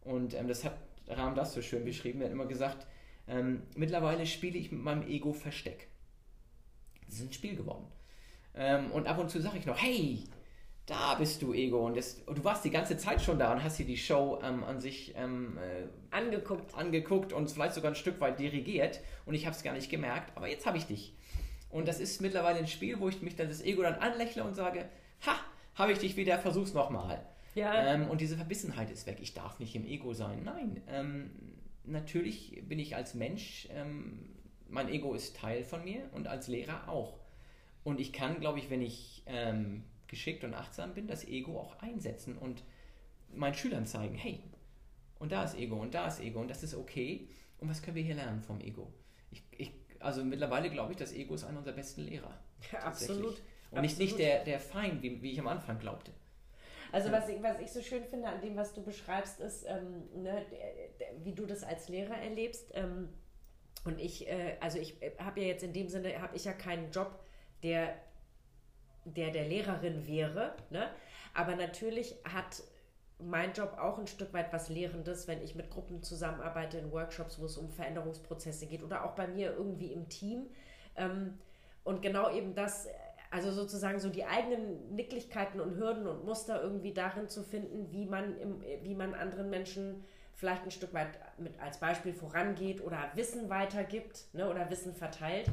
Und 0.02 0.34
ähm, 0.34 0.48
das 0.48 0.64
hat 0.64 0.76
Rahm 1.08 1.34
das 1.34 1.54
so 1.54 1.62
schön 1.62 1.84
beschrieben. 1.84 2.20
Er 2.20 2.26
hat 2.26 2.32
immer 2.32 2.46
gesagt, 2.46 2.87
ähm, 3.26 3.62
mittlerweile 3.76 4.26
spiele 4.26 4.58
ich 4.58 4.72
mit 4.72 4.82
meinem 4.82 5.06
Ego 5.06 5.32
Versteck. 5.32 5.88
Das 7.06 7.16
ist 7.16 7.22
ein 7.22 7.32
Spiel 7.32 7.56
geworden. 7.56 7.87
Und 8.92 9.07
ab 9.07 9.18
und 9.18 9.31
zu 9.31 9.40
sage 9.40 9.59
ich 9.59 9.66
noch, 9.66 9.81
hey, 9.81 10.25
da 10.88 11.14
bist 11.14 11.42
du, 11.42 11.53
Ego. 11.53 11.87
Und, 11.87 11.97
das, 11.97 12.14
und, 12.27 12.38
du 12.38 12.44
warst 12.44 12.64
die 12.64 12.71
ganze 12.71 12.97
Zeit 12.97 13.21
schon 13.21 13.38
da 13.38 13.53
und 13.53 13.62
hast 13.62 13.79
dir 13.79 13.85
die 13.85 13.97
Show 13.97 14.40
ähm, 14.42 14.64
an 14.64 14.81
sich 14.81 15.14
ähm, 15.16 15.59
äh, 15.59 16.14
angeguckt. 16.14 16.75
angeguckt 16.75 17.33
und 17.33 17.51
vielleicht 17.51 17.75
sogar 17.75 17.92
ein 17.92 17.94
Stück 17.94 18.21
weit 18.21 18.38
dirigiert. 18.38 19.01
Und 19.27 19.35
ich 19.35 19.44
habe 19.47 19.55
es 19.55 19.62
gar 19.62 19.75
nicht 19.75 19.90
gemerkt, 19.90 20.35
aber 20.35 20.49
jetzt 20.49 20.66
habe 20.66 20.79
ich 20.79 20.87
dich. 20.87 21.14
Und 21.71 21.87
das 21.87 22.01
ist 22.01 22.23
mittlerweile 22.23 22.59
ein 22.59 22.66
Spiel, 22.66 22.99
wo 23.01 23.09
ich 23.09 23.21
mich 23.21 23.37
dann 23.37 23.49
das 23.49 23.62
Ego 23.62 23.83
dann 23.83 23.97
anlächle 23.97 24.42
und 24.42 24.55
sage, 24.55 24.88
ha, 25.27 25.35
habe 25.75 25.92
ich 25.92 25.99
dich 25.99 26.16
wieder, 26.16 26.38
versuch's 26.38 26.73
nochmal. 26.73 27.23
Ja. 27.55 27.94
Ähm, 27.94 28.09
und 28.09 28.23
diese 28.23 28.37
Verbissenheit 28.37 28.90
ist 28.90 29.07
weg. 29.07 29.18
Ich 29.21 29.35
darf 29.35 29.61
nicht 29.61 29.77
im 29.77 29.85
Ego 29.85 30.14
sein. 30.14 30.42
Nein, 30.44 30.83
ähm, 30.88 31.31
natürlich 31.85 32.62
bin 32.66 32.79
ich 32.79 32.97
als 32.97 33.14
Mensch, 33.14 33.68
ähm, 33.75 34.31
mein 34.71 34.88
Ego 34.88 35.14
ist 35.14 35.37
Teil 35.37 35.64
von 35.64 35.85
mir 35.85 36.09
und 36.12 36.29
als 36.29 36.49
Lehrer 36.49 36.88
auch. 36.88 37.18
Und 37.88 38.01
ich 38.01 38.12
kann, 38.12 38.38
glaube 38.38 38.59
ich, 38.59 38.68
wenn 38.68 38.83
ich 38.83 39.22
ähm, 39.24 39.83
geschickt 40.09 40.44
und 40.44 40.53
achtsam 40.53 40.92
bin, 40.92 41.07
das 41.07 41.27
Ego 41.27 41.59
auch 41.59 41.79
einsetzen 41.79 42.37
und 42.37 42.62
meinen 43.33 43.55
Schülern 43.55 43.87
zeigen, 43.87 44.14
hey, 44.14 44.42
und 45.18 45.33
da 45.33 45.42
ist 45.42 45.57
Ego 45.57 45.77
und 45.77 45.94
da 45.94 46.07
ist 46.07 46.20
Ego 46.20 46.38
und 46.38 46.48
das 46.48 46.62
ist 46.62 46.74
okay. 46.74 47.31
Und 47.57 47.70
was 47.70 47.81
können 47.81 47.96
wir 47.96 48.03
hier 48.03 48.16
lernen 48.16 48.42
vom 48.42 48.61
Ego? 48.61 48.92
Ich, 49.31 49.42
ich, 49.57 49.72
also 50.01 50.22
mittlerweile 50.22 50.68
glaube 50.68 50.92
ich, 50.92 50.98
das 50.98 51.14
Ego 51.14 51.35
ist 51.35 51.44
einer 51.44 51.57
unserer 51.57 51.77
besten 51.77 52.03
Lehrer. 52.03 52.38
Ja, 52.70 52.81
absolut. 52.81 53.40
Und 53.70 53.81
nicht, 53.81 53.98
nicht 53.98 54.18
der, 54.18 54.44
der 54.44 54.61
Feind, 54.61 55.01
wie, 55.01 55.22
wie 55.22 55.33
ich 55.33 55.40
am 55.40 55.48
Anfang 55.48 55.79
glaubte. 55.79 56.12
Also 56.92 57.11
was 57.11 57.27
ich, 57.31 57.42
was 57.42 57.59
ich 57.59 57.70
so 57.70 57.81
schön 57.81 58.05
finde 58.05 58.29
an 58.29 58.42
dem, 58.42 58.55
was 58.55 58.74
du 58.74 58.83
beschreibst, 58.83 59.40
ist, 59.40 59.64
ähm, 59.66 60.22
ne, 60.22 60.44
wie 61.24 61.33
du 61.33 61.46
das 61.46 61.62
als 61.62 61.88
Lehrer 61.88 62.18
erlebst. 62.18 62.70
Ähm, 62.74 63.09
und 63.87 63.98
ich, 63.98 64.29
äh, 64.29 64.59
also 64.61 64.79
ich 64.79 65.01
äh, 65.01 65.12
habe 65.18 65.40
ja 65.40 65.46
jetzt 65.46 65.62
in 65.62 65.72
dem 65.72 65.88
Sinne, 65.88 66.20
habe 66.20 66.37
ich 66.37 66.44
ja 66.44 66.53
keinen 66.53 66.90
Job, 66.90 67.24
der 67.62 67.94
der 69.05 69.31
der 69.31 69.47
Lehrerin 69.47 70.07
wäre. 70.07 70.55
Ne? 70.71 70.88
Aber 71.35 71.57
natürlich 71.57 72.14
hat 72.25 72.62
mein 73.18 73.53
Job 73.53 73.77
auch 73.79 73.99
ein 73.99 74.07
Stück 74.07 74.33
weit 74.33 74.53
was 74.53 74.68
Lehrendes, 74.68 75.27
wenn 75.27 75.42
ich 75.42 75.55
mit 75.55 75.71
Gruppen 75.71 76.03
zusammenarbeite 76.03 76.79
in 76.79 76.92
Workshops, 76.92 77.40
wo 77.40 77.47
es 77.47 77.57
um 77.57 77.71
Veränderungsprozesse 77.71 78.66
geht 78.66 78.83
oder 78.83 79.05
auch 79.05 79.12
bei 79.12 79.27
mir 79.27 79.53
irgendwie 79.53 79.92
im 79.92 80.09
Team. 80.09 80.47
Ähm, 80.97 81.38
und 81.85 82.03
genau 82.03 82.31
eben 82.31 82.55
das, 82.55 82.87
also 83.31 83.51
sozusagen 83.51 83.99
so 83.99 84.09
die 84.09 84.25
eigenen 84.25 84.94
Nicklichkeiten 84.94 85.61
und 85.61 85.77
Hürden 85.77 86.07
und 86.07 86.25
Muster 86.25 86.62
irgendwie 86.62 86.92
darin 86.92 87.29
zu 87.29 87.42
finden, 87.42 87.90
wie 87.92 88.07
man, 88.07 88.38
im, 88.38 88.62
wie 88.83 88.94
man 88.94 89.14
anderen 89.14 89.51
Menschen 89.51 90.05
vielleicht 90.35 90.64
ein 90.64 90.71
Stück 90.71 90.94
weit 90.94 91.18
mit 91.38 91.59
als 91.61 91.81
Beispiel 91.81 92.12
vorangeht 92.12 92.81
oder 92.81 93.11
Wissen 93.14 93.51
weitergibt 93.51 94.33
ne, 94.33 94.49
oder 94.49 94.71
Wissen 94.71 94.94
verteilt. 94.94 95.51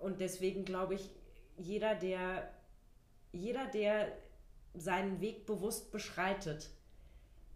Und 0.00 0.20
deswegen 0.20 0.64
glaube 0.64 0.94
ich, 0.94 1.10
jeder, 1.56 1.94
der, 1.94 2.50
jeder, 3.32 3.66
der 3.66 4.08
seinen 4.74 5.20
Weg 5.20 5.46
bewusst 5.46 5.92
beschreitet, 5.92 6.70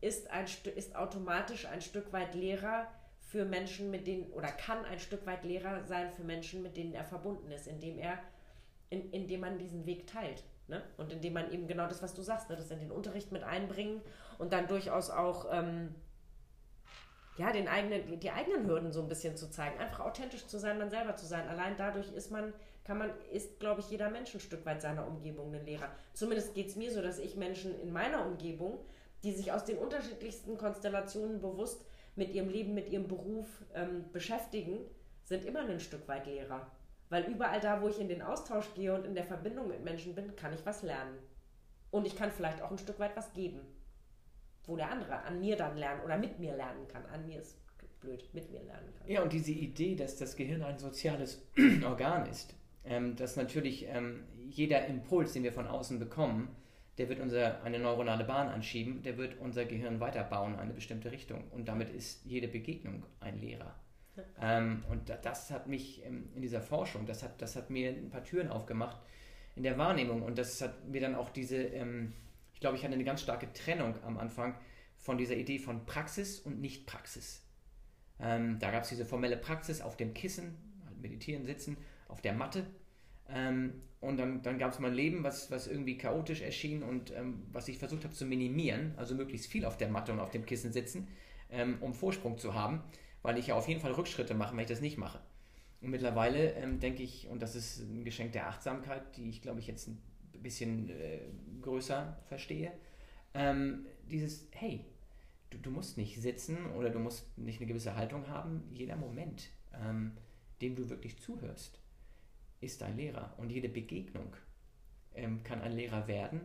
ist, 0.02 0.30
ein, 0.30 0.46
ist 0.76 0.94
automatisch 0.94 1.66
ein 1.66 1.80
Stück 1.80 2.12
weit 2.12 2.34
Lehrer 2.34 2.86
für 3.18 3.46
Menschen, 3.46 3.90
mit 3.90 4.06
denen, 4.06 4.30
oder 4.32 4.48
kann 4.48 4.84
ein 4.84 5.00
Stück 5.00 5.24
weit 5.26 5.44
Lehrer 5.44 5.84
sein 5.84 6.10
für 6.12 6.22
Menschen, 6.22 6.62
mit 6.62 6.76
denen 6.76 6.92
er 6.92 7.04
verbunden 7.04 7.50
ist, 7.50 7.66
indem 7.66 7.98
er, 7.98 8.18
in, 8.90 9.10
indem 9.10 9.40
man 9.40 9.58
diesen 9.58 9.86
Weg 9.86 10.06
teilt. 10.06 10.44
Ne? 10.68 10.82
Und 10.98 11.10
indem 11.12 11.32
man 11.32 11.50
eben 11.50 11.66
genau 11.66 11.86
das, 11.86 12.02
was 12.02 12.14
du 12.14 12.20
sagst, 12.20 12.50
ne? 12.50 12.56
das 12.56 12.70
in 12.70 12.80
den 12.80 12.90
Unterricht 12.90 13.32
mit 13.32 13.42
einbringen 13.42 14.02
und 14.38 14.52
dann 14.52 14.68
durchaus 14.68 15.08
auch 15.08 15.46
ähm, 15.50 15.94
ja, 17.36 17.52
den 17.52 17.68
eigenen, 17.68 18.20
die 18.20 18.30
eigenen 18.30 18.66
Hürden 18.66 18.92
so 18.92 19.02
ein 19.02 19.08
bisschen 19.08 19.36
zu 19.36 19.50
zeigen. 19.50 19.78
Einfach 19.78 20.00
authentisch 20.00 20.46
zu 20.46 20.58
sein, 20.58 20.78
man 20.78 20.90
selber 20.90 21.16
zu 21.16 21.26
sein. 21.26 21.48
Allein 21.48 21.76
dadurch 21.76 22.12
ist 22.12 22.30
man 22.30 22.52
kann 22.84 22.98
man, 22.98 23.10
ist, 23.32 23.58
glaube 23.60 23.80
ich, 23.80 23.90
jeder 23.90 24.10
Mensch 24.10 24.34
ein 24.34 24.40
Stück 24.40 24.64
weit 24.66 24.82
seiner 24.82 25.06
Umgebung 25.06 25.54
ein 25.54 25.64
Lehrer. 25.64 25.90
Zumindest 26.12 26.54
geht 26.54 26.68
es 26.68 26.76
mir 26.76 26.92
so, 26.92 27.00
dass 27.00 27.18
ich 27.18 27.34
Menschen 27.36 27.78
in 27.80 27.92
meiner 27.92 28.26
Umgebung, 28.26 28.78
die 29.22 29.32
sich 29.32 29.52
aus 29.52 29.64
den 29.64 29.78
unterschiedlichsten 29.78 30.58
Konstellationen 30.58 31.40
bewusst 31.40 31.86
mit 32.14 32.30
ihrem 32.34 32.50
Leben, 32.50 32.74
mit 32.74 32.90
ihrem 32.90 33.08
Beruf 33.08 33.46
ähm, 33.74 34.04
beschäftigen, 34.12 34.78
sind 35.24 35.46
immer 35.46 35.60
ein 35.60 35.80
Stück 35.80 36.06
weit 36.08 36.26
Lehrer. 36.26 36.70
Weil 37.08 37.24
überall 37.24 37.60
da, 37.60 37.80
wo 37.80 37.88
ich 37.88 37.98
in 37.98 38.08
den 38.08 38.22
Austausch 38.22 38.74
gehe 38.74 38.94
und 38.94 39.06
in 39.06 39.14
der 39.14 39.24
Verbindung 39.24 39.68
mit 39.68 39.82
Menschen 39.82 40.14
bin, 40.14 40.36
kann 40.36 40.52
ich 40.52 40.64
was 40.66 40.82
lernen. 40.82 41.18
Und 41.90 42.06
ich 42.06 42.16
kann 42.16 42.30
vielleicht 42.30 42.60
auch 42.60 42.70
ein 42.70 42.78
Stück 42.78 42.98
weit 42.98 43.16
was 43.16 43.32
geben. 43.32 43.60
Wo 44.66 44.76
der 44.76 44.90
andere 44.90 45.22
an 45.22 45.40
mir 45.40 45.56
dann 45.56 45.76
lernen 45.76 46.00
oder 46.04 46.16
mit 46.16 46.38
mir 46.38 46.56
lernen 46.56 46.88
kann. 46.88 47.04
An 47.06 47.26
mir 47.26 47.40
ist 47.40 47.58
blöd, 48.00 48.28
mit 48.32 48.50
mir 48.50 48.62
lernen 48.62 48.92
kann. 48.98 49.10
Ja, 49.10 49.22
und 49.22 49.32
diese 49.32 49.52
Idee, 49.52 49.94
dass 49.94 50.16
das 50.16 50.36
Gehirn 50.36 50.62
ein 50.62 50.78
soziales 50.78 51.42
Organ 51.84 52.26
ist, 52.26 52.54
ähm, 52.84 53.16
dass 53.16 53.36
natürlich 53.36 53.86
ähm, 53.88 54.24
jeder 54.50 54.86
Impuls, 54.86 55.32
den 55.32 55.42
wir 55.42 55.52
von 55.52 55.66
außen 55.66 55.98
bekommen, 55.98 56.54
der 56.98 57.08
wird 57.08 57.20
unser, 57.20 57.62
eine 57.64 57.78
neuronale 57.78 58.24
Bahn 58.24 58.48
anschieben, 58.48 59.02
der 59.02 59.16
wird 59.18 59.38
unser 59.40 59.64
Gehirn 59.64 60.00
weiterbauen 60.00 60.54
in 60.54 60.60
eine 60.60 60.74
bestimmte 60.74 61.10
Richtung. 61.10 61.44
Und 61.50 61.66
damit 61.66 61.90
ist 61.90 62.24
jede 62.24 62.46
Begegnung 62.46 63.04
ein 63.20 63.40
Lehrer. 63.40 63.74
Ähm, 64.40 64.84
und 64.90 65.12
das 65.22 65.50
hat 65.50 65.66
mich 65.66 66.04
ähm, 66.04 66.28
in 66.36 66.42
dieser 66.42 66.60
Forschung, 66.60 67.04
das 67.04 67.24
hat, 67.24 67.42
das 67.42 67.56
hat 67.56 67.70
mir 67.70 67.90
ein 67.90 68.10
paar 68.10 68.22
Türen 68.22 68.48
aufgemacht 68.48 68.96
in 69.56 69.64
der 69.64 69.76
Wahrnehmung. 69.76 70.22
Und 70.22 70.38
das 70.38 70.60
hat 70.62 70.86
mir 70.88 71.00
dann 71.00 71.16
auch 71.16 71.30
diese, 71.30 71.56
ähm, 71.56 72.12
glaube, 72.64 72.78
ich 72.78 72.82
hatte 72.82 72.94
eine 72.94 73.04
ganz 73.04 73.20
starke 73.20 73.52
Trennung 73.52 73.94
am 74.04 74.16
Anfang 74.16 74.54
von 74.96 75.18
dieser 75.18 75.36
Idee 75.36 75.58
von 75.58 75.84
Praxis 75.84 76.40
und 76.40 76.62
Nicht-Praxis. 76.62 77.42
Ähm, 78.18 78.58
da 78.58 78.70
gab 78.70 78.84
es 78.84 78.88
diese 78.88 79.04
formelle 79.04 79.36
Praxis 79.36 79.82
auf 79.82 79.98
dem 79.98 80.14
Kissen, 80.14 80.56
halt 80.86 80.98
meditieren, 80.98 81.44
sitzen 81.44 81.76
auf 82.08 82.22
der 82.22 82.32
Matte. 82.32 82.64
Ähm, 83.28 83.82
und 84.00 84.16
dann, 84.16 84.40
dann 84.40 84.56
gab 84.56 84.72
es 84.72 84.78
mein 84.78 84.94
Leben, 84.94 85.24
was, 85.24 85.50
was 85.50 85.66
irgendwie 85.66 85.98
chaotisch 85.98 86.40
erschien 86.40 86.82
und 86.82 87.10
ähm, 87.10 87.42
was 87.52 87.68
ich 87.68 87.76
versucht 87.76 88.04
habe 88.04 88.14
zu 88.14 88.24
minimieren, 88.24 88.94
also 88.96 89.14
möglichst 89.14 89.52
viel 89.52 89.66
auf 89.66 89.76
der 89.76 89.90
Matte 89.90 90.12
und 90.12 90.20
auf 90.20 90.30
dem 90.30 90.46
Kissen 90.46 90.72
sitzen, 90.72 91.08
ähm, 91.50 91.76
um 91.82 91.92
Vorsprung 91.92 92.38
zu 92.38 92.54
haben, 92.54 92.82
weil 93.20 93.36
ich 93.36 93.48
ja 93.48 93.56
auf 93.56 93.68
jeden 93.68 93.82
Fall 93.82 93.92
Rückschritte 93.92 94.32
mache, 94.32 94.56
wenn 94.56 94.62
ich 94.62 94.70
das 94.70 94.80
nicht 94.80 94.96
mache. 94.96 95.20
Und 95.82 95.90
mittlerweile 95.90 96.52
ähm, 96.54 96.80
denke 96.80 97.02
ich, 97.02 97.28
und 97.28 97.42
das 97.42 97.56
ist 97.56 97.80
ein 97.80 98.04
Geschenk 98.04 98.32
der 98.32 98.48
Achtsamkeit, 98.48 99.18
die 99.18 99.28
ich 99.28 99.42
glaube 99.42 99.60
ich 99.60 99.66
jetzt 99.66 99.86
ein 99.86 100.00
bisschen 100.42 100.90
äh, 100.90 101.20
größer 101.60 102.18
verstehe, 102.26 102.72
ähm, 103.34 103.86
dieses, 104.10 104.48
hey, 104.52 104.84
du, 105.50 105.58
du, 105.58 105.70
musst 105.70 105.96
nicht 105.96 106.20
sitzen 106.20 106.66
oder 106.76 106.90
du 106.90 106.98
musst 106.98 107.36
nicht 107.38 107.60
eine 107.60 107.66
gewisse 107.66 107.96
Haltung 107.96 108.28
haben, 108.28 108.62
jeder 108.72 108.96
Moment, 108.96 109.48
ähm, 109.72 110.12
dem 110.60 110.76
du 110.76 110.88
wirklich 110.88 111.18
zuhörst 111.18 111.80
ist 112.64 112.82
ein 112.82 112.96
Lehrer. 112.96 113.34
Und 113.36 113.50
jede 113.50 113.68
Begegnung 113.68 114.34
ähm, 115.14 115.42
kann 115.42 115.60
ein 115.60 115.72
Lehrer 115.72 116.08
werden. 116.08 116.40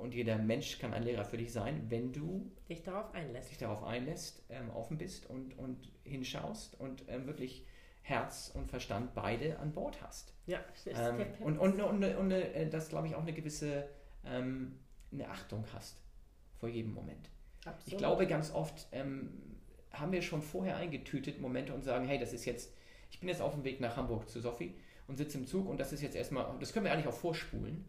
Und 0.00 0.14
jeder 0.14 0.38
Mensch 0.38 0.78
kann 0.78 0.94
ein 0.94 1.02
Lehrer 1.02 1.24
für 1.24 1.38
dich 1.38 1.52
sein, 1.52 1.86
wenn 1.88 2.12
du 2.12 2.50
dich 2.68 2.82
darauf 2.82 3.14
einlässt, 3.14 3.50
dich 3.50 3.58
darauf 3.58 3.84
einlässt 3.84 4.42
ähm, 4.48 4.70
offen 4.70 4.98
bist 4.98 5.28
und, 5.28 5.56
und 5.58 5.92
hinschaust 6.04 6.78
und 6.80 7.04
ähm, 7.08 7.26
wirklich 7.26 7.64
Herz 8.02 8.50
und 8.54 8.68
Verstand 8.68 9.14
beide 9.14 9.58
an 9.58 9.72
Bord 9.72 10.02
hast. 10.02 10.34
Ja, 10.46 10.60
ähm, 10.86 11.24
und, 11.40 11.58
und, 11.58 11.80
und, 11.80 12.04
und, 12.04 12.30
äh, 12.32 12.68
das, 12.68 12.88
glaube 12.88 13.06
ich, 13.06 13.14
auch 13.14 13.22
eine 13.22 13.32
gewisse 13.32 13.88
ähm, 14.24 14.78
eine 15.12 15.28
Achtung 15.28 15.64
hast 15.72 15.96
vor 16.58 16.68
jedem 16.68 16.94
Moment. 16.94 17.28
Absolut. 17.64 17.86
Ich 17.86 17.98
glaube, 17.98 18.26
ganz 18.26 18.52
oft 18.52 18.88
ähm, 18.92 19.30
haben 19.92 20.12
wir 20.12 20.22
schon 20.22 20.42
vorher 20.42 20.76
eingetütet 20.76 21.40
Momente 21.40 21.74
und 21.74 21.82
sagen, 21.82 22.06
hey, 22.06 22.18
das 22.18 22.32
ist 22.32 22.44
jetzt, 22.44 22.72
ich 23.10 23.20
bin 23.20 23.28
jetzt 23.28 23.40
auf 23.40 23.54
dem 23.54 23.64
Weg 23.64 23.80
nach 23.80 23.96
Hamburg 23.96 24.28
zu 24.28 24.40
Sophie 24.40 24.74
und 25.06 25.16
sitze 25.16 25.38
im 25.38 25.46
Zug 25.46 25.68
und 25.68 25.78
das 25.78 25.92
ist 25.92 26.02
jetzt 26.02 26.16
erstmal, 26.16 26.46
das 26.58 26.72
können 26.72 26.86
wir 26.86 26.92
eigentlich 26.92 27.06
auch 27.06 27.14
vorspulen, 27.14 27.84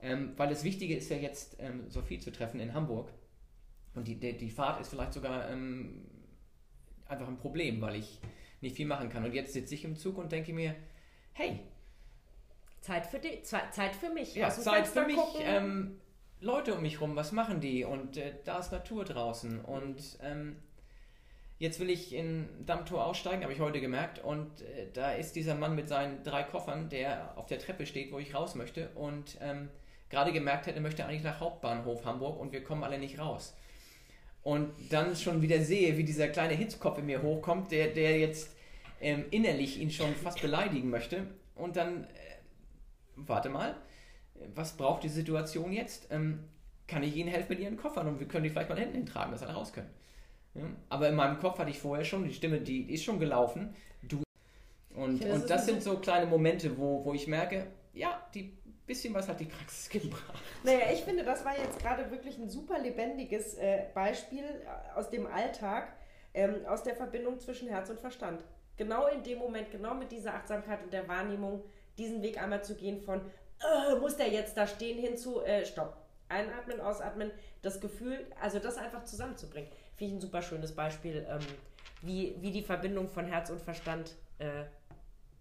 ähm, 0.00 0.32
weil 0.36 0.48
das 0.48 0.64
Wichtige 0.64 0.96
ist 0.96 1.10
ja 1.10 1.16
jetzt, 1.16 1.56
ähm, 1.60 1.88
Sophie 1.88 2.18
zu 2.18 2.30
treffen 2.30 2.60
in 2.60 2.74
Hamburg 2.74 3.10
und 3.94 4.08
die, 4.08 4.16
die, 4.16 4.36
die 4.36 4.50
Fahrt 4.50 4.80
ist 4.80 4.88
vielleicht 4.88 5.12
sogar 5.12 5.48
ähm, 5.50 6.04
einfach 7.06 7.28
ein 7.28 7.38
Problem, 7.38 7.80
weil 7.80 7.96
ich 7.96 8.20
nicht 8.60 8.76
viel 8.76 8.86
machen 8.86 9.08
kann. 9.08 9.24
Und 9.24 9.34
jetzt 9.34 9.52
sitze 9.52 9.74
ich 9.74 9.84
im 9.84 9.96
Zug 9.96 10.18
und 10.18 10.32
denke 10.32 10.52
mir, 10.52 10.74
hey, 11.32 11.60
Zeit 12.80 13.06
für, 13.06 13.18
die, 13.18 13.42
Zeit 13.42 13.94
für 13.94 14.10
mich. 14.10 14.34
Ja, 14.34 14.50
Zeit 14.50 14.86
Fenster 14.86 15.02
für 15.02 15.06
mich. 15.06 15.18
Ähm, 15.40 16.00
Leute 16.40 16.74
um 16.74 16.82
mich 16.82 17.00
rum, 17.00 17.16
was 17.16 17.32
machen 17.32 17.60
die? 17.60 17.84
Und 17.84 18.16
äh, 18.16 18.34
da 18.44 18.58
ist 18.58 18.72
Natur 18.72 19.04
draußen. 19.04 19.60
Und 19.60 20.18
ähm, 20.22 20.56
jetzt 21.58 21.80
will 21.80 21.90
ich 21.90 22.14
in 22.14 22.48
Dammtor 22.64 23.04
aussteigen, 23.04 23.42
habe 23.42 23.52
ich 23.52 23.60
heute 23.60 23.80
gemerkt. 23.80 24.20
Und 24.20 24.62
äh, 24.62 24.86
da 24.92 25.12
ist 25.12 25.34
dieser 25.34 25.54
Mann 25.54 25.74
mit 25.74 25.88
seinen 25.88 26.22
drei 26.22 26.44
Koffern, 26.44 26.88
der 26.88 27.36
auf 27.36 27.46
der 27.46 27.58
Treppe 27.58 27.86
steht, 27.86 28.12
wo 28.12 28.18
ich 28.18 28.34
raus 28.34 28.54
möchte. 28.54 28.90
Und 28.90 29.36
ähm, 29.40 29.68
gerade 30.10 30.32
gemerkt 30.32 30.66
hat, 30.66 30.74
er 30.74 30.80
möchte 30.80 31.04
eigentlich 31.04 31.24
nach 31.24 31.40
Hauptbahnhof 31.40 32.04
Hamburg 32.04 32.38
und 32.38 32.52
wir 32.52 32.62
kommen 32.62 32.84
alle 32.84 32.98
nicht 32.98 33.18
raus. 33.18 33.56
Und 34.48 34.70
dann 34.88 35.14
schon 35.14 35.42
wieder 35.42 35.60
sehe, 35.60 35.98
wie 35.98 36.04
dieser 36.04 36.28
kleine 36.28 36.54
Hitzkopf 36.54 36.96
in 36.96 37.04
mir 37.04 37.20
hochkommt, 37.20 37.70
der, 37.70 37.88
der 37.88 38.18
jetzt 38.18 38.56
ähm, 38.98 39.26
innerlich 39.30 39.78
ihn 39.78 39.90
schon 39.90 40.14
fast 40.14 40.40
beleidigen 40.40 40.88
möchte. 40.88 41.26
Und 41.54 41.76
dann 41.76 42.04
äh, 42.04 42.06
warte 43.14 43.50
mal, 43.50 43.76
was 44.54 44.74
braucht 44.74 45.02
die 45.02 45.10
Situation 45.10 45.70
jetzt? 45.70 46.06
Ähm, 46.10 46.44
kann 46.86 47.02
ich 47.02 47.14
Ihnen 47.14 47.28
helfen 47.28 47.50
mit 47.50 47.60
Ihren 47.60 47.76
Koffern 47.76 48.08
und 48.08 48.20
wir 48.20 48.26
können 48.26 48.44
die 48.44 48.48
vielleicht 48.48 48.70
mal 48.70 48.78
hinten 48.78 48.94
hintragen, 48.94 49.32
dass 49.32 49.42
alle 49.42 49.52
raus 49.52 49.70
können. 49.70 49.90
Ja? 50.54 50.62
Aber 50.88 51.10
in 51.10 51.14
meinem 51.14 51.38
Kopf 51.38 51.58
hatte 51.58 51.70
ich 51.70 51.78
vorher 51.78 52.06
schon, 52.06 52.24
die 52.24 52.32
Stimme, 52.32 52.58
die 52.58 52.90
ist 52.90 53.04
schon 53.04 53.20
gelaufen. 53.20 53.74
Du 54.00 54.22
und, 54.94 55.22
das, 55.22 55.42
und 55.42 55.50
das 55.50 55.66
sind 55.66 55.82
so 55.82 55.98
kleine 55.98 56.24
Momente, 56.24 56.78
wo, 56.78 57.04
wo 57.04 57.12
ich 57.12 57.26
merke, 57.26 57.66
ja, 57.92 58.26
die 58.34 58.56
bisschen 58.88 59.14
was 59.14 59.28
hat 59.28 59.38
die 59.38 59.44
Praxis 59.44 59.88
gebracht. 59.90 60.34
Naja, 60.64 60.90
ich 60.92 61.04
finde, 61.04 61.22
das 61.22 61.44
war 61.44 61.56
jetzt 61.56 61.78
gerade 61.78 62.10
wirklich 62.10 62.36
ein 62.38 62.50
super 62.50 62.80
lebendiges 62.80 63.54
äh, 63.54 63.84
Beispiel 63.94 64.42
äh, 64.42 64.98
aus 64.98 65.10
dem 65.10 65.26
Alltag, 65.26 65.92
ähm, 66.34 66.66
aus 66.66 66.82
der 66.82 66.96
Verbindung 66.96 67.38
zwischen 67.38 67.68
Herz 67.68 67.88
und 67.90 68.00
Verstand. 68.00 68.42
Genau 68.76 69.06
in 69.06 69.22
dem 69.22 69.38
Moment, 69.38 69.70
genau 69.70 69.94
mit 69.94 70.10
dieser 70.10 70.34
Achtsamkeit 70.34 70.82
und 70.82 70.92
der 70.92 71.06
Wahrnehmung, 71.06 71.62
diesen 71.96 72.22
Weg 72.22 72.42
einmal 72.42 72.64
zu 72.64 72.74
gehen 72.74 73.00
von, 73.00 73.20
äh, 73.20 73.94
muss 73.96 74.16
der 74.16 74.28
jetzt 74.28 74.56
da 74.56 74.66
stehen, 74.66 74.98
hin 74.98 75.16
zu, 75.16 75.42
äh, 75.42 75.64
stopp. 75.64 75.96
Einatmen, 76.28 76.80
ausatmen, 76.80 77.30
das 77.62 77.80
Gefühl, 77.80 78.26
also 78.40 78.58
das 78.58 78.76
einfach 78.76 79.04
zusammenzubringen. 79.04 79.70
Finde 79.96 80.12
ich 80.12 80.18
ein 80.18 80.20
super 80.20 80.42
schönes 80.42 80.74
Beispiel, 80.74 81.26
ähm, 81.28 81.40
wie, 82.02 82.36
wie 82.40 82.50
die 82.50 82.62
Verbindung 82.62 83.08
von 83.08 83.24
Herz 83.24 83.50
und 83.50 83.62
Verstand 83.62 84.14
äh, 84.38 84.64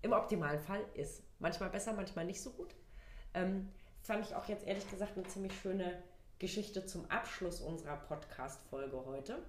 im 0.02 0.14
optimalen 0.14 0.60
Fall 0.60 0.84
ist. 0.94 1.24
Manchmal 1.40 1.70
besser, 1.70 1.94
manchmal 1.94 2.26
nicht 2.26 2.42
so 2.42 2.52
gut. 2.52 2.74
Ähm, 3.38 3.70
fand 4.02 4.26
ich 4.26 4.36
auch 4.36 4.46
jetzt 4.48 4.66
ehrlich 4.66 4.90
gesagt 4.90 5.18
eine 5.18 5.28
ziemlich 5.28 5.54
schöne 5.60 6.02
Geschichte 6.40 6.86
zum 6.86 7.10
Abschluss 7.10 7.62
unserer 7.62 7.98
Podcast-Folge 7.98 9.06
heute. 9.06 9.40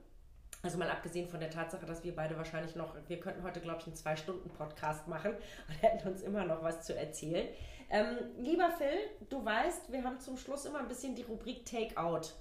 Also 0.63 0.77
mal 0.77 0.91
abgesehen 0.91 1.29
von 1.29 1.39
der 1.39 1.51
Tatsache, 1.51 1.87
dass 1.87 2.03
wir 2.03 2.15
beide 2.15 2.37
wahrscheinlich 2.37 2.75
noch, 2.75 2.95
wir 3.07 3.21
könnten 3.21 3.45
heute, 3.45 3.61
glaube 3.61 3.81
ich, 3.81 3.87
einen 3.87 3.95
Zwei-Stunden-Podcast 3.95 5.07
machen 5.07 5.33
und 5.69 5.83
hätten 5.83 6.09
uns 6.09 6.23
immer 6.23 6.45
noch 6.45 6.63
was 6.63 6.85
zu 6.85 6.97
erzählen. 6.97 7.49
Ähm, 7.91 8.17
lieber 8.39 8.71
Phil, 8.71 8.99
du 9.31 9.45
weißt, 9.45 9.93
wir 9.93 10.05
haben 10.05 10.21
zum 10.21 10.37
Schluss 10.37 10.65
immer 10.65 10.81
ein 10.81 10.89
bisschen 10.89 11.15
die 11.15 11.23
Rubrik 11.23 11.65
Take-out. 11.65 12.35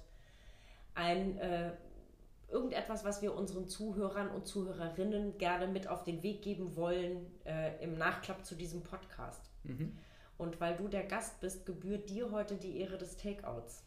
Ein 0.94 1.38
äh, 1.38 1.70
irgendetwas, 2.50 3.04
was 3.04 3.22
wir 3.22 3.34
unseren 3.34 3.68
Zuhörern 3.68 4.28
und 4.30 4.46
Zuhörerinnen 4.46 5.38
gerne 5.38 5.68
mit 5.68 5.86
auf 5.86 6.02
den 6.02 6.22
Weg 6.22 6.42
geben 6.42 6.76
wollen 6.76 7.26
äh, 7.44 7.82
im 7.82 7.96
Nachklapp 7.96 8.44
zu 8.44 8.56
diesem 8.56 8.82
Podcast. 8.82 9.50
Mhm. 9.62 9.96
Und 10.38 10.60
weil 10.60 10.76
du 10.76 10.88
der 10.88 11.02
Gast 11.02 11.40
bist, 11.40 11.66
gebührt 11.66 12.08
dir 12.08 12.30
heute 12.30 12.56
die 12.56 12.78
Ehre 12.78 12.96
des 12.96 13.16
Takeouts. 13.16 13.84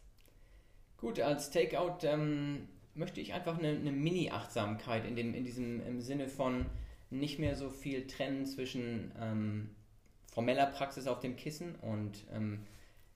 Gut, 0.98 1.18
als 1.18 1.50
Takeout 1.50 2.06
ähm, 2.06 2.68
möchte 2.94 3.20
ich 3.20 3.32
einfach 3.32 3.58
eine, 3.58 3.70
eine 3.70 3.90
Mini-Achtsamkeit 3.90 5.04
in, 5.06 5.16
in 5.16 5.44
diesem 5.44 5.84
im 5.84 6.00
Sinne 6.00 6.28
von 6.28 6.66
nicht 7.10 7.38
mehr 7.38 7.56
so 7.56 7.70
viel 7.70 8.06
trennen 8.06 8.46
zwischen 8.46 9.12
ähm, 9.20 9.70
formeller 10.32 10.66
Praxis 10.66 11.06
auf 11.06 11.20
dem 11.20 11.36
Kissen 11.36 11.74
und 11.76 12.24
ähm, 12.32 12.60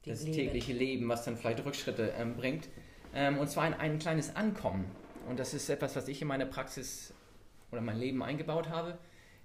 das 0.04 0.22
Leben. 0.22 0.34
tägliche 0.34 0.72
Leben, 0.72 1.08
was 1.08 1.24
dann 1.24 1.36
vielleicht 1.36 1.64
Rückschritte 1.64 2.14
ähm, 2.16 2.36
bringt. 2.36 2.68
Ähm, 3.14 3.38
und 3.38 3.48
zwar 3.48 3.64
ein, 3.64 3.74
ein 3.74 3.98
kleines 3.98 4.34
Ankommen. 4.34 4.84
Und 5.28 5.38
das 5.38 5.54
ist 5.54 5.68
etwas, 5.68 5.96
was 5.96 6.08
ich 6.08 6.22
in 6.22 6.28
meine 6.28 6.46
Praxis 6.46 7.12
oder 7.72 7.80
mein 7.80 7.98
Leben 7.98 8.22
eingebaut 8.22 8.68
habe. 8.68 8.98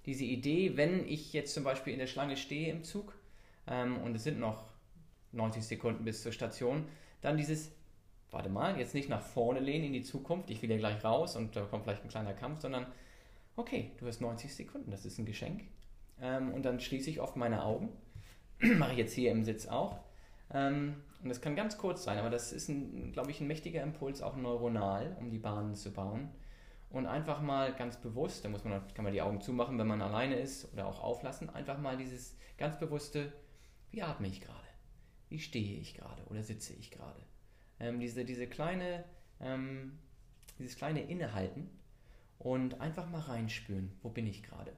Diese 0.06 0.24
Idee, 0.24 0.78
wenn 0.78 1.08
ich 1.08 1.34
jetzt 1.34 1.54
zum 1.54 1.64
Beispiel 1.64 1.94
in 1.94 2.00
der 2.00 2.08
Schlange 2.08 2.38
stehe 2.38 2.72
im 2.72 2.84
Zug 2.84 3.14
ähm, 3.68 3.98
und 3.98 4.16
es 4.16 4.24
sind 4.24 4.40
noch 4.40 4.66
90 5.32 5.66
Sekunden 5.66 6.04
bis 6.04 6.24
zur 6.24 6.32
Station, 6.32 6.86
dann 7.22 7.38
dieses 7.38 7.72
warte 8.32 8.50
mal, 8.50 8.80
jetzt 8.80 8.96
nicht 8.96 9.10
nach 9.10 9.22
vorne 9.22 9.60
lehnen 9.60 9.86
in 9.86 9.94
die 9.94 10.02
Zukunft, 10.02 10.50
ich 10.50 10.62
will 10.62 10.72
ja 10.72 10.78
gleich 10.78 11.04
raus 11.04 11.36
und 11.36 11.56
da 11.56 11.62
kommt 11.66 11.84
vielleicht 11.84 12.04
ein 12.04 12.10
kleiner 12.10 12.34
Kampf, 12.34 12.62
sondern 12.62 12.88
okay, 13.56 13.92
du 14.00 14.08
hast 14.08 14.22
90 14.22 14.56
Sekunden, 14.56 14.90
das 14.90 15.06
ist 15.06 15.20
ein 15.20 15.26
Geschenk. 15.26 15.64
Ähm, 16.22 16.54
und 16.54 16.64
dann 16.64 16.80
schließe 16.80 17.10
ich 17.10 17.20
oft 17.20 17.36
meine 17.36 17.64
Augen, 17.64 17.90
mache 18.78 18.94
ich 18.94 18.98
jetzt 18.98 19.14
hier 19.14 19.32
im 19.32 19.44
Sitz 19.44 19.68
auch. 19.68 20.00
Ähm, 20.54 20.96
und 21.22 21.30
das 21.30 21.42
kann 21.42 21.56
ganz 21.56 21.78
kurz 21.78 22.04
sein, 22.04 22.18
aber 22.18 22.30
das 22.30 22.52
ist, 22.52 22.72
glaube 23.12 23.32
ich, 23.32 23.42
ein 23.42 23.48
mächtiger 23.48 23.84
Impuls, 23.84 24.22
auch 24.22 24.36
neuronal, 24.36 25.16
um 25.20 25.30
die 25.30 25.38
Bahnen 25.38 25.76
zu 25.76 25.92
bauen. 25.92 26.30
Und 26.90 27.06
einfach 27.06 27.42
mal 27.42 27.74
ganz 27.74 27.98
bewusst, 27.98 28.44
da 28.44 28.50
muss 28.50 28.64
man, 28.64 28.82
kann 28.94 29.04
man 29.04 29.14
die 29.14 29.22
Augen 29.22 29.40
zumachen, 29.40 29.78
wenn 29.78 29.88
man 29.88 30.02
alleine 30.02 30.36
ist 30.36 30.72
oder 30.74 30.88
auch 30.88 31.02
auflassen, 31.02 31.50
einfach 31.50 31.78
mal 31.78 31.96
dieses 31.96 32.38
ganz 32.58 32.78
bewusste, 32.80 33.32
wie 33.92 34.02
atme 34.02 34.28
ich 34.28 34.42
gerade? 34.42 34.58
Wie 35.30 35.40
stehe 35.40 35.80
ich 35.80 35.94
gerade 35.94 36.24
oder 36.26 36.44
sitze 36.44 36.74
ich 36.74 36.92
gerade? 36.92 37.22
ähm, 37.82 38.00
diese, 38.00 38.24
diese 38.24 38.48
kleine, 38.48 39.04
ähm, 39.40 39.98
dieses 40.60 40.78
kleine 40.78 41.02
Innehalten 41.02 41.70
und 42.38 42.80
einfach 42.80 43.10
mal 43.10 43.22
reinspüren, 43.22 43.92
wo 44.02 44.10
bin 44.10 44.28
ich 44.28 44.44
gerade. 44.44 44.72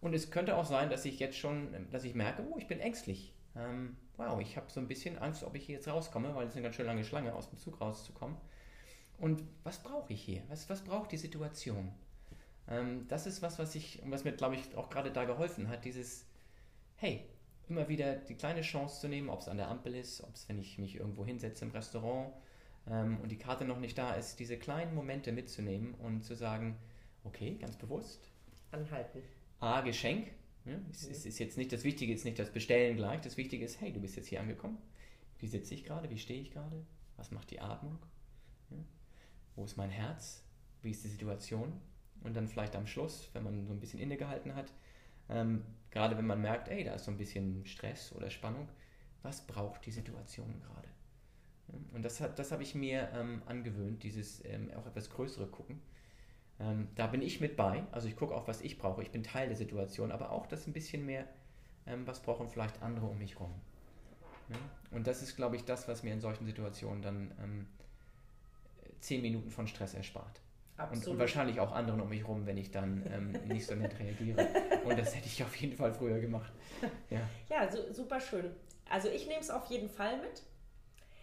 Und 0.00 0.14
es 0.14 0.30
könnte 0.30 0.56
auch 0.56 0.64
sein, 0.64 0.90
dass 0.90 1.04
ich 1.04 1.20
jetzt 1.20 1.38
schon, 1.38 1.88
dass 1.90 2.04
ich 2.04 2.14
merke, 2.14 2.44
oh, 2.50 2.58
ich 2.58 2.66
bin 2.66 2.80
ängstlich. 2.80 3.32
Ähm, 3.54 3.96
wow, 4.16 4.40
ich 4.40 4.56
habe 4.56 4.70
so 4.70 4.80
ein 4.80 4.88
bisschen 4.88 5.18
Angst, 5.18 5.44
ob 5.44 5.54
ich 5.54 5.64
hier 5.64 5.76
jetzt 5.76 5.86
rauskomme, 5.86 6.34
weil 6.34 6.48
es 6.48 6.54
eine 6.54 6.62
ganz 6.62 6.74
schön 6.74 6.86
lange 6.86 7.04
Schlange 7.04 7.32
aus 7.34 7.48
dem 7.48 7.58
Zug 7.58 7.80
rauszukommen. 7.80 8.36
Und 9.18 9.44
was 9.62 9.80
brauche 9.80 10.12
ich 10.12 10.20
hier? 10.20 10.42
Was, 10.48 10.68
was 10.68 10.82
braucht 10.82 11.12
die 11.12 11.18
Situation? 11.18 11.92
Ähm, 12.66 13.06
das 13.06 13.26
ist 13.26 13.42
was, 13.42 13.60
was 13.60 13.76
ich, 13.76 14.02
was 14.06 14.24
mir, 14.24 14.32
glaube 14.32 14.56
ich, 14.56 14.74
auch 14.74 14.90
gerade 14.90 15.12
da 15.12 15.24
geholfen 15.24 15.68
hat, 15.68 15.84
dieses, 15.84 16.26
hey, 16.96 17.28
immer 17.72 17.88
wieder 17.88 18.16
die 18.16 18.34
kleine 18.34 18.60
Chance 18.60 19.00
zu 19.00 19.08
nehmen, 19.08 19.30
ob 19.30 19.40
es 19.40 19.48
an 19.48 19.56
der 19.56 19.68
Ampel 19.68 19.94
ist, 19.94 20.22
ob 20.22 20.34
es, 20.34 20.48
wenn 20.48 20.58
ich 20.58 20.78
mich 20.78 20.96
irgendwo 20.96 21.24
hinsetze 21.24 21.64
im 21.64 21.70
Restaurant 21.70 22.32
ähm, 22.88 23.18
und 23.22 23.32
die 23.32 23.38
Karte 23.38 23.64
noch 23.64 23.80
nicht 23.80 23.96
da 23.96 24.14
ist, 24.14 24.38
diese 24.38 24.58
kleinen 24.58 24.94
Momente 24.94 25.32
mitzunehmen 25.32 25.94
und 25.94 26.22
zu 26.22 26.34
sagen, 26.34 26.76
okay, 27.24 27.56
ganz 27.60 27.76
bewusst. 27.76 28.28
Anhalten. 28.70 29.22
A, 29.60 29.80
Geschenk. 29.80 30.28
Ja, 30.64 30.74
es, 30.92 31.06
mhm. 31.06 31.12
ist, 31.12 31.26
ist 31.26 31.38
jetzt 31.38 31.56
nicht 31.56 31.72
das 31.72 31.82
Wichtige, 31.82 32.12
ist 32.12 32.24
nicht 32.24 32.38
das 32.38 32.50
Bestellen 32.50 32.96
gleich. 32.96 33.20
Das 33.22 33.36
Wichtige 33.36 33.64
ist, 33.64 33.80
hey, 33.80 33.92
du 33.92 34.00
bist 34.00 34.16
jetzt 34.16 34.28
hier 34.28 34.40
angekommen. 34.40 34.78
Wie 35.38 35.48
sitze 35.48 35.74
ich 35.74 35.84
gerade? 35.84 36.08
Wie 36.10 36.18
stehe 36.18 36.40
ich 36.40 36.52
gerade? 36.52 36.84
Was 37.16 37.30
macht 37.30 37.50
die 37.50 37.60
Atmung? 37.60 37.98
Ja, 38.70 38.76
wo 39.56 39.64
ist 39.64 39.76
mein 39.76 39.90
Herz? 39.90 40.44
Wie 40.82 40.90
ist 40.90 41.04
die 41.04 41.08
Situation? 41.08 41.72
Und 42.22 42.36
dann 42.36 42.48
vielleicht 42.48 42.76
am 42.76 42.86
Schluss, 42.86 43.30
wenn 43.32 43.42
man 43.42 43.66
so 43.66 43.72
ein 43.72 43.80
bisschen 43.80 43.98
innegehalten 43.98 44.54
hat, 44.54 44.72
ähm, 45.32 45.64
gerade 45.90 46.16
wenn 46.16 46.26
man 46.26 46.40
merkt, 46.40 46.68
ey, 46.68 46.84
da 46.84 46.94
ist 46.94 47.04
so 47.04 47.10
ein 47.10 47.16
bisschen 47.16 47.64
Stress 47.66 48.12
oder 48.12 48.30
Spannung, 48.30 48.68
was 49.22 49.46
braucht 49.46 49.86
die 49.86 49.92
Situation 49.92 50.60
gerade? 50.60 50.88
Und 51.92 52.02
das, 52.02 52.22
das 52.36 52.52
habe 52.52 52.62
ich 52.62 52.74
mir 52.74 53.08
ähm, 53.14 53.42
angewöhnt, 53.46 54.02
dieses 54.02 54.44
ähm, 54.44 54.70
auch 54.76 54.86
etwas 54.86 55.10
größere 55.10 55.46
Gucken. 55.46 55.80
Ähm, 56.60 56.88
da 56.94 57.06
bin 57.06 57.22
ich 57.22 57.40
mit 57.40 57.56
bei, 57.56 57.84
also 57.92 58.08
ich 58.08 58.16
gucke 58.16 58.34
auch, 58.34 58.46
was 58.46 58.60
ich 58.60 58.78
brauche, 58.78 59.02
ich 59.02 59.10
bin 59.10 59.22
Teil 59.22 59.48
der 59.48 59.56
Situation, 59.56 60.12
aber 60.12 60.30
auch 60.30 60.46
das 60.46 60.66
ein 60.66 60.72
bisschen 60.72 61.06
mehr, 61.06 61.26
ähm, 61.86 62.06
was 62.06 62.20
brauchen 62.20 62.48
vielleicht 62.48 62.82
andere 62.82 63.06
um 63.06 63.18
mich 63.18 63.34
herum. 63.34 63.54
Ja? 64.50 64.56
Und 64.90 65.06
das 65.06 65.22
ist, 65.22 65.36
glaube 65.36 65.56
ich, 65.56 65.64
das, 65.64 65.88
was 65.88 66.02
mir 66.02 66.12
in 66.12 66.20
solchen 66.20 66.44
Situationen 66.44 67.02
dann 67.02 67.32
ähm, 67.42 67.66
zehn 69.00 69.22
Minuten 69.22 69.50
von 69.50 69.66
Stress 69.66 69.94
erspart. 69.94 70.40
Und, 70.90 71.06
und, 71.06 71.18
wahrscheinlich 71.18 71.60
auch 71.60 71.72
anderen 71.72 72.00
um 72.00 72.08
mich 72.08 72.22
herum, 72.22 72.46
wenn 72.46 72.56
ich 72.56 72.70
dann 72.70 73.04
ähm, 73.12 73.32
nicht 73.48 73.66
so 73.66 73.74
nett 73.74 73.98
reagiere. 73.98 74.46
Und 74.84 74.98
das 74.98 75.14
hätte 75.14 75.26
ich 75.26 75.42
auf 75.42 75.54
jeden 75.56 75.76
Fall 75.76 75.92
früher 75.92 76.18
gemacht. 76.20 76.52
Ja, 77.10 77.20
ja 77.48 77.70
so, 77.70 77.92
super 77.92 78.20
schön. 78.20 78.54
Also 78.90 79.08
ich 79.08 79.26
nehme 79.26 79.40
es 79.40 79.50
auf 79.50 79.66
jeden 79.66 79.88
Fall 79.88 80.18
mit. 80.18 80.42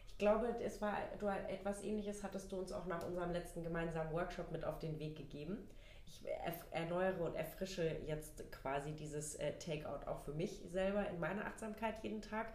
Ich 0.07 0.17
glaube, 0.17 0.47
es 0.63 0.81
war 0.81 0.97
du, 1.19 1.27
etwas 1.27 1.83
ähnliches 1.83 2.23
hattest 2.23 2.51
du 2.51 2.57
uns 2.57 2.71
auch 2.71 2.85
nach 2.85 3.05
unserem 3.05 3.31
letzten 3.31 3.63
gemeinsamen 3.63 4.11
Workshop 4.11 4.51
mit 4.51 4.65
auf 4.65 4.79
den 4.79 4.99
Weg 4.99 5.15
gegeben. 5.15 5.57
Ich 6.05 6.23
erneuere 6.71 7.21
und 7.21 7.35
erfrische 7.35 7.95
jetzt 8.07 8.51
quasi 8.51 8.91
dieses 8.93 9.35
äh, 9.35 9.53
Takeout 9.59 10.09
auch 10.09 10.19
für 10.21 10.33
mich 10.33 10.61
selber 10.71 11.07
in 11.07 11.19
meiner 11.19 11.45
Achtsamkeit 11.45 12.03
jeden 12.03 12.21
Tag. 12.21 12.47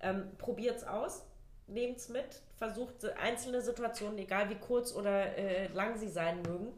Ähm, 0.00 0.30
es 0.76 0.84
aus 0.84 1.24
nehmt 1.66 1.98
es 1.98 2.08
mit, 2.08 2.42
versucht 2.56 3.04
einzelne 3.16 3.60
Situationen, 3.60 4.18
egal 4.18 4.50
wie 4.50 4.56
kurz 4.56 4.94
oder 4.94 5.36
äh, 5.36 5.68
lang 5.68 5.96
sie 5.96 6.08
sein 6.08 6.42
mögen, 6.42 6.72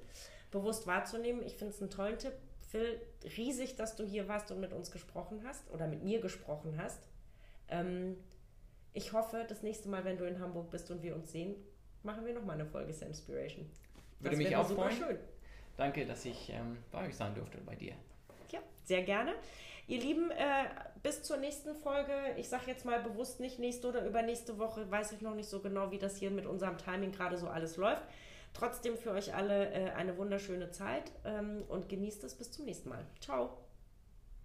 bewusst 0.51 0.87
wahrzunehmen. 0.87 1.43
Ich 1.43 1.57
finde 1.57 1.75
es 1.75 1.81
einen 1.81 1.91
tollen 1.91 2.19
Tipp. 2.19 2.35
Phil, 2.61 3.01
riesig, 3.37 3.77
dass 3.77 3.95
du 3.97 4.05
hier 4.05 4.27
warst 4.29 4.51
und 4.51 4.61
mit 4.61 4.73
uns 4.73 4.91
gesprochen 4.91 5.43
hast 5.47 5.71
oder 5.71 5.87
mit 5.87 6.03
mir 6.03 6.21
gesprochen 6.21 6.77
hast. 6.77 7.07
Ähm, 7.69 8.17
ich 8.93 9.13
hoffe, 9.13 9.45
das 9.49 9.63
nächste 9.63 9.89
Mal, 9.89 10.05
wenn 10.05 10.17
du 10.17 10.25
in 10.25 10.41
Hamburg 10.41 10.71
bist 10.71 10.91
und 10.91 11.03
wir 11.03 11.15
uns 11.15 11.33
sehen, 11.33 11.55
machen 12.03 12.25
wir 12.25 12.35
nochmal 12.35 12.55
eine 12.55 12.67
Folge 12.67 12.93
Samspiration. 12.93 13.69
Würde 14.21 14.37
mich 14.37 14.55
auch 14.57 14.69
freuen. 14.69 14.97
Schön. 14.97 15.19
Danke, 15.77 16.07
dass 16.07 16.25
ich 16.25 16.51
ähm, 16.51 16.79
bei 16.93 17.07
euch 17.07 17.17
sein 17.17 17.35
durfte, 17.35 17.59
bei 17.59 17.75
dir. 17.75 17.95
Ja, 18.51 18.61
sehr 18.85 19.03
gerne. 19.03 19.35
Ihr 19.87 20.01
Lieben, 20.01 20.31
äh, 20.31 20.65
bis 21.05 21.23
zur 21.23 21.37
nächsten 21.37 21.77
Folge. 21.77 22.13
Ich 22.39 22.49
sage 22.49 22.65
jetzt 22.67 22.85
mal 22.85 23.01
bewusst 23.01 23.39
nicht 23.39 23.61
nächste 23.61 23.89
oder 23.89 24.05
übernächste 24.05 24.59
Woche. 24.59 24.91
Weiß 24.91 25.13
ich 25.13 25.21
noch 25.21 25.35
nicht 25.35 25.49
so 25.49 25.61
genau, 25.61 25.93
wie 25.93 25.99
das 25.99 26.17
hier 26.17 26.33
mit 26.33 26.47
unserem 26.47 26.79
Timing 26.79 27.13
gerade 27.13 27.37
so 27.37 27.47
alles 27.47 27.77
läuft. 27.77 28.03
Trotzdem 28.55 28.97
für 28.97 29.11
euch 29.11 29.35
alle 29.35 29.71
äh, 29.71 29.91
eine 29.91 30.17
wunderschöne 30.17 30.71
Zeit 30.71 31.13
ähm, 31.25 31.63
und 31.69 31.89
genießt 31.89 32.25
es 32.25 32.35
bis 32.35 32.51
zum 32.51 32.65
nächsten 32.65 32.89
Mal. 32.89 33.05
Ciao. 33.21 33.64